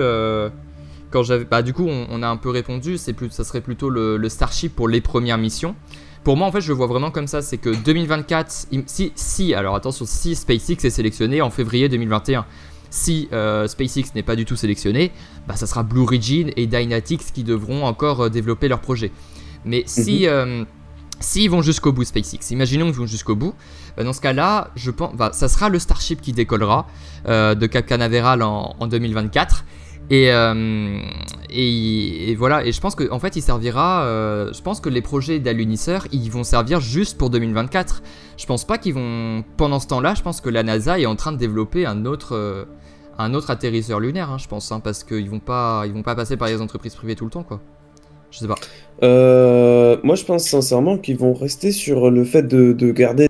quand 1.13 1.23
j'avais, 1.23 1.45
bah 1.45 1.63
du 1.63 1.73
coup, 1.73 1.87
on, 1.89 2.23
a 2.23 2.29
un 2.29 2.37
peu 2.37 2.51
répondu. 2.51 2.99
C'est 2.99 3.13
plus, 3.13 3.31
ça 3.31 3.45
serait 3.45 3.61
plutôt 3.61 3.91
le, 3.91 4.29
Starship 4.29 4.75
pour 4.75 4.89
les 4.89 5.01
premières 5.01 5.39
missions. 5.39 5.77
Pour 6.25 6.37
moi, 6.37 6.47
en 6.47 6.53
fait, 6.53 6.61
je 6.61 6.69
le 6.69 6.75
vois 6.75 6.87
vraiment 6.87 7.11
comme 7.11 7.27
ça. 7.27 7.43
C'est 7.43 7.59
que 7.59 7.71
2024, 7.71 8.67
si, 8.87 9.13
si, 9.15 9.55
alors 9.55 9.75
attention, 9.75 10.05
si 10.07 10.35
SpaceX 10.35 10.85
est 10.85 10.91
sélectionné 10.91 11.43
en 11.43 11.51
février 11.51 11.89
2021, 11.89 12.47
si 12.91 13.29
euh, 13.33 13.67
SpaceX 13.67 14.15
n'est 14.15 14.23
pas 14.23 14.37
du 14.37 14.45
tout 14.45 14.57
sélectionné, 14.57 15.13
bah, 15.47 15.57
ça 15.57 15.67
sera 15.67 15.83
Blue 15.83 16.03
Origin 16.03 16.51
et 16.57 16.67
Dynatics 16.67 17.33
qui 17.33 17.43
devront 17.43 17.85
encore 17.85 18.23
euh, 18.23 18.29
développer 18.29 18.69
leur 18.69 18.81
projet. 18.81 19.11
Mais 19.65 19.83
si, 19.87 20.23
mhm. 20.23 20.29
euh, 20.29 20.65
s'ils 21.19 21.51
vont 21.51 21.63
jusqu'au 21.63 21.93
bout 21.93 22.05
SpaceX, 22.05 22.51
imaginons 22.51 22.87
qu'ils 22.87 23.01
vont 23.01 23.07
jusqu'au 23.07 23.35
bout, 23.35 23.55
bah, 23.97 24.05
dans 24.05 24.13
ce 24.13 24.21
cas-là, 24.21 24.71
je 24.77 24.91
pense, 24.91 25.15
bah, 25.15 25.31
ça 25.33 25.49
sera 25.49 25.69
le 25.69 25.79
Starship 25.79 26.21
qui 26.21 26.33
décollera 26.33 26.87
de 27.27 27.67
Cap 27.67 27.87
Canaveral 27.87 28.43
en, 28.43 28.77
en 28.79 28.87
2024 28.87 29.65
euh, 30.13 30.99
et, 31.51 32.35
voilà, 32.37 32.65
et 32.67 32.73
je 32.73 32.81
pense 32.81 32.95
qu'en 32.95 33.15
en 33.15 33.19
fait, 33.19 33.37
il 33.37 33.43
servira. 33.43 34.05
Euh, 34.05 34.53
je 34.53 34.61
pense 34.63 34.81
que 34.81 34.89
les 34.89 35.01
projets 35.01 35.39
d'alunisseurs, 35.39 36.07
ils 36.13 36.31
vont 36.31 36.45
servir 36.45 36.81
juste 36.81 37.17
pour 37.17 37.31
2024. 37.31 38.03
Je 38.37 38.47
pense 38.47 38.65
pas 38.65 38.79
qu'ils 38.79 38.95
vont. 38.95 39.45
Pendant 39.57 39.81
ce 39.81 39.87
temps-là, 39.89 40.15
je 40.15 40.23
pense 40.23 40.41
que 40.41 40.49
la 40.49 40.63
NASA 40.63 40.99
est 40.99 41.07
en 41.07 41.17
train 41.17 41.33
de 41.33 41.39
développer 41.39 41.87
un 41.87 42.05
autre, 42.05 42.35
euh, 42.35 42.65
un 43.19 43.33
autre 43.35 43.51
atterrisseur 43.51 44.01
lunaire, 44.01 44.31
hein, 44.31 44.39
je 44.39 44.49
pense, 44.49 44.71
hein, 44.73 44.81
parce 44.81 45.05
qu'ils 45.05 45.31
vont 45.31 45.41
pas, 45.41 45.85
ils 45.87 45.93
vont 45.93 46.03
pas 46.03 46.15
passer 46.15 46.37
par 46.37 46.49
les 46.49 46.61
entreprises 46.61 46.95
privées 46.95 47.17
tout 47.17 47.25
le 47.25 47.31
temps, 47.31 47.45
quoi. 47.45 47.61
Je 48.31 48.39
sais 48.39 48.49
pas. 48.49 48.57
moi, 49.01 50.15
je 50.15 50.25
pense 50.25 50.45
sincèrement 50.45 50.99
qu'ils 50.99 51.19
vont 51.19 51.35
rester 51.35 51.71
sur 51.71 52.11
le 52.11 52.25
fait 52.25 52.43
de, 52.43 52.73
de 52.73 52.91
garder 52.91 53.29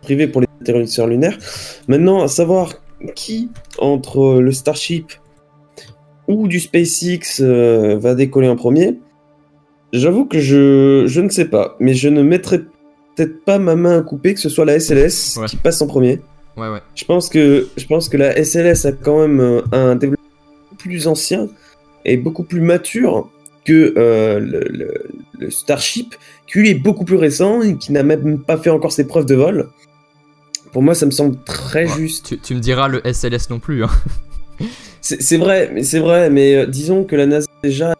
privé 0.00 0.26
pour 0.26 0.40
les 0.40 0.48
atterrisseurs 0.60 1.06
lunaires. 1.06 1.36
Maintenant, 1.86 2.22
à 2.22 2.28
savoir 2.28 2.72
qui 3.14 3.50
entre 3.78 4.40
le 4.40 4.52
Starship 4.52 5.12
ou 6.30 6.48
du 6.48 6.60
SpaceX 6.60 7.40
euh, 7.40 7.98
va 7.98 8.14
décoller 8.14 8.48
en 8.48 8.56
premier, 8.56 8.98
j'avoue 9.92 10.24
que 10.24 10.38
je, 10.38 11.04
je 11.06 11.20
ne 11.20 11.28
sais 11.28 11.46
pas, 11.46 11.76
mais 11.80 11.94
je 11.94 12.08
ne 12.08 12.22
mettrai 12.22 12.60
peut-être 13.16 13.44
pas 13.44 13.58
ma 13.58 13.76
main 13.76 13.98
à 13.98 14.02
couper 14.02 14.34
que 14.34 14.40
ce 14.40 14.48
soit 14.48 14.64
la 14.64 14.78
SLS 14.78 15.38
qui 15.46 15.56
passe 15.56 15.82
en 15.82 15.86
premier. 15.86 16.20
Ouais, 16.56 16.68
ouais. 16.68 16.80
Je 16.94 17.04
pense 17.04 17.28
que, 17.28 17.68
je 17.76 17.86
pense 17.86 18.08
que 18.08 18.16
la 18.16 18.42
SLS 18.42 18.86
a 18.86 18.92
quand 18.92 19.20
même 19.20 19.40
euh, 19.40 19.62
un 19.72 19.96
développement 19.96 20.26
plus 20.78 21.06
ancien 21.06 21.48
et 22.04 22.16
beaucoup 22.16 22.44
plus 22.44 22.60
mature 22.60 23.28
que 23.64 23.94
euh, 23.96 24.40
le, 24.40 25.50
Starship, 25.50 26.14
qui 26.46 26.58
lui 26.58 26.70
est 26.70 26.74
beaucoup 26.74 27.04
plus 27.04 27.16
récent 27.16 27.62
et 27.62 27.76
qui 27.76 27.92
n'a 27.92 28.02
même 28.02 28.40
pas 28.40 28.58
fait 28.58 28.68
encore 28.68 28.92
ses 28.92 29.06
preuves 29.06 29.24
de 29.24 29.34
vol. 29.34 29.70
Pour 30.70 30.82
moi, 30.82 30.94
ça 30.94 31.06
me 31.06 31.10
semble 31.10 31.36
très 31.44 31.86
juste. 31.86 32.26
Tu, 32.26 32.38
tu, 32.38 32.54
me 32.54 32.60
diras 32.60 32.88
le 32.88 33.00
SLS 33.10 33.48
non 33.48 33.58
plus. 33.58 33.84
Hein. 33.84 33.90
C'est 35.00 35.38
vrai, 35.38 35.70
mais 35.72 35.82
c'est 35.82 35.98
vrai, 35.98 36.30
mais 36.30 36.56
euh, 36.56 36.66
disons 36.66 37.04
que 37.04 37.16
la 37.16 37.26
NASA 37.26 37.46
a 37.50 37.66
déjà 37.66 37.94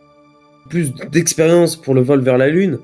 plus 0.68 0.92
d'expérience 1.10 1.74
pour 1.74 1.94
le 1.94 2.02
vol 2.02 2.20
vers 2.20 2.38
la 2.38 2.48
Lune, 2.48 2.78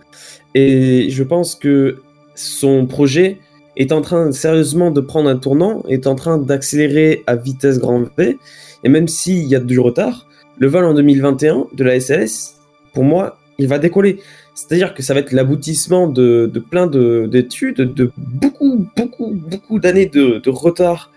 et 0.54 1.08
je 1.10 1.22
pense 1.22 1.54
que 1.54 1.98
son 2.34 2.86
projet 2.86 3.38
est 3.76 3.92
en 3.92 4.00
train 4.00 4.32
sérieusement 4.32 4.90
de 4.90 5.00
prendre 5.00 5.28
un 5.28 5.36
tournant, 5.36 5.82
est 5.88 6.06
en 6.06 6.14
train 6.14 6.38
d'accélérer 6.38 7.22
à 7.26 7.36
vitesse 7.36 7.78
grand 7.78 8.04
V, 8.16 8.38
et 8.84 8.88
même 8.88 9.06
s'il 9.06 9.44
y 9.44 9.54
a 9.54 9.60
du 9.60 9.78
retard, 9.78 10.26
le 10.58 10.66
vol 10.66 10.84
en 10.84 10.94
2021 10.94 11.66
de 11.74 11.84
la 11.84 12.00
SLS, 12.00 12.54
pour 12.94 13.04
moi, 13.04 13.38
il 13.58 13.68
va 13.68 13.78
décoller. 13.78 14.20
C'est-à-dire 14.54 14.94
que 14.94 15.02
ça 15.02 15.12
va 15.12 15.20
être 15.20 15.32
l'aboutissement 15.32 16.08
de, 16.08 16.50
plein 16.70 16.86
d'études, 16.86 17.92
de, 17.92 18.10
beaucoup, 18.16 18.88
beaucoup, 18.96 19.34
beaucoup 19.34 19.78
d'années 19.78 20.06
de, 20.06 20.38
de 20.38 20.50
retard 20.50 21.12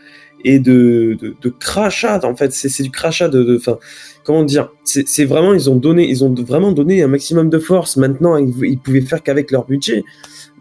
et 0.46 0.60
de, 0.60 1.18
de, 1.20 1.50
crachat 1.50 2.22
en 2.24 2.36
fait 2.36 2.54
c'est 2.54 2.84
du 2.84 2.92
crachat 2.92 3.28
de 3.28 3.58
enfin 3.58 3.78
comment 4.24 4.44
dire 4.44 4.72
c'est 4.84 5.26
vraiment 5.26 5.54
ils 5.54 5.70
ont 5.70 5.76
donné 5.76 6.08
ils 6.08 6.24
ont 6.24 6.34
vraiment 6.34 6.72
donné 6.72 7.04
un 7.04 7.08
maximum 7.08 7.50
de 7.50 7.60
force. 7.60 7.98
Maintenant 7.98 8.38
ils, 8.38 8.80
pouvaient 8.80 9.02
faire 9.02 9.22
qu'avec 9.24 9.52
leur 9.52 9.66
budget. 9.66 10.04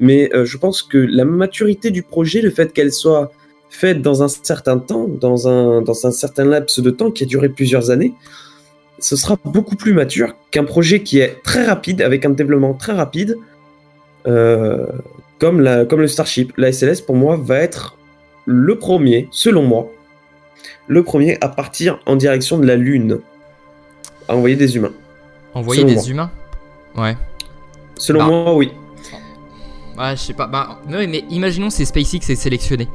Mais 0.01 0.35
euh, 0.35 0.45
je 0.45 0.57
pense 0.59 0.83
que 0.83 0.99
la 0.99 1.25
maturité 1.25 1.91
du 1.91 2.03
projet 2.03 2.41
le 2.41 2.51
fait 2.51 2.73
qu'elle 2.73 2.93
soit 2.93 3.33
faite 3.71 4.01
dans 4.01 4.23
un 4.23 4.29
certain 4.29 4.79
temps 4.79 5.09
dans 5.09 5.49
un 5.49 5.83
dans 5.83 6.07
un 6.07 6.11
certain 6.11 6.45
laps 6.45 6.81
de 6.81 6.91
temps 6.91 7.11
qui 7.11 7.25
a 7.25 7.27
duré 7.27 7.49
plusieurs 7.49 7.91
années 7.91 8.15
ce 8.99 9.15
sera 9.15 9.37
beaucoup 9.45 9.77
plus 9.77 9.93
mature 9.93 10.35
qu'un 10.51 10.65
projet 10.65 11.03
qui 11.03 11.19
est 11.19 11.43
très 11.43 11.65
rapide 11.65 12.03
avec 12.03 12.25
un 12.25 12.31
développement 12.31 12.75
très 12.75 12.93
rapide 12.93 13.37
euh, 14.27 14.87
comme 15.39 15.61
la 15.61 15.85
comme 15.85 16.01
le 16.01 16.09
Starship. 16.09 16.53
La 16.57 16.73
SLS 16.73 17.01
pour 17.01 17.17
moi 17.17 17.39
va 17.41 17.59
être 17.59 17.98
le 18.49 18.79
premier, 18.79 19.29
selon 19.31 19.63
moi, 19.63 19.93
le 20.87 21.03
premier 21.03 21.37
à 21.43 21.49
partir 21.51 22.01
en 22.07 22.17
direction 22.17 22.57
de 22.57 22.67
la 22.67 22.77
Lune, 22.77 23.21
à 24.27 24.35
envoyer 24.35 24.57
des 24.57 24.75
humains. 24.75 24.93
Envoyer 25.53 25.85
des 25.85 26.11
humains? 26.11 26.31
Ouais. 26.97 27.15
Selon 27.97 28.21
bah. 28.21 28.27
moi, 28.27 28.57
oui. 28.57 28.73
Ouais, 29.99 30.17
je 30.17 30.23
sais 30.23 30.33
pas. 30.33 30.47
Bah, 30.47 30.81
mais 30.89 31.25
imaginons 31.29 31.69
si 31.69 31.85
SpaceX 31.85 32.31
est 32.31 32.37
sélectionné. 32.37 32.89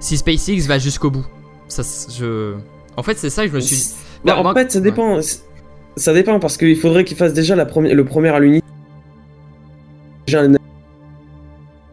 Si 0.00 0.16
SpaceX 0.16 0.66
va 0.66 0.78
jusqu'au 0.78 1.12
bout. 1.12 1.24
Ça, 1.68 1.82
je... 2.10 2.54
En 2.96 3.04
fait, 3.04 3.16
c'est 3.16 3.30
ça 3.30 3.44
que 3.44 3.50
je 3.50 3.54
me 3.54 3.60
suis 3.60 3.76
dit. 3.76 3.94
Bah, 4.24 4.40
en 4.44 4.54
fait, 4.54 4.72
ça 4.72 4.80
dépend. 4.80 5.20
Ça 5.96 6.12
dépend 6.12 6.40
parce 6.40 6.56
qu'il 6.56 6.76
faudrait 6.76 7.04
qu'il 7.04 7.16
fasse 7.16 7.32
déjà 7.32 7.54
la 7.54 7.64
première, 7.64 7.94
le 7.94 8.04
premier 8.04 8.30
alunissage. 8.30 8.64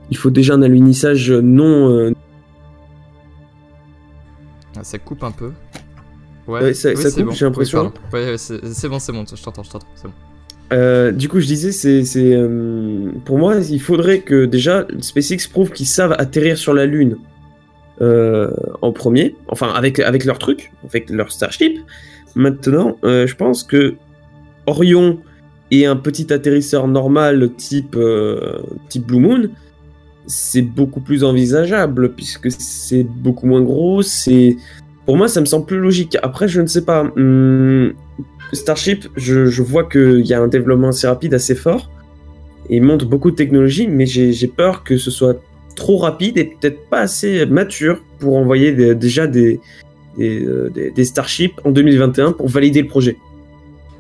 Il 0.10 0.18
faut 0.18 0.32
déjà 0.32 0.56
un 0.56 0.64
alunissage 0.64 1.32
non, 1.32 1.92
euh, 1.92 2.16
ça 4.86 5.00
coupe 5.00 5.24
un 5.24 5.32
peu. 5.32 5.52
Ouais, 6.48 6.74
ça, 6.76 6.94
coupe, 6.94 7.32
j'ai 7.32 7.46
l'impression. 7.46 7.92
ouais, 8.14 8.38
c'est 8.38 8.88
bon, 8.88 9.00
c'est 9.00 9.12
bon, 9.12 9.26
je 9.26 9.44
t'entends, 9.44 9.64
je 9.64 9.72
t'entends, 9.72 9.88
c'est 9.96 10.08
bon. 10.08 10.14
Euh, 10.74 11.12
du 11.12 11.28
coup, 11.28 11.40
je 11.40 11.48
disais, 11.48 11.72
c'est, 11.72 12.04
euh, 12.36 13.12
pour 13.26 13.40
moi, 13.40 13.56
il 13.58 13.82
faudrait 13.82 14.20
que 14.20 14.46
déjà 14.46 14.86
SpaceX 15.00 15.48
prouve 15.52 15.72
qu'ils 15.72 15.88
savent 15.88 16.16
atterrir 16.18 16.58
sur 16.58 16.74
la 16.74 16.86
Lune 16.86 17.18
euh, 18.02 18.52
en 18.82 18.92
premier, 18.92 19.36
enfin 19.48 19.72
avec 19.74 20.00
avec 20.00 20.24
leur 20.24 20.38
truc, 20.38 20.72
avec 20.88 21.10
leur 21.10 21.32
Starship. 21.32 21.80
Maintenant, 22.36 22.98
je 23.04 23.34
pense 23.36 23.64
que 23.64 23.96
Orion 24.68 25.20
et 25.72 25.86
un 25.86 25.96
petit 25.96 26.32
atterrisseur 26.32 26.88
normal 26.88 27.50
type 27.56 27.98
type 28.90 29.06
Blue 29.08 29.20
Moon, 29.20 29.50
c'est 30.28 30.62
beaucoup 30.62 31.02
plus 31.02 31.24
envisageable 31.24 32.14
puisque 32.14 32.52
c'est 32.52 33.04
beaucoup 33.04 33.48
moins 33.48 33.62
gros. 33.62 34.02
C'est 34.02 34.58
pour 35.06 35.18
moi, 35.18 35.28
ça 35.28 35.42
me 35.42 35.46
semble 35.46 35.66
plus 35.66 35.80
logique. 35.80 36.18
Après, 36.24 36.48
je 36.48 36.62
ne 36.62 36.68
sais 36.68 36.84
pas. 36.84 37.04
Hmm, 37.04 37.94
Starship, 38.54 39.08
je, 39.16 39.62
vois 39.62 39.84
qu'il 39.90 40.26
y 40.26 40.34
a 40.34 40.42
un 40.42 40.48
développement 40.48 40.90
assez 40.90 41.08
rapide, 41.08 41.34
assez 41.34 41.56
fort. 41.56 41.90
Il 42.70 42.84
montre 42.84 43.06
beaucoup 43.06 43.32
de 43.32 43.36
technologie, 43.36 43.88
mais 43.88 44.06
j'ai 44.06 44.48
peur 44.48 44.84
que 44.84 44.98
ce 44.98 45.12
soit 45.12 45.42
trop 45.76 45.98
rapide 45.98 46.38
et 46.38 46.46
peut-être 46.46 46.90
pas 46.90 47.00
assez 47.00 47.46
mature 47.46 48.00
pour 48.20 48.38
envoyer 48.38 48.96
déjà 48.96 49.28
des, 49.28 49.60
euh, 50.20 50.70
des, 50.70 50.92
des, 50.92 51.06
Starships 51.06 51.60
en 51.66 51.72
2021 51.72 52.32
pour 52.32 52.48
valider 52.48 52.82
le 52.82 52.88
projet. 52.88 53.18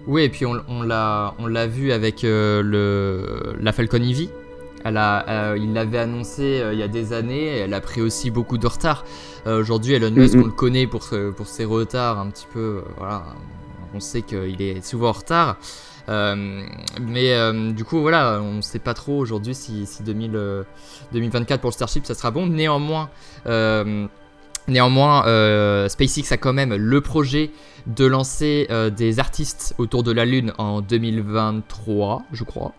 Oui, 0.07 0.23
et 0.23 0.29
puis 0.29 0.45
on, 0.45 0.55
on 0.67 0.83
l'a 0.83 1.67
vu 1.67 1.91
avec 1.91 2.23
euh, 2.23 2.61
le, 2.61 3.55
la 3.59 3.71
Falcon 3.71 4.01
Heavy, 4.01 4.29
euh, 4.85 5.57
il 5.59 5.73
l'avait 5.73 5.97
annoncé 5.97 6.61
euh, 6.61 6.73
il 6.73 6.79
y 6.79 6.83
a 6.83 6.87
des 6.87 7.13
années, 7.13 7.47
elle 7.47 7.73
a 7.73 7.81
pris 7.81 8.01
aussi 8.01 8.29
beaucoup 8.29 8.57
de 8.57 8.67
retard. 8.67 9.03
Euh, 9.47 9.59
aujourd'hui, 9.59 9.93
Elon 9.93 10.11
Musk, 10.11 10.35
on 10.35 10.45
le 10.45 10.51
connaît 10.51 10.87
pour, 10.87 11.09
pour 11.35 11.47
ses 11.47 11.65
retards 11.65 12.19
un 12.19 12.29
petit 12.29 12.47
peu. 12.53 12.83
voilà, 12.97 13.23
on 13.93 13.99
sait 13.99 14.21
qu'il 14.21 14.61
est 14.61 14.85
souvent 14.85 15.09
en 15.09 15.13
retard. 15.13 15.57
mais 16.07 17.73
du 17.73 17.83
coup, 17.83 18.01
voilà, 18.01 18.39
on 18.41 18.53
ne 18.55 18.61
sait 18.61 18.79
pas 18.79 18.93
trop 18.93 19.17
aujourd'hui 19.17 19.55
si, 19.55 19.87
2024 20.03 21.61
pour 21.61 21.71
le 21.71 21.73
Starship 21.73 22.05
ça 22.05 22.13
sera 22.13 22.31
bon. 22.31 22.45
Néanmoins, 22.45 23.09
néanmoins 24.67 25.21
SpaceX 25.89 26.31
a 26.31 26.37
quand 26.37 26.53
même 26.53 26.75
le 26.75 27.01
projet 27.01 27.51
de 27.87 28.05
lancer 28.05 28.67
des 28.95 29.19
artistes 29.19 29.73
autour 29.79 30.03
de 30.03 30.11
la 30.11 30.25
Lune 30.25 30.53
en 30.57 30.81
2023, 30.81 32.23
je 32.31 32.43
crois. 32.43 32.73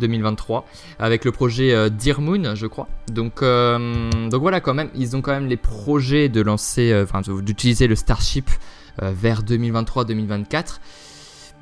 2023 0.00 0.66
avec 0.98 1.24
le 1.24 1.32
projet 1.32 1.74
euh, 1.74 1.88
Dear 1.88 2.20
Moon, 2.20 2.54
je 2.54 2.66
crois. 2.66 2.88
Donc, 3.12 3.42
euh, 3.42 4.10
donc 4.28 4.40
voilà, 4.40 4.60
quand 4.60 4.74
même, 4.74 4.90
ils 4.94 5.16
ont 5.16 5.22
quand 5.22 5.32
même 5.32 5.46
les 5.46 5.56
projets 5.56 6.28
de 6.28 6.40
lancer, 6.40 6.92
euh, 6.92 7.04
enfin, 7.04 7.20
d'utiliser 7.42 7.86
le 7.86 7.96
Starship 7.96 8.50
vers 9.02 9.42
2023-2024. 9.42 10.80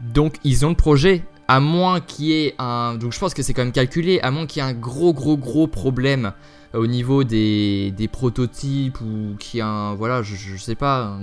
Donc, 0.00 0.36
ils 0.44 0.64
ont 0.64 0.68
le 0.68 0.76
projet. 0.76 1.24
À 1.46 1.60
moins 1.60 2.00
qu'il 2.00 2.26
y 2.26 2.46
ait 2.46 2.54
un. 2.58 2.94
Donc, 2.94 3.12
je 3.12 3.18
pense 3.18 3.34
que 3.34 3.42
c'est 3.42 3.52
quand 3.52 3.64
même 3.64 3.72
calculé. 3.72 4.20
À 4.20 4.30
moins 4.30 4.46
qu'il 4.46 4.62
y 4.62 4.64
ait 4.64 4.68
un 4.68 4.72
gros, 4.72 5.12
gros, 5.12 5.36
gros 5.36 5.66
problème 5.66 6.32
au 6.72 6.86
niveau 6.86 7.24
des, 7.24 7.90
des 7.90 8.08
prototypes 8.08 9.00
ou 9.00 9.36
qu'il 9.38 9.58
y 9.58 9.60
ait 9.60 9.66
un. 9.66 9.94
Voilà, 9.94 10.22
je, 10.22 10.36
je 10.36 10.56
sais 10.56 10.76
pas. 10.76 11.18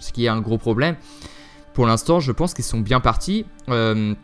ce 0.00 0.12
qui 0.12 0.26
est 0.26 0.28
un 0.28 0.40
gros 0.42 0.58
problème. 0.58 0.96
Pour 1.72 1.86
l'instant, 1.86 2.20
je 2.20 2.32
pense 2.32 2.54
qu'ils 2.54 2.64
sont 2.64 2.80
bien 2.80 3.00
partis. 3.00 3.46
Euh, 3.68 4.14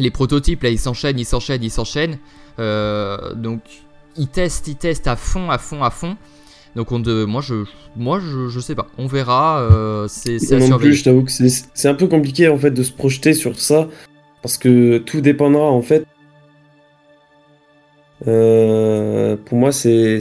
les 0.00 0.10
prototypes, 0.10 0.62
là, 0.62 0.70
ils 0.70 0.78
s'enchaînent, 0.78 1.18
ils 1.18 1.24
s'enchaînent, 1.24 1.62
ils 1.62 1.70
s'enchaînent. 1.70 2.18
donc, 2.58 3.60
ils 4.16 4.28
testent, 4.28 4.68
ils 4.68 4.76
testent 4.76 5.06
à 5.06 5.16
fond, 5.16 5.50
à 5.50 5.58
fond, 5.58 5.82
à 5.82 5.90
fond. 5.90 6.16
Donc 6.76 6.92
on 6.92 7.00
de, 7.00 7.24
moi 7.24 7.42
je 7.42 7.64
moi 7.96 8.20
je, 8.20 8.48
je 8.48 8.60
sais 8.60 8.74
pas, 8.74 8.86
on 8.96 9.06
verra. 9.06 9.60
Euh, 9.62 10.06
c'est 10.08 10.38
non 10.68 10.78
plus, 10.78 10.94
je 10.94 11.04
t'avoue 11.04 11.24
que 11.24 11.32
c'est 11.32 11.88
un 11.88 11.94
peu 11.94 12.06
compliqué 12.06 12.48
en 12.48 12.56
fait 12.56 12.70
de 12.70 12.82
se 12.82 12.92
projeter 12.92 13.34
sur 13.34 13.58
ça 13.58 13.88
parce 14.42 14.56
que 14.56 14.98
tout 14.98 15.20
dépendra 15.20 15.64
en 15.64 15.82
fait. 15.82 16.04
Euh, 18.28 19.36
pour 19.46 19.58
moi 19.58 19.72
c'est 19.72 20.20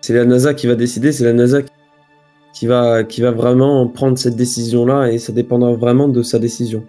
c'est 0.00 0.12
la 0.12 0.24
NASA 0.24 0.52
qui 0.52 0.66
va 0.66 0.74
décider, 0.74 1.12
c'est 1.12 1.24
la 1.24 1.32
NASA 1.32 1.60
qui 2.52 2.66
va 2.66 3.02
qui 3.04 3.22
va 3.22 3.30
vraiment 3.30 3.86
prendre 3.86 4.18
cette 4.18 4.36
décision 4.36 4.84
là 4.84 5.10
et 5.10 5.18
ça 5.18 5.32
dépendra 5.32 5.72
vraiment 5.72 6.08
de 6.08 6.22
sa 6.22 6.38
décision. 6.38 6.84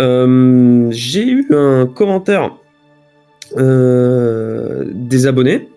Euh, 0.00 0.88
j'ai 0.90 1.26
eu 1.26 1.46
un 1.50 1.86
commentaire 1.86 2.56
des 3.56 5.26
abonnés 5.26 5.68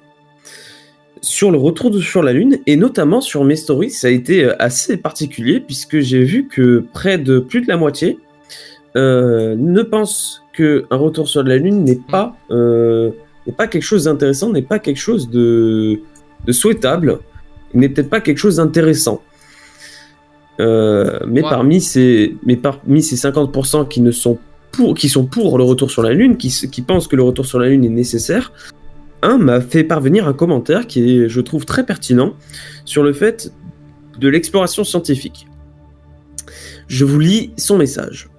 sur 1.22 1.52
le 1.52 1.58
retour 1.58 1.96
sur 2.02 2.24
la 2.24 2.34
Lune, 2.34 2.58
et 2.66 2.76
notamment 2.76 3.22
sur 3.22 3.44
mes 3.44 3.56
stories, 3.56 3.92
ça 3.92 4.08
a 4.08 4.10
été 4.10 4.44
euh, 4.44 4.56
assez 4.60 4.98
particulier, 4.98 5.60
puisque 5.60 6.00
j'ai 6.00 6.24
vu 6.24 6.48
que 6.48 6.84
près 6.94 7.18
de 7.18 7.40
plus 7.40 7.62
de 7.62 7.68
la 7.68 7.78
moitié 7.78 8.20
euh, 8.96 9.56
ne 9.58 9.84
pense 9.84 10.44
qu'un 10.54 10.84
retour 10.90 11.30
sur 11.30 11.44
la 11.44 11.58
Lune 11.58 11.84
n'est 11.84 12.00
pas, 12.10 12.36
euh, 12.50 13.12
n'est 13.46 13.54
pas 13.54 13.68
quelque 13.68 13.84
chose 13.84 14.06
d'intéressant, 14.06 14.50
n'est 14.52 14.62
pas 14.64 14.80
quelque 14.80 15.00
chose 15.00 15.30
de 15.30 16.02
souhaitable, 16.50 17.20
n'est 17.74 17.90
peut-être 17.90 18.10
pas 18.10 18.22
quelque 18.22 18.40
chose 18.40 18.56
d'intéressant. 18.58 19.22
Mais, 21.28 21.42
parmi 21.42 21.82
ces, 21.82 22.36
mais 22.46 22.56
parmi 22.56 23.02
ces 23.02 23.16
50% 23.16 23.88
qui, 23.88 24.02
ne 24.02 24.12
sont 24.12 24.38
pour, 24.72 24.94
qui 24.94 25.10
sont 25.10 25.26
pour 25.26 25.58
le 25.58 25.64
retour 25.64 25.92
sur 25.92 26.04
la 26.04 26.14
Lune, 26.14 26.38
qui, 26.38 26.50
qui 26.50 26.82
pensent 26.82 27.08
que 27.08 27.16
le 27.16 27.24
retour 27.24 27.46
sur 27.46 27.60
la 27.60 27.70
Lune 27.70 27.86
est 27.86 27.90
nécessaire, 27.90 28.52
un 29.22 29.38
m'a 29.38 29.62
fait 29.62 29.84
parvenir 29.84 30.28
un 30.28 30.34
commentaire 30.34 30.88
qui 30.88 31.18
est, 31.18 31.30
je 31.30 31.42
trouve, 31.42 31.66
très 31.66 31.86
pertinent 31.86 32.34
sur 32.86 33.04
le 33.04 33.14
fait 33.14 33.54
de 34.20 34.28
l'exploration 34.28 34.84
scientifique. 34.84 35.48
Je 36.88 37.06
vous 37.06 37.20
lis 37.20 37.52
son 37.58 37.78
message. 37.78 38.30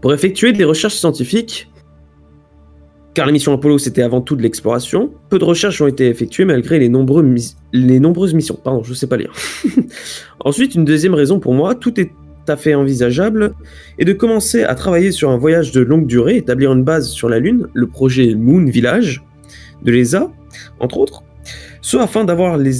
Pour 0.00 0.12
effectuer 0.12 0.52
des 0.52 0.64
recherches 0.64 0.96
scientifiques, 0.96 1.70
car 3.14 3.26
la 3.26 3.32
mission 3.32 3.52
Apollo 3.52 3.78
c'était 3.78 4.02
avant 4.02 4.20
tout 4.20 4.36
de 4.36 4.42
l'exploration, 4.42 5.12
peu 5.30 5.38
de 5.38 5.44
recherches 5.44 5.80
ont 5.80 5.86
été 5.86 6.08
effectuées 6.08 6.44
malgré 6.44 6.78
les, 6.78 6.90
les 7.72 8.00
nombreuses 8.00 8.34
missions. 8.34 8.58
Pardon, 8.62 8.82
je 8.82 8.92
sais 8.92 9.06
pas 9.06 9.16
lire. 9.16 9.32
Ensuite, 10.40 10.74
une 10.74 10.84
deuxième 10.84 11.14
raison 11.14 11.38
pour 11.38 11.54
moi, 11.54 11.74
tout 11.74 11.98
est 12.00 12.10
à 12.48 12.56
fait 12.56 12.74
envisageable, 12.74 13.54
est 13.98 14.04
de 14.04 14.12
commencer 14.12 14.64
à 14.64 14.74
travailler 14.74 15.12
sur 15.12 15.30
un 15.30 15.38
voyage 15.38 15.72
de 15.72 15.80
longue 15.80 16.06
durée, 16.06 16.36
établir 16.36 16.72
une 16.72 16.84
base 16.84 17.08
sur 17.08 17.28
la 17.28 17.38
Lune, 17.38 17.68
le 17.72 17.86
projet 17.86 18.34
Moon 18.34 18.64
Village, 18.66 19.24
de 19.82 19.92
l'ESA, 19.92 20.30
entre 20.80 20.98
autres, 20.98 21.22
ce 21.80 21.98
afin, 21.98 22.24
les, 22.56 22.72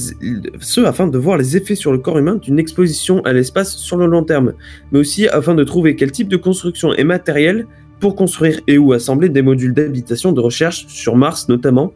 ce 0.60 0.80
afin 0.80 1.06
de 1.06 1.18
voir 1.18 1.36
les 1.36 1.56
effets 1.56 1.74
sur 1.74 1.92
le 1.92 1.98
corps 1.98 2.18
humain 2.18 2.36
d'une 2.36 2.58
exposition 2.58 3.20
à 3.24 3.32
l'espace 3.32 3.76
sur 3.76 3.96
le 3.96 4.06
long 4.06 4.24
terme, 4.24 4.54
mais 4.92 4.98
aussi 4.98 5.28
afin 5.28 5.54
de 5.54 5.62
trouver 5.62 5.94
quel 5.94 6.10
type 6.10 6.28
de 6.28 6.36
construction 6.36 6.94
est 6.94 7.04
matériel 7.04 7.66
pour 8.04 8.16
construire 8.16 8.60
et 8.66 8.76
ou 8.76 8.92
assembler 8.92 9.30
des 9.30 9.40
modules 9.40 9.72
d'habitation 9.72 10.32
de 10.32 10.38
recherche 10.38 10.84
sur 10.88 11.16
Mars 11.16 11.48
notamment, 11.48 11.94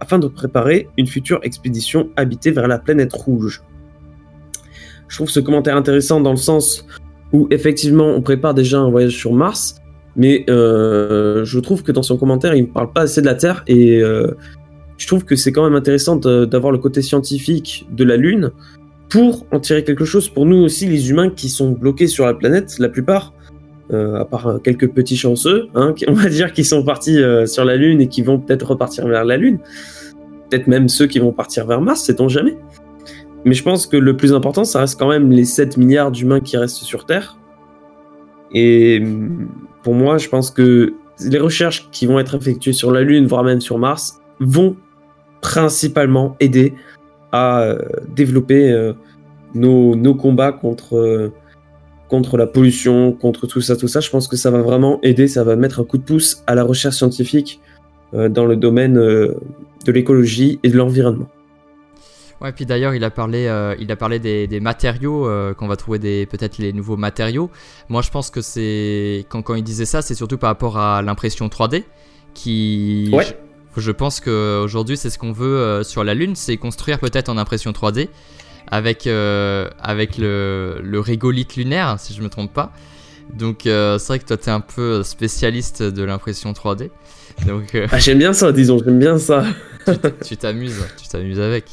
afin 0.00 0.18
de 0.18 0.26
préparer 0.26 0.88
une 0.96 1.06
future 1.06 1.38
expédition 1.42 2.08
habitée 2.16 2.50
vers 2.50 2.66
la 2.66 2.78
planète 2.78 3.12
rouge. 3.12 3.62
Je 5.08 5.16
trouve 5.16 5.28
ce 5.28 5.38
commentaire 5.38 5.76
intéressant 5.76 6.22
dans 6.22 6.30
le 6.30 6.38
sens 6.38 6.86
où 7.34 7.46
effectivement 7.50 8.06
on 8.06 8.22
prépare 8.22 8.54
déjà 8.54 8.78
un 8.78 8.88
voyage 8.88 9.14
sur 9.14 9.34
Mars, 9.34 9.74
mais 10.16 10.46
euh, 10.48 11.44
je 11.44 11.58
trouve 11.58 11.82
que 11.82 11.92
dans 11.92 12.02
son 12.02 12.16
commentaire, 12.16 12.54
il 12.54 12.62
ne 12.62 12.66
parle 12.68 12.90
pas 12.94 13.02
assez 13.02 13.20
de 13.20 13.26
la 13.26 13.34
Terre 13.34 13.62
et 13.66 14.00
euh, 14.00 14.28
je 14.96 15.06
trouve 15.06 15.26
que 15.26 15.36
c'est 15.36 15.52
quand 15.52 15.64
même 15.64 15.76
intéressant 15.76 16.16
d'avoir 16.16 16.72
le 16.72 16.78
côté 16.78 17.02
scientifique 17.02 17.86
de 17.92 18.04
la 18.04 18.16
Lune 18.16 18.50
pour 19.10 19.44
en 19.52 19.60
tirer 19.60 19.84
quelque 19.84 20.06
chose 20.06 20.30
pour 20.30 20.46
nous 20.46 20.56
aussi, 20.56 20.86
les 20.86 21.10
humains 21.10 21.28
qui 21.28 21.50
sont 21.50 21.72
bloqués 21.72 22.06
sur 22.06 22.24
la 22.24 22.32
planète, 22.32 22.78
la 22.78 22.88
plupart, 22.88 23.34
à 23.92 24.24
part 24.24 24.60
quelques 24.62 24.88
petits 24.90 25.16
chanceux, 25.16 25.68
hein, 25.74 25.94
on 26.08 26.12
va 26.12 26.28
dire, 26.28 26.52
qui 26.52 26.64
sont 26.64 26.84
partis 26.84 27.20
sur 27.46 27.64
la 27.64 27.76
Lune 27.76 28.00
et 28.00 28.08
qui 28.08 28.22
vont 28.22 28.38
peut-être 28.38 28.68
repartir 28.68 29.06
vers 29.06 29.24
la 29.24 29.36
Lune. 29.36 29.58
Peut-être 30.48 30.66
même 30.66 30.88
ceux 30.88 31.06
qui 31.06 31.18
vont 31.18 31.32
partir 31.32 31.66
vers 31.66 31.80
Mars, 31.80 32.02
sait-on 32.02 32.28
jamais. 32.28 32.56
Mais 33.44 33.54
je 33.54 33.62
pense 33.62 33.86
que 33.86 33.96
le 33.96 34.16
plus 34.16 34.34
important, 34.34 34.64
ça 34.64 34.80
reste 34.80 34.98
quand 34.98 35.08
même 35.08 35.30
les 35.30 35.44
7 35.44 35.76
milliards 35.76 36.10
d'humains 36.10 36.40
qui 36.40 36.56
restent 36.56 36.76
sur 36.76 37.06
Terre. 37.06 37.38
Et 38.52 39.02
pour 39.82 39.94
moi, 39.94 40.18
je 40.18 40.28
pense 40.28 40.50
que 40.50 40.94
les 41.20 41.38
recherches 41.38 41.88
qui 41.90 42.06
vont 42.06 42.18
être 42.18 42.34
effectuées 42.34 42.72
sur 42.72 42.90
la 42.90 43.02
Lune, 43.02 43.26
voire 43.26 43.44
même 43.44 43.60
sur 43.60 43.78
Mars, 43.78 44.20
vont 44.40 44.76
principalement 45.40 46.36
aider 46.40 46.74
à 47.32 47.62
euh, 47.62 47.78
développer 48.14 48.70
euh, 48.70 48.92
nos, 49.54 49.94
nos, 49.94 50.14
combats 50.14 50.52
contre, 50.52 50.96
euh, 50.96 51.32
contre 52.10 52.36
la 52.36 52.46
pollution, 52.46 53.12
contre 53.12 53.46
tout 53.46 53.62
ça, 53.62 53.76
tout 53.76 53.88
ça. 53.88 54.00
Je 54.00 54.10
pense 54.10 54.28
que 54.28 54.36
ça 54.36 54.50
va 54.50 54.60
vraiment 54.60 55.00
aider, 55.02 55.28
ça 55.28 55.44
va 55.44 55.56
mettre 55.56 55.80
un 55.80 55.84
coup 55.84 55.96
de 55.96 56.02
pouce 56.02 56.42
à 56.46 56.54
la 56.54 56.64
recherche 56.64 56.96
scientifique 56.96 57.60
dans 58.12 58.44
le 58.44 58.56
domaine 58.56 58.94
de 58.94 59.92
l'écologie 59.92 60.58
et 60.62 60.68
de 60.68 60.76
l'environnement. 60.76 61.28
Ouais, 62.40 62.52
puis 62.52 62.64
d'ailleurs, 62.64 62.94
il 62.94 63.04
a 63.04 63.10
parlé, 63.10 63.46
euh, 63.46 63.74
il 63.78 63.92
a 63.92 63.96
parlé 63.96 64.18
des, 64.18 64.60
matériaux, 64.60 65.28
euh, 65.28 65.52
qu'on 65.52 65.68
va 65.68 65.76
trouver 65.76 65.98
des, 65.98 66.24
peut-être 66.24 66.56
les 66.56 66.72
nouveaux 66.72 66.96
matériaux. 66.96 67.50
Moi, 67.90 68.00
je 68.00 68.10
pense 68.10 68.30
que 68.30 68.40
c'est. 68.40 69.26
Quand, 69.28 69.42
quand 69.42 69.54
il 69.54 69.62
disait 69.62 69.84
ça, 69.84 70.00
c'est 70.00 70.14
surtout 70.14 70.38
par 70.38 70.48
rapport 70.48 70.78
à 70.78 71.02
l'impression 71.02 71.48
3D. 71.48 71.84
Qui. 72.32 73.10
Ouais. 73.12 73.24
Je, 73.76 73.82
je 73.82 73.90
pense 73.90 74.20
qu'aujourd'hui, 74.20 74.96
c'est 74.96 75.10
ce 75.10 75.18
qu'on 75.18 75.32
veut 75.32 75.58
euh, 75.58 75.82
sur 75.82 76.02
la 76.02 76.14
Lune, 76.14 76.34
c'est 76.34 76.56
construire 76.56 76.98
peut-être 76.98 77.28
en 77.28 77.36
impression 77.36 77.72
3D. 77.72 78.08
Avec, 78.70 79.06
avec 79.06 80.16
le, 80.16 80.80
le 80.82 81.00
régolithe 81.00 81.56
lunaire, 81.56 81.96
si 81.98 82.14
je 82.14 82.22
me 82.22 82.28
trompe 82.28 82.52
pas. 82.52 82.72
Donc, 83.34 83.62
c'est 83.64 84.06
vrai 84.06 84.18
que 84.18 84.26
toi, 84.26 84.36
tu 84.36 84.44
es 84.44 84.52
un 84.52 84.60
peu 84.60 85.02
spécialiste 85.02 85.82
de 85.82 86.02
l'impression 86.04 86.52
3D. 86.52 86.90
Donc, 87.46 87.76
ah, 87.90 87.98
j'aime 87.98 88.18
bien 88.18 88.32
ça, 88.32 88.52
disons, 88.52 88.78
j'aime 88.84 88.98
bien 88.98 89.18
ça. 89.18 89.44
tu 90.24 90.36
t'amuses, 90.36 90.84
tu 91.00 91.08
t'amuses 91.08 91.40
avec. 91.40 91.64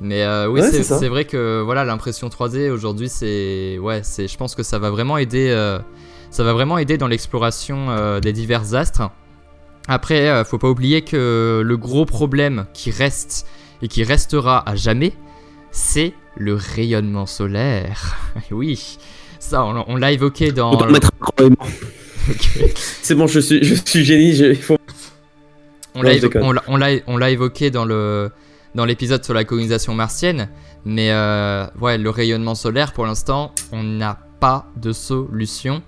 Mais 0.00 0.22
euh, 0.22 0.48
oui, 0.48 0.62
c'est 0.62 1.08
vrai 1.08 1.24
que 1.24 1.60
voilà, 1.60 1.84
l'impression 1.84 2.28
3D 2.28 2.70
aujourd'hui, 2.70 3.08
c'est 3.08 3.78
ouais, 3.78 4.00
c'est 4.02 4.28
je 4.28 4.36
pense 4.36 4.54
que 4.54 4.62
ça 4.62 4.78
va 4.78 4.90
vraiment 4.90 5.18
aider, 5.18 5.48
euh, 5.50 5.78
ça 6.30 6.44
va 6.44 6.52
vraiment 6.52 6.78
aider 6.78 6.98
dans 6.98 7.08
l'exploration 7.08 7.90
euh, 7.90 8.20
des 8.20 8.32
divers 8.32 8.74
astres. 8.74 9.10
Après, 9.88 10.44
faut 10.44 10.58
pas 10.58 10.68
oublier 10.68 11.00
que 11.00 11.62
le 11.64 11.76
gros 11.78 12.04
problème 12.04 12.66
qui 12.74 12.90
reste 12.90 13.46
et 13.80 13.88
qui 13.88 14.04
restera 14.04 14.68
à 14.68 14.76
jamais, 14.76 15.14
c'est 15.70 16.14
le 16.36 16.54
rayonnement 16.54 17.26
solaire. 17.26 18.16
oui, 18.50 18.98
ça, 19.38 19.64
on, 19.64 19.96
l'a 19.96 20.12
évoqué 20.12 20.52
dans. 20.52 20.78
C'est 22.76 23.14
bon, 23.14 23.26
je 23.26 23.40
suis, 23.40 23.64
je 23.64 23.74
suis 23.86 24.04
génie. 24.04 24.34
Je, 24.34 24.46
il 24.46 24.56
faut... 24.56 24.76
On 25.94 26.02
l'a 26.02 27.30
évoqué 27.30 27.70
dans 27.70 27.86
le 27.86 28.30
dans 28.74 28.84
l'épisode 28.84 29.24
sur 29.24 29.34
la 29.34 29.44
colonisation 29.44 29.94
martienne. 29.94 30.48
Mais 30.84 31.10
euh, 31.10 31.66
ouais, 31.80 31.98
le 31.98 32.10
rayonnement 32.10 32.54
solaire, 32.54 32.92
pour 32.92 33.06
l'instant, 33.06 33.52
on 33.72 33.82
n'a 33.82 34.18
pas 34.40 34.66
de 34.76 34.92
solution. 34.92 35.82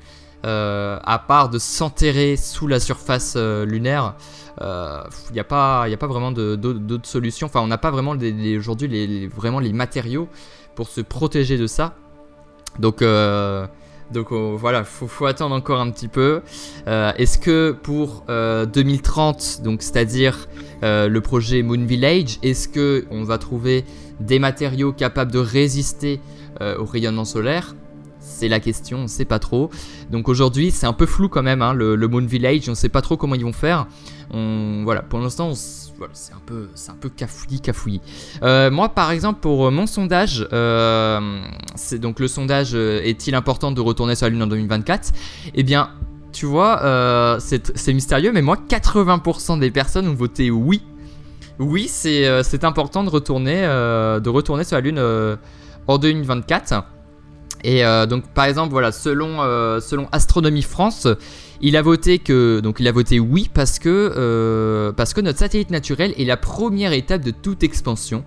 Euh, 0.46 0.98
à 1.04 1.18
part 1.18 1.50
de 1.50 1.58
s'enterrer 1.58 2.36
sous 2.36 2.66
la 2.66 2.80
surface 2.80 3.34
euh, 3.36 3.66
lunaire, 3.66 4.14
il 4.60 5.32
n'y 5.32 5.40
a, 5.40 5.44
pas, 5.44 5.84
a 5.84 5.96
pas 5.96 6.06
vraiment 6.06 6.32
d'autres 6.32 7.08
solutions. 7.08 7.46
Enfin, 7.46 7.60
on 7.60 7.66
n'a 7.66 7.78
pas 7.78 7.90
vraiment 7.90 8.14
aujourd'hui 8.58 8.88
les, 8.88 9.26
vraiment 9.26 9.58
les 9.58 9.72
matériaux 9.72 10.28
pour 10.74 10.88
se 10.88 11.00
protéger 11.00 11.56
de 11.56 11.66
ça. 11.66 11.94
Donc, 12.78 13.02
donc 14.12 14.32
voilà, 14.32 14.84
faut, 14.84 15.06
faut 15.06 15.26
attendre 15.26 15.54
encore 15.54 15.80
un 15.80 15.90
petit 15.90 16.08
peu. 16.08 16.42
Euh, 16.88 17.12
est-ce 17.16 17.38
que 17.38 17.72
pour 17.82 18.24
2030, 18.28 19.58
euh, 19.60 19.64
donc 19.64 19.82
c'est-à-dire 19.82 20.48
euh, 20.82 21.08
le 21.08 21.20
projet 21.20 21.62
Moon 21.62 21.84
Village, 21.84 22.38
est-ce 22.42 22.68
que 22.68 23.06
on 23.10 23.22
va 23.22 23.38
trouver 23.38 23.84
des 24.18 24.38
matériaux 24.38 24.92
capables 24.92 25.32
de 25.32 25.38
résister 25.38 26.20
au 26.60 26.84
rayonnement 26.84 27.24
solaire? 27.24 27.74
C'est 28.40 28.48
la 28.48 28.60
question, 28.60 29.00
on 29.00 29.06
sait 29.06 29.26
pas 29.26 29.38
trop. 29.38 29.68
Donc 30.10 30.28
aujourd'hui, 30.30 30.70
c'est 30.70 30.86
un 30.86 30.94
peu 30.94 31.04
flou 31.04 31.28
quand 31.28 31.42
même, 31.42 31.60
hein, 31.60 31.74
le, 31.74 31.96
Moon 32.08 32.24
Village, 32.24 32.62
on 32.68 32.70
ne 32.70 32.74
sait 32.74 32.88
pas 32.88 33.02
trop 33.02 33.18
comment 33.18 33.34
ils 33.34 33.44
vont 33.44 33.52
faire. 33.52 33.86
On, 34.32 34.80
voilà, 34.84 35.02
pour 35.02 35.18
l'instant, 35.18 35.52
c'est 35.54 36.32
un 36.32 36.40
peu, 36.46 36.68
c'est 36.74 36.90
un 36.90 36.96
cafouillis, 37.14 37.60
cafouillis. 37.60 38.00
Euh, 38.42 38.70
moi, 38.70 38.88
par 38.88 39.10
exemple, 39.10 39.40
pour 39.40 39.66
euh, 39.66 39.70
mon 39.70 39.86
sondage, 39.86 40.48
euh, 40.54 41.42
c'est 41.74 41.98
donc 41.98 42.18
le 42.18 42.28
sondage 42.28 42.74
est-il 42.74 43.34
important 43.34 43.72
de 43.72 43.80
retourner 43.82 44.14
sur 44.14 44.24
la 44.24 44.30
Lune 44.30 44.42
en 44.42 44.46
2024 44.46 45.12
Eh 45.54 45.62
bien, 45.62 45.90
tu 46.32 46.46
vois, 46.46 47.36
c'est 47.40 47.92
mystérieux, 47.92 48.32
mais 48.32 48.42
moi, 48.42 48.56
80% 48.56 49.58
des 49.58 49.70
personnes 49.70 50.08
ont 50.08 50.14
voté 50.14 50.50
oui. 50.50 50.82
Oui, 51.58 51.88
c'est 51.88 52.64
important 52.64 53.04
de 53.04 53.10
retourner, 53.10 53.60
de 53.60 54.28
retourner 54.30 54.64
sur 54.64 54.76
la 54.76 54.80
Lune 54.80 55.36
en 55.86 55.98
2024. 55.98 56.84
Et 57.64 57.82
donc, 58.08 58.26
par 58.28 58.46
exemple, 58.46 58.70
voilà, 58.70 58.92
selon, 58.92 59.38
selon 59.80 60.08
Astronomie 60.12 60.62
France, 60.62 61.06
Il 61.62 61.76
a 61.76 61.82
voté 61.82 62.18
que 62.18 62.60
donc 62.60 62.76
il 62.80 62.88
a 62.88 62.92
voté 62.92 63.20
oui 63.20 63.50
parce 63.52 63.78
que 63.78 64.92
parce 64.96 65.12
que 65.12 65.20
notre 65.20 65.38
satellite 65.38 65.70
naturel 65.70 66.14
est 66.16 66.24
la 66.24 66.38
première 66.38 66.94
étape 66.94 67.22
de 67.22 67.32
toute 67.32 67.62
expansion. 67.62 68.24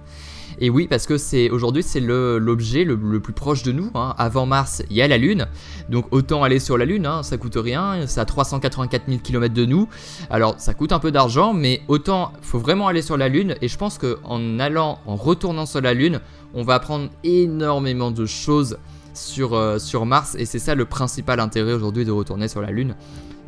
Et 0.59 0.69
oui, 0.69 0.87
parce 0.87 1.07
que 1.07 1.17
c'est 1.17 1.49
aujourd'hui 1.49 1.83
c'est 1.83 1.99
l'objet 1.99 2.83
le, 2.83 3.19
plus 3.19 3.33
proche 3.33 3.63
de 3.63 3.71
nous. 3.71 3.89
Hein. 3.95 4.13
Avant 4.17 4.45
Mars, 4.45 4.83
il 4.89 4.95
y 4.95 5.01
a 5.01 5.07
la 5.07 5.17
Lune, 5.17 5.47
donc 5.89 6.05
autant 6.11 6.43
aller 6.43 6.59
sur 6.59 6.77
la 6.77 6.85
Lune. 6.85 7.05
Hein, 7.05 7.23
ça 7.23 7.37
coûte 7.37 7.57
rien, 7.57 8.05
c'est 8.05 8.19
à 8.19 8.25
384 8.25 9.03
000 9.07 9.19
km 9.23 9.53
de 9.53 9.65
nous. 9.65 9.87
Alors 10.29 10.55
ça 10.57 10.73
coûte 10.73 10.91
un 10.91 10.99
peu 10.99 11.11
d'argent, 11.11 11.53
mais 11.53 11.81
autant 11.87 12.33
faut 12.41 12.59
vraiment 12.59 12.87
aller 12.87 13.01
sur 13.01 13.17
la 13.17 13.29
Lune. 13.29 13.55
Et 13.61 13.67
je 13.67 13.77
pense 13.77 13.97
que 13.97 14.19
en 14.23 14.59
allant, 14.59 14.99
en 15.05 15.15
retournant 15.15 15.65
sur 15.65 15.81
la 15.81 15.93
Lune, 15.93 16.19
on 16.53 16.63
va 16.63 16.75
apprendre 16.75 17.09
énormément 17.23 18.11
de 18.11 18.25
choses 18.25 18.77
sur, 19.13 19.53
euh, 19.53 19.79
sur 19.79 20.05
Mars. 20.05 20.35
Et 20.37 20.45
c'est 20.45 20.59
ça 20.59 20.75
le 20.75 20.85
principal 20.85 21.39
intérêt 21.39 21.73
aujourd'hui 21.73 22.05
de 22.05 22.11
retourner 22.11 22.47
sur 22.47 22.61
la 22.61 22.71
Lune. 22.71 22.95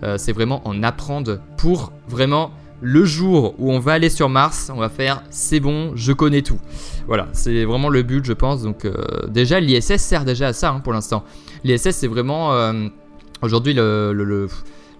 Euh, 0.04 0.18
c'est 0.18 0.34
vraiment 0.34 0.62
en 0.68 0.84
apprendre 0.84 1.40
pour 1.58 1.92
vraiment 2.08 2.52
le 2.82 3.06
jour 3.06 3.56
où 3.58 3.72
on 3.72 3.80
va 3.80 3.94
aller 3.94 4.10
sur 4.10 4.28
Mars, 4.28 4.70
on 4.74 4.80
va 4.80 4.90
faire 4.90 5.24
c'est 5.30 5.60
bon, 5.60 5.94
je 5.96 6.12
connais 6.12 6.42
tout. 6.42 6.60
Voilà, 7.08 7.30
c'est 7.32 7.64
vraiment 7.64 7.90
le 7.90 8.04
but, 8.04 8.26
je 8.26 8.34
pense. 8.34 8.64
Donc, 8.64 8.86
euh, 8.86 8.94
déjà, 9.28 9.60
l'ISS 9.60 9.98
sert 9.98 10.26
déjà 10.26 10.48
à 10.48 10.54
ça 10.54 10.72
hein, 10.72 10.82
pour 10.82 10.94
l'instant. 10.94 11.24
L'ISS, 11.64 11.92
c'est 11.92 12.08
vraiment 12.08 12.52
aujourd'hui 13.42 13.74
le, 13.74 14.48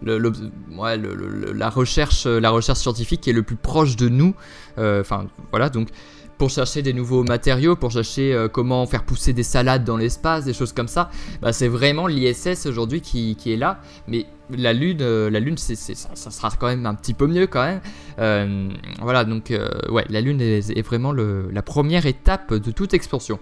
la, 0.02 1.70
recherche, 1.70 2.26
la 2.26 2.50
recherche 2.50 2.80
scientifique 2.80 3.22
qui 3.22 3.30
est 3.30 3.34
le 3.34 3.44
plus 3.44 3.58
proche 3.58 3.98
de 3.98 4.10
nous. 4.10 4.34
Enfin, 4.78 5.28
voilà, 5.52 5.70
donc 5.70 5.90
pour 6.38 6.50
chercher 6.50 6.82
des 6.82 6.94
nouveaux 6.94 7.24
matériaux, 7.24 7.76
pour 7.76 7.92
chercher 7.92 8.34
euh, 8.34 8.48
comment 8.48 8.86
faire 8.86 9.04
pousser 9.04 9.34
des 9.34 9.44
salades 9.44 9.84
dans 9.84 9.98
l'espace, 9.98 10.46
des 10.46 10.54
choses 10.54 10.74
comme 10.74 10.88
ça. 10.88 11.10
Bah, 11.42 11.54
c'est 11.54 11.68
vraiment 11.68 12.08
l'ISS 12.08 12.66
aujourd'hui 12.66 13.02
qui, 13.02 13.36
est 13.46 13.58
là. 13.58 13.80
Mais 14.08 14.26
la 14.50 14.74
Lune, 14.74 15.00
euh, 15.02 15.30
la 15.30 15.40
Lune 15.40 15.58
ça, 15.58 16.32
sera 16.32 16.50
quand 16.60 16.68
même 16.68 16.86
un 16.86 16.96
petit 16.96 17.14
peu 17.14 17.28
mieux 17.28 17.48
quand 17.48 17.64
même. 17.64 17.82
Euh, 18.20 18.70
voilà, 19.02 19.24
donc 19.24 19.54
ouais, 19.90 20.06
la 20.10 20.22
Lune 20.22 20.42
est, 20.42 20.82
vraiment 20.82 21.14
la 21.14 21.62
première 21.62 22.06
étape 22.06 22.54
de 22.54 22.72
toute 22.72 22.94
expansion. 22.94 23.40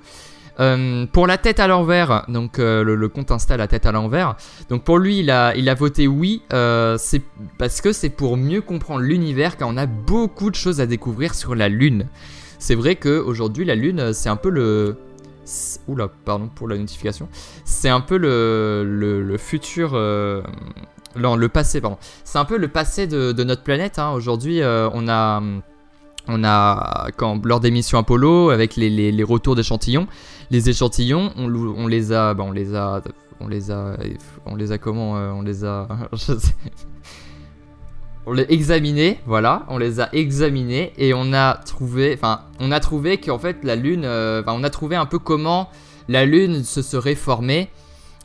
pour 0.57 1.27
la 1.27 1.37
tête 1.37 1.59
à 1.59 1.67
l'envers, 1.67 2.25
donc 2.27 2.57
le, 2.57 3.07
compte 3.07 3.31
installe 3.31 3.57
la 3.57 3.67
tête 3.67 3.85
à 3.85 3.91
l'envers. 3.91 4.35
Donc 4.69 4.83
pour 4.83 4.99
lui, 4.99 5.19
il 5.19 5.31
a, 5.31 5.55
il 5.55 5.67
a 5.67 5.73
voté 5.73 6.07
oui, 6.07 6.43
c'est 6.51 7.21
parce 7.57 7.81
que 7.81 7.91
c'est 7.91 8.09
pour 8.09 8.37
mieux 8.37 8.61
comprendre 8.61 9.01
l'univers, 9.01 9.57
car 9.57 9.67
on 9.67 9.77
a 9.77 9.87
beaucoup 9.87 10.51
de 10.51 10.55
choses 10.55 10.79
à 10.79 10.85
découvrir 10.85 11.33
sur 11.33 11.55
la 11.55 11.69
Lune. 11.69 12.07
C'est 12.63 12.75
vrai 12.75 12.95
qu'aujourd'hui, 12.95 13.65
la 13.65 13.75
Lune, 13.75 14.13
c'est 14.13 14.29
un 14.29 14.37
peu 14.37 14.49
le. 14.49 14.95
Oula, 15.89 16.07
pardon 16.07 16.47
pour 16.47 16.69
la 16.69 16.77
notification. 16.77 17.27
C'est 17.65 17.89
un 17.89 17.99
peu 17.99 18.15
le, 18.15 18.85
le, 18.85 19.37
futur. 19.37 19.91
Euh, 19.95 20.41
non, 21.17 21.35
le 21.35 21.49
passé, 21.49 21.81
pardon. 21.81 21.97
C'est 22.23 22.37
un 22.37 22.45
peu 22.45 22.55
le 22.55 22.69
passé 22.69 23.05
de, 23.05 23.43
notre 23.43 23.63
planète. 23.63 23.99
Hein. 23.99 24.11
Aujourd'hui, 24.11 24.61
euh, 24.61 24.89
on 24.93 25.09
a. 25.09 25.43
On 26.29 26.41
a, 26.45 27.09
quand, 27.17 27.45
lors 27.45 27.59
des 27.59 27.69
missions 27.69 27.97
Apollo, 27.97 28.51
avec 28.51 28.77
les, 28.77 28.89
les, 28.89 29.23
retours 29.23 29.57
d'échantillons, 29.57 30.07
les 30.49 30.69
échantillons, 30.69 31.33
on, 31.35 31.85
les 31.85 32.13
a, 32.13 32.33
on 32.39 32.53
les 32.53 32.75
a, 32.75 33.01
on 33.41 33.49
les 33.49 33.71
a, 33.71 33.97
on 34.45 34.55
les 34.55 34.71
a 34.71 34.77
comment, 34.77 35.17
euh, 35.17 35.31
on 35.31 35.41
les 35.41 35.65
a, 35.65 35.89
je 36.13 36.37
sais, 36.37 36.55
on 38.25 38.33
les 38.33 38.45
examiné, 38.49 39.19
voilà, 39.25 39.65
on 39.67 39.77
les 39.77 39.99
a 39.99 40.09
examinés 40.13 40.93
et 40.97 41.13
on 41.13 41.33
a 41.33 41.55
trouvé, 41.65 42.13
enfin, 42.13 42.41
on 42.59 42.71
a 42.71 42.79
trouvé 42.79 43.17
qu'en 43.17 43.37
fait 43.37 43.57
la 43.63 43.75
Lune, 43.75 44.03
euh, 44.05 44.41
on 44.47 44.63
a 44.63 44.69
trouvé 44.69 44.95
un 44.95 45.05
peu 45.05 45.19
comment 45.19 45.69
la 46.07 46.25
Lune 46.25 46.63
se 46.63 46.81
serait 46.81 47.15
formée 47.15 47.69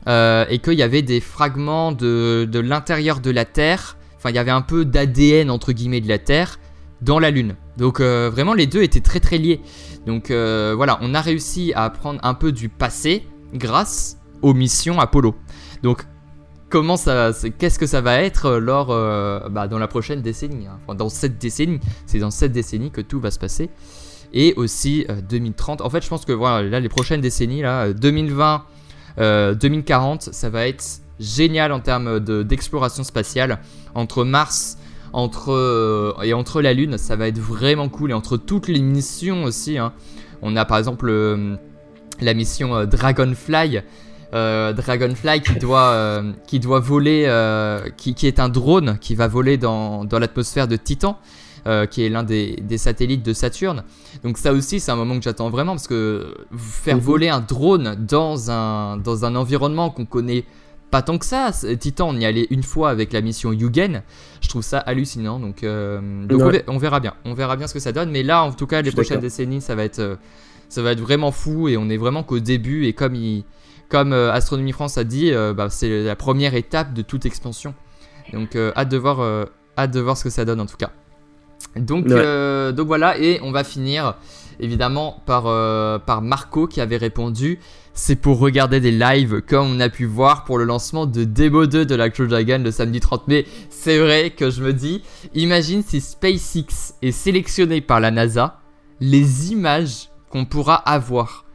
euh, 0.07 0.45
et 0.49 0.59
qu'il 0.59 0.73
y 0.73 0.83
avait 0.83 1.01
des 1.01 1.19
fragments 1.19 1.91
de, 1.91 2.47
l'intérieur 2.53 3.19
de 3.19 3.29
la 3.29 3.43
Terre, 3.45 3.97
enfin, 4.17 4.29
il 4.29 4.35
y 4.35 4.39
avait 4.39 4.51
un 4.51 4.61
peu 4.61 4.85
d'ADN 4.85 5.49
entre 5.49 5.73
guillemets 5.73 6.01
de 6.01 6.07
la 6.07 6.17
Terre 6.17 6.59
dans 7.01 7.19
la 7.19 7.29
Lune. 7.29 7.55
Donc 7.77 7.99
euh, 7.99 8.29
vraiment 8.31 8.53
les 8.53 8.67
deux 8.67 8.83
étaient 8.83 9.01
très 9.01 9.19
très 9.19 9.37
liés. 9.37 9.59
Donc 10.05 10.31
voilà, 10.31 10.97
on 11.01 11.13
a 11.13 11.21
réussi 11.21 11.73
à 11.75 11.83
apprendre 11.83 12.19
un 12.23 12.33
peu 12.33 12.51
du 12.51 12.69
passé 12.69 13.27
grâce 13.53 14.17
aux 14.41 14.53
missions 14.53 14.99
Apollo. 14.99 15.35
Donc 15.83 16.05
comment 16.69 16.97
ça, 16.97 17.31
qu'est-ce 17.57 17.79
que 17.79 17.87
ça 17.87 18.01
va 18.01 18.21
être 18.21 18.45
euh, 18.45 18.59
lors, 18.59 18.91
euh, 18.91 19.49
bah, 19.49 19.67
dans 19.67 19.79
la 19.79 19.87
prochaine 19.87 20.21
décennie. 20.21 20.67
Hein. 20.67 20.95
Dans 20.95 21.09
cette 21.09 21.37
décennie, 21.37 21.79
c'est 22.05 22.19
dans 22.19 22.31
cette 22.31 22.51
décennie 22.51 22.91
que 22.91 23.01
tout 23.01 23.19
va 23.19 23.31
se 23.31 23.39
passer. 23.39 23.69
Et 24.31 24.53
aussi 24.57 25.07
2030. 25.29 25.81
Euh, 25.81 25.83
en 25.83 25.89
fait, 25.89 26.03
je 26.03 26.09
pense 26.09 26.23
que 26.23 26.31
voilà, 26.31 26.67
là, 26.67 26.79
les 26.79 26.89
prochaines 26.89 27.21
décennies, 27.21 27.61
là, 27.61 27.91
2020, 27.91 28.63
2040, 29.17 30.29
ça 30.31 30.49
va 30.49 30.67
être 30.67 30.85
génial 31.19 31.71
en 31.71 31.79
termes 31.79 32.19
d'exploration 32.19 33.03
spatiale. 33.03 33.59
Entre 33.95 34.23
Mars 34.23 34.77
et 35.11 36.33
entre 36.33 36.61
la 36.61 36.73
Lune, 36.73 36.99
ça 36.99 37.15
va 37.15 37.27
être 37.27 37.39
vraiment 37.39 37.89
cool. 37.89 38.11
Et 38.11 38.13
entre 38.13 38.37
toutes 38.37 38.67
les 38.67 38.81
missions 38.81 39.43
aussi. 39.43 39.79
Hein. 39.79 39.93
On 40.43 40.55
a 40.55 40.63
par 40.63 40.77
exemple 40.77 41.11
la 42.21 42.33
mission 42.35 42.85
Dragonfly 42.85 43.81
euh, 44.33 44.73
Dragonfly 44.73 45.41
qui 45.41 45.55
doit, 45.55 45.89
euh, 45.89 46.31
qui 46.45 46.59
doit 46.59 46.79
voler, 46.79 47.23
euh, 47.25 47.89
qui, 47.97 48.13
qui, 48.13 48.27
est 48.27 48.39
un 48.39 48.49
drone 48.49 48.99
qui 49.01 49.15
va 49.15 49.27
voler 49.27 49.57
dans, 49.57 50.05
dans 50.05 50.19
l'atmosphère 50.19 50.67
de 50.67 50.75
Titan. 50.75 51.17
qui 51.91 52.03
est 52.03 52.09
l'un 52.09 52.23
des, 52.23 52.55
des, 52.61 52.77
satellites 52.77 53.23
de 53.23 53.33
Saturne. 53.33 53.83
Donc 54.23 54.37
ça 54.37 54.53
aussi, 54.53 54.79
c'est 54.79 54.91
un 54.91 54.95
moment 54.95 55.17
que 55.17 55.23
j'attends 55.23 55.49
vraiment 55.49 55.73
parce 55.73 55.87
que 55.87 56.33
faire 56.57 56.95
mhm. 56.95 57.01
voler 57.01 57.29
un 57.29 57.41
drone 57.41 57.95
dans 57.95 58.49
un, 58.49 58.97
dans 58.97 59.25
un 59.25 59.35
environnement 59.35 59.89
qu'on 59.91 60.05
connaît 60.05 60.45
pas 60.89 61.03
tant 61.03 61.19
que 61.19 61.25
ça. 61.25 61.51
Titan, 61.79 62.09
on 62.09 62.17
y 62.17 62.25
allait 62.25 62.47
une 62.49 62.63
fois 62.63 62.89
avec 62.89 63.13
la 63.13 63.21
mission 63.21 63.51
Yugen. 63.51 64.01
Je 64.41 64.49
trouve 64.49 64.63
ça 64.63 64.79
hallucinant. 64.79 65.39
Donc, 65.39 65.63
donc 65.63 66.41
on, 66.67 66.77
verra 66.77 66.99
bien. 66.99 67.13
On 67.25 67.33
verra 67.35 67.55
bien 67.55 67.67
ce 67.67 67.73
que 67.73 67.79
ça 67.79 67.91
donne. 67.91 68.09
Mais 68.09 68.23
là, 68.23 68.43
en 68.43 68.51
tout 68.51 68.65
cas, 68.65 68.81
les 68.81 68.91
prochaines 68.91 69.19
décennies, 69.19 69.61
ça 69.61 69.75
va 69.75 69.83
être, 69.83 70.17
ça 70.69 70.81
va 70.81 70.91
être 70.93 71.01
vraiment 71.01 71.31
fou 71.31 71.67
et 71.67 71.77
on 71.77 71.89
est 71.89 71.97
vraiment 71.97 72.23
qu'au 72.23 72.39
début. 72.39 72.85
Et 72.85 72.93
comme 72.93 73.13
il 73.13 73.43
comme 73.89 74.13
euh, 74.13 74.31
Astronomie 74.31 74.71
France 74.71 74.97
a 74.97 75.03
dit, 75.03 75.31
euh, 75.33 75.53
bah, 75.53 75.69
c'est 75.69 76.03
la 76.03 76.15
première 76.15 76.53
étape 76.53 76.93
de 76.93 77.01
toute 77.01 77.25
expansion. 77.25 77.73
Donc 78.31 78.55
euh, 78.55 78.71
hâte, 78.75 78.89
de 78.89 78.97
voir, 78.97 79.47
hâte 79.77 79.91
de 79.91 79.99
voir 79.99 80.15
ce 80.15 80.23
que 80.23 80.29
ça 80.29 80.45
donne 80.45 80.61
en 80.61 80.65
tout 80.65 80.77
cas. 80.77 80.91
Donc, 81.75 82.07
donc 82.07 82.87
voilà, 82.87 83.17
et 83.19 83.39
on 83.43 83.51
va 83.51 83.63
finir 83.63 84.15
évidemment 84.59 85.21
par, 85.25 85.43
par 86.03 86.21
Marco 86.21 86.67
qui 86.67 86.79
avait 86.81 86.97
répondu 86.97 87.59
c'est 87.93 88.15
pour 88.15 88.39
regarder 88.39 88.79
des 88.79 88.91
lives 88.91 89.41
comme 89.41 89.75
on 89.75 89.79
a 89.81 89.89
pu 89.89 90.05
voir 90.05 90.45
pour 90.45 90.57
le 90.57 90.63
lancement 90.63 91.05
de 91.05 91.25
Demo 91.25 91.65
2 91.65 91.85
de 91.85 91.95
la 91.95 92.09
Crew 92.09 92.27
Dragon 92.27 92.61
le 92.63 92.71
samedi 92.71 93.01
30 93.01 93.27
mai. 93.27 93.45
C'est 93.69 93.99
vrai 93.99 94.29
que 94.29 94.49
je 94.49 94.63
me 94.63 94.71
dis, 94.71 95.03
imagine 95.33 95.83
si 95.83 95.99
SpaceX 95.99 96.93
est 97.01 97.11
sélectionné 97.11 97.81
par 97.81 97.99
la 97.99 98.09
NASA, 98.09 98.61
les 99.01 99.51
images 99.51 100.09
qu'on 100.29 100.45
pourra 100.45 100.75
avoir. 100.75 101.45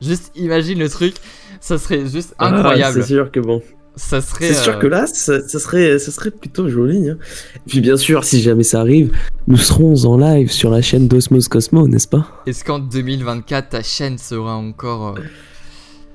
Juste 0.00 0.30
imagine 0.36 0.78
le 0.78 0.88
truc, 0.88 1.14
ça 1.60 1.78
serait 1.78 2.06
juste 2.06 2.34
ah, 2.38 2.48
incroyable. 2.48 3.02
c'est 3.02 3.08
sûr 3.08 3.30
que 3.30 3.40
bon. 3.40 3.62
Ça 3.96 4.20
serait. 4.20 4.52
C'est 4.52 4.62
sûr 4.62 4.74
euh, 4.74 4.78
que 4.78 4.86
là, 4.86 5.08
ça, 5.08 5.40
serait, 5.48 5.98
ça 5.98 6.12
serait 6.12 6.30
plutôt 6.30 6.68
joli. 6.68 7.10
Hein. 7.10 7.18
Et 7.56 7.60
puis 7.66 7.80
bien 7.80 7.96
sûr, 7.96 8.22
si 8.22 8.40
jamais 8.40 8.62
ça 8.62 8.80
arrive, 8.80 9.10
nous 9.48 9.56
serons 9.56 10.04
en 10.04 10.16
live 10.16 10.52
sur 10.52 10.70
la 10.70 10.82
chaîne 10.82 11.08
d'Osmos 11.08 11.48
Cosmo, 11.48 11.88
n'est-ce 11.88 12.06
pas? 12.06 12.42
Est-ce 12.46 12.64
qu'en 12.64 12.78
2024, 12.78 13.70
ta 13.70 13.82
chaîne 13.82 14.16
sera 14.16 14.54
encore, 14.54 15.16
euh, 15.18 15.22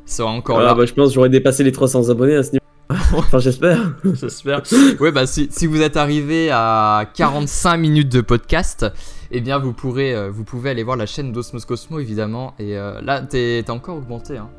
sera 0.05 0.31
encore 0.31 0.59
ah, 0.59 0.63
là? 0.63 0.73
bah, 0.75 0.85
Je 0.85 0.93
pense 0.93 1.09
que 1.09 1.15
j'aurais 1.15 1.29
dépassé 1.29 1.65
les 1.65 1.73
300 1.73 2.09
abonnés 2.09 2.35
à 2.35 2.43
ce 2.43 2.51
niveau. 2.51 2.63
enfin, 3.17 3.39
j'espère. 3.39 3.95
j'espère. 4.13 4.61
Ouais, 5.01 5.11
bah 5.11 5.25
si, 5.25 5.49
si, 5.51 5.67
vous 5.67 5.81
êtes 5.81 5.97
arrivé 5.97 6.51
à 6.51 7.09
45 7.15 7.75
minutes 7.77 8.11
de 8.11 8.21
podcast, 8.21 8.85
eh 9.33 9.41
bien 9.41 9.57
vous 9.57 9.73
pourrez, 9.73 10.15
euh, 10.15 10.29
vous 10.29 10.43
pouvez 10.43 10.69
aller 10.69 10.83
voir 10.83 10.95
la 10.95 11.05
chaîne 11.05 11.31
d'Osmos 11.31 11.65
Cosmo 11.65 11.99
évidemment. 11.99 12.53
Et 12.59 12.75
là, 12.75 13.21
t'es 13.21 13.65
encore 13.69 13.97
augmenté. 13.97 14.37
Hein. 14.37 14.49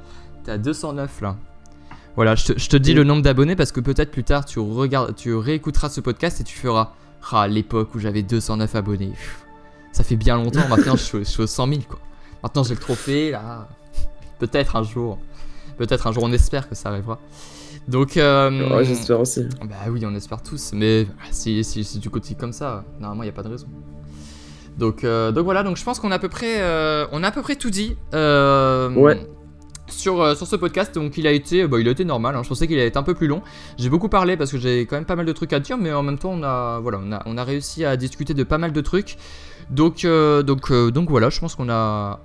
T'es 0.45 0.53
à 0.53 0.59
209 0.59 1.21
là. 1.23 1.37
Voilà, 2.17 2.37
je 2.37 2.53
te, 2.53 2.77
dis 2.77 2.95
le 2.95 3.03
nombre 3.03 3.23
d'abonnés 3.23 3.57
parce 3.57 3.73
que 3.73 3.81
peut-être 3.81 4.13
plus 4.13 4.23
tard 4.23 4.45
tu, 4.45 4.61
regardes, 4.61 5.17
tu 5.17 5.35
réécouteras 5.35 5.89
ce 5.89 6.01
podcast 6.01 6.41
et 6.41 6.45
tu 6.45 6.57
feras 6.57 6.93
Ah, 7.33 7.49
l'époque 7.49 7.93
où 7.95 7.99
j'avais 7.99 8.23
209 8.23 8.73
abonnés. 8.77 9.13
ça 9.91 10.05
fait 10.05 10.15
bien 10.15 10.37
longtemps, 10.37 10.69
maintenant 10.69 10.95
je, 10.95 11.03
suis, 11.25 11.43
aux 11.43 11.47
100 11.47 11.69
000 11.69 11.81
quoi. 11.89 11.99
Maintenant 12.43 12.63
j'ai 12.63 12.75
le 12.75 12.81
trophée 12.81 13.33
là. 13.33 13.67
Peut-être 14.39 14.77
un 14.77 14.85
jour. 14.85 15.19
Peut-être 15.77 16.07
un 16.07 16.13
jour, 16.13 16.23
on 16.23 16.33
espère 16.33 16.69
que 16.69 16.77
ça 16.77 16.91
arrivera. 16.91 17.19
Donc. 17.89 18.17
Euh, 18.17 18.77
ouais, 18.77 18.85
j'espère 18.85 19.19
aussi. 19.19 19.49
Bah 19.63 19.77
oui, 19.89 20.05
on 20.07 20.15
espère 20.15 20.43
tous. 20.43 20.73
Mais 20.73 21.07
si, 21.33 21.65
si, 21.65 21.83
si 21.83 21.99
tu 21.99 22.11
continues 22.11 22.39
comme 22.39 22.53
ça, 22.53 22.85
normalement 23.01 23.25
il 23.25 23.27
n'y 23.27 23.31
a 23.31 23.35
pas 23.35 23.43
de 23.43 23.49
raison. 23.49 23.67
Donc, 24.79 25.05
euh, 25.05 25.33
donc 25.33 25.45
voilà, 25.45 25.63
donc 25.63 25.77
je 25.77 25.85
pense 25.85 26.01
qu'on 26.01 26.11
a 26.11 26.17
à 26.17 26.19
peu 26.19 26.29
près, 26.29 26.61
euh, 26.61 27.07
on 27.13 27.23
a 27.23 27.29
à 27.29 27.31
peu 27.31 27.43
près 27.43 27.57
tout 27.57 27.71
dit. 27.71 27.97
ouais 28.13 29.21
sur, 29.87 30.35
sur 30.35 30.47
ce 30.47 30.57
podcast. 30.57 30.95
Donc 30.95 31.19
il 31.19 31.27
a 31.27 31.31
été, 31.31 31.67
bah, 31.67 31.79
il 31.79 31.87
a 31.87 31.91
été 31.91 32.05
normal. 32.07 32.35
Hein. 32.35 32.43
Je 32.43 32.49
pensais 32.49 32.67
qu'il 32.67 32.77
allait 32.77 32.89
être 32.89 32.97
un 32.97 33.03
peu 33.03 33.15
plus 33.15 33.27
long. 33.27 33.43
J'ai 33.79 33.91
beaucoup 33.91 34.09
parlé 34.09 34.37
parce 34.37 34.51
que 34.51 34.59
j'ai 34.59 34.87
quand 34.87 34.97
même 34.97 35.05
pas 35.05 35.15
mal 35.15 35.27
de 35.27 35.33
trucs 35.33 35.53
à 35.53 35.61
dire, 35.61 35.77
mais 35.77 35.93
en 35.93 36.03
même 36.03 36.19
temps 36.19 36.33
on 36.33 36.43
a, 36.43 36.81
voilà, 36.81 37.01
on 37.05 37.13
a, 37.13 37.23
on 37.27 37.37
a 37.37 37.45
réussi 37.45 37.85
à 37.85 37.97
discuter 37.97 38.33
de 38.33 38.45
pas 38.45 38.59
mal 38.59 38.73
de 38.73 38.81
trucs. 38.81 39.17
Donc, 39.71 40.05
euh, 40.05 40.43
donc, 40.43 40.71
euh, 40.71 40.91
donc 40.91 41.11
voilà, 41.11 41.31
je 41.31 41.41
pense 41.41 41.55
qu'on 41.55 41.69
a, 41.71 42.21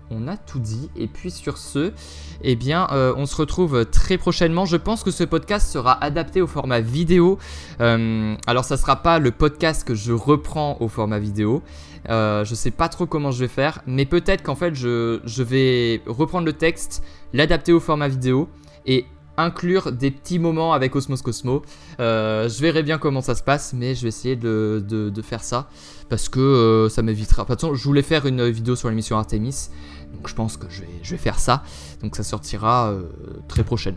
tout 0.45 0.59
dit. 0.59 0.89
Et 0.95 1.07
puis 1.07 1.31
sur 1.31 1.57
ce, 1.57 1.93
eh 2.41 2.55
bien, 2.55 2.87
euh, 2.91 3.13
on 3.17 3.25
se 3.25 3.35
retrouve 3.35 3.85
très 3.85 4.17
prochainement. 4.17 4.65
Je 4.65 4.77
pense 4.77 5.03
que 5.03 5.11
ce 5.11 5.23
podcast 5.23 5.71
sera 5.71 6.03
adapté 6.03 6.41
au 6.41 6.47
format 6.47 6.79
vidéo. 6.79 7.37
alors, 7.79 8.65
ça 8.65 8.77
sera 8.77 8.97
pas 8.97 9.19
le 9.19 9.31
podcast 9.31 9.87
que 9.87 9.95
je 9.95 10.13
reprends 10.13 10.77
au 10.79 10.87
format 10.87 11.19
vidéo. 11.19 11.61
je 12.07 12.53
sais 12.53 12.71
pas 12.71 12.89
trop 12.89 13.05
comment 13.05 13.31
je 13.31 13.39
vais 13.39 13.47
faire, 13.47 13.81
mais 13.85 14.05
peut-être 14.05 14.43
qu'en 14.43 14.55
fait, 14.55 14.75
je, 14.75 15.19
je 15.25 15.43
vais 15.43 16.01
reprendre 16.05 16.45
le 16.45 16.53
texte, 16.53 17.03
l'adapter 17.33 17.73
au 17.73 17.79
format 17.79 18.07
vidéo 18.07 18.49
et 18.85 19.05
inclure 19.39 19.91
des 19.91 20.11
petits 20.11 20.39
moments 20.39 20.73
avec 20.73 20.95
Osmos 20.95 21.21
Cosmo. 21.23 21.63
je 21.97 22.61
verrai 22.61 22.83
bien 22.83 22.97
comment 22.97 23.21
ça 23.21 23.35
se 23.35 23.43
passe, 23.43 23.73
mais 23.73 23.95
je 23.95 24.03
vais 24.03 24.09
essayer 24.09 24.35
de, 24.35 24.83
de 24.87 25.21
faire 25.21 25.43
ça 25.43 25.69
parce 26.09 26.27
que 26.27 26.39
euh, 26.39 26.89
ça 26.89 27.01
m'évitera. 27.01 27.43
De 27.43 27.47
toute 27.47 27.61
façon, 27.61 27.75
je 27.75 27.83
voulais 27.83 28.01
faire 28.01 28.25
une 28.25 28.49
vidéo 28.49 28.75
sur 28.75 28.89
l'émission 28.89 29.17
Artemis, 29.17 29.69
donc 30.13 30.27
je 30.27 30.33
pense 30.35 30.57
que 30.57 30.65
je 30.69 30.81
vais, 30.81 30.89
je 31.03 31.11
vais 31.11 31.17
faire 31.17 31.39
ça. 31.39 31.63
Donc 32.01 32.15
ça 32.15 32.23
sortira 32.23 32.89
euh, 32.89 33.03
très 33.47 33.63
prochaine. 33.63 33.95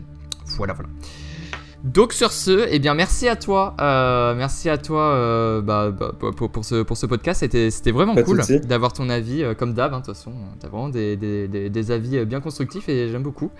Voilà, 0.57 0.73
voilà. 0.73 0.89
Donc 1.83 2.13
sur 2.13 2.31
ce, 2.31 2.65
eh 2.69 2.79
bien 2.79 2.93
merci 2.93 3.27
à 3.27 3.35
toi, 3.35 3.75
euh, 3.81 4.33
merci 4.35 4.69
à 4.69 4.77
toi 4.77 5.61
bah, 5.61 5.91
bah, 5.91 6.11
pour, 6.17 6.63
ce, 6.63 6.81
pour 6.81 6.95
ce 6.95 7.05
podcast. 7.05 7.41
C'était 7.41 7.91
vraiment 7.91 8.15
cool 8.15 8.41
d'avoir 8.63 8.93
ton 8.93 9.09
avis, 9.09 9.43
comme 9.57 9.73
d'hab. 9.73 9.93
Hein, 9.93 9.99
de 9.99 10.05
toute 10.05 10.15
façon, 10.15 10.31
t'as 10.59 10.69
vraiment 10.69 10.89
des, 10.89 11.17
des, 11.17 11.47
des, 11.47 11.91
avis 11.91 12.25
bien 12.25 12.39
constructifs 12.39 12.87
et 12.87 13.09
j'aime 13.09 13.23
beaucoup. 13.23 13.51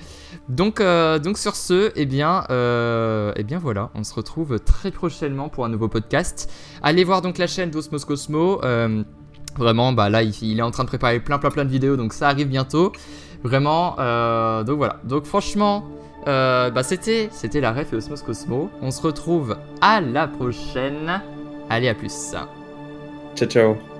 Donc, 0.47 0.81
donc 1.21 1.37
sur 1.37 1.55
ce, 1.55 1.91
eh 1.95 2.05
bien, 2.05 2.45
eh 2.49 3.43
bien 3.43 3.59
voilà, 3.59 3.89
on 3.93 4.03
se 4.03 4.13
retrouve 4.13 4.59
très 4.59 4.91
prochainement 4.91 5.49
pour 5.49 5.65
un 5.65 5.69
nouveau 5.69 5.89
podcast. 5.89 6.49
Allez 6.81 7.03
voir 7.03 7.21
donc 7.21 7.37
la 7.37 7.47
chaîne 7.47 7.69
d'Osmos 7.69 8.05
Cosmo. 8.05 8.61
Euh, 8.63 9.03
vraiment, 9.57 9.93
bah 9.93 10.09
là, 10.09 10.23
il, 10.23 10.59
est 10.59 10.61
en 10.61 10.71
train 10.71 10.83
de 10.83 10.89
préparer 10.89 11.19
plein, 11.19 11.39
plein, 11.39 11.49
plein 11.49 11.65
de 11.65 11.69
vidéos, 11.69 11.95
donc 11.95 12.13
ça 12.13 12.27
arrive 12.27 12.47
bientôt. 12.47 12.91
Vraiment, 13.43 13.95
euh, 13.99 14.63
donc 14.63 14.77
voilà. 14.77 14.99
Donc 15.03 15.25
franchement, 15.25 15.85
euh, 16.27 16.69
bah 16.69 16.83
c'était, 16.83 17.29
c'était 17.31 17.61
la 17.61 17.71
ref 17.73 17.93
et 17.93 17.95
Osmos 17.95 18.21
Cosmo. 18.25 18.69
On 18.81 18.91
se 18.91 19.01
retrouve 19.01 19.57
à 19.81 20.01
la 20.01 20.27
prochaine. 20.27 21.21
Allez, 21.69 21.89
à 21.89 21.95
plus. 21.95 22.33
Ciao, 23.35 23.47
ciao. 23.49 23.92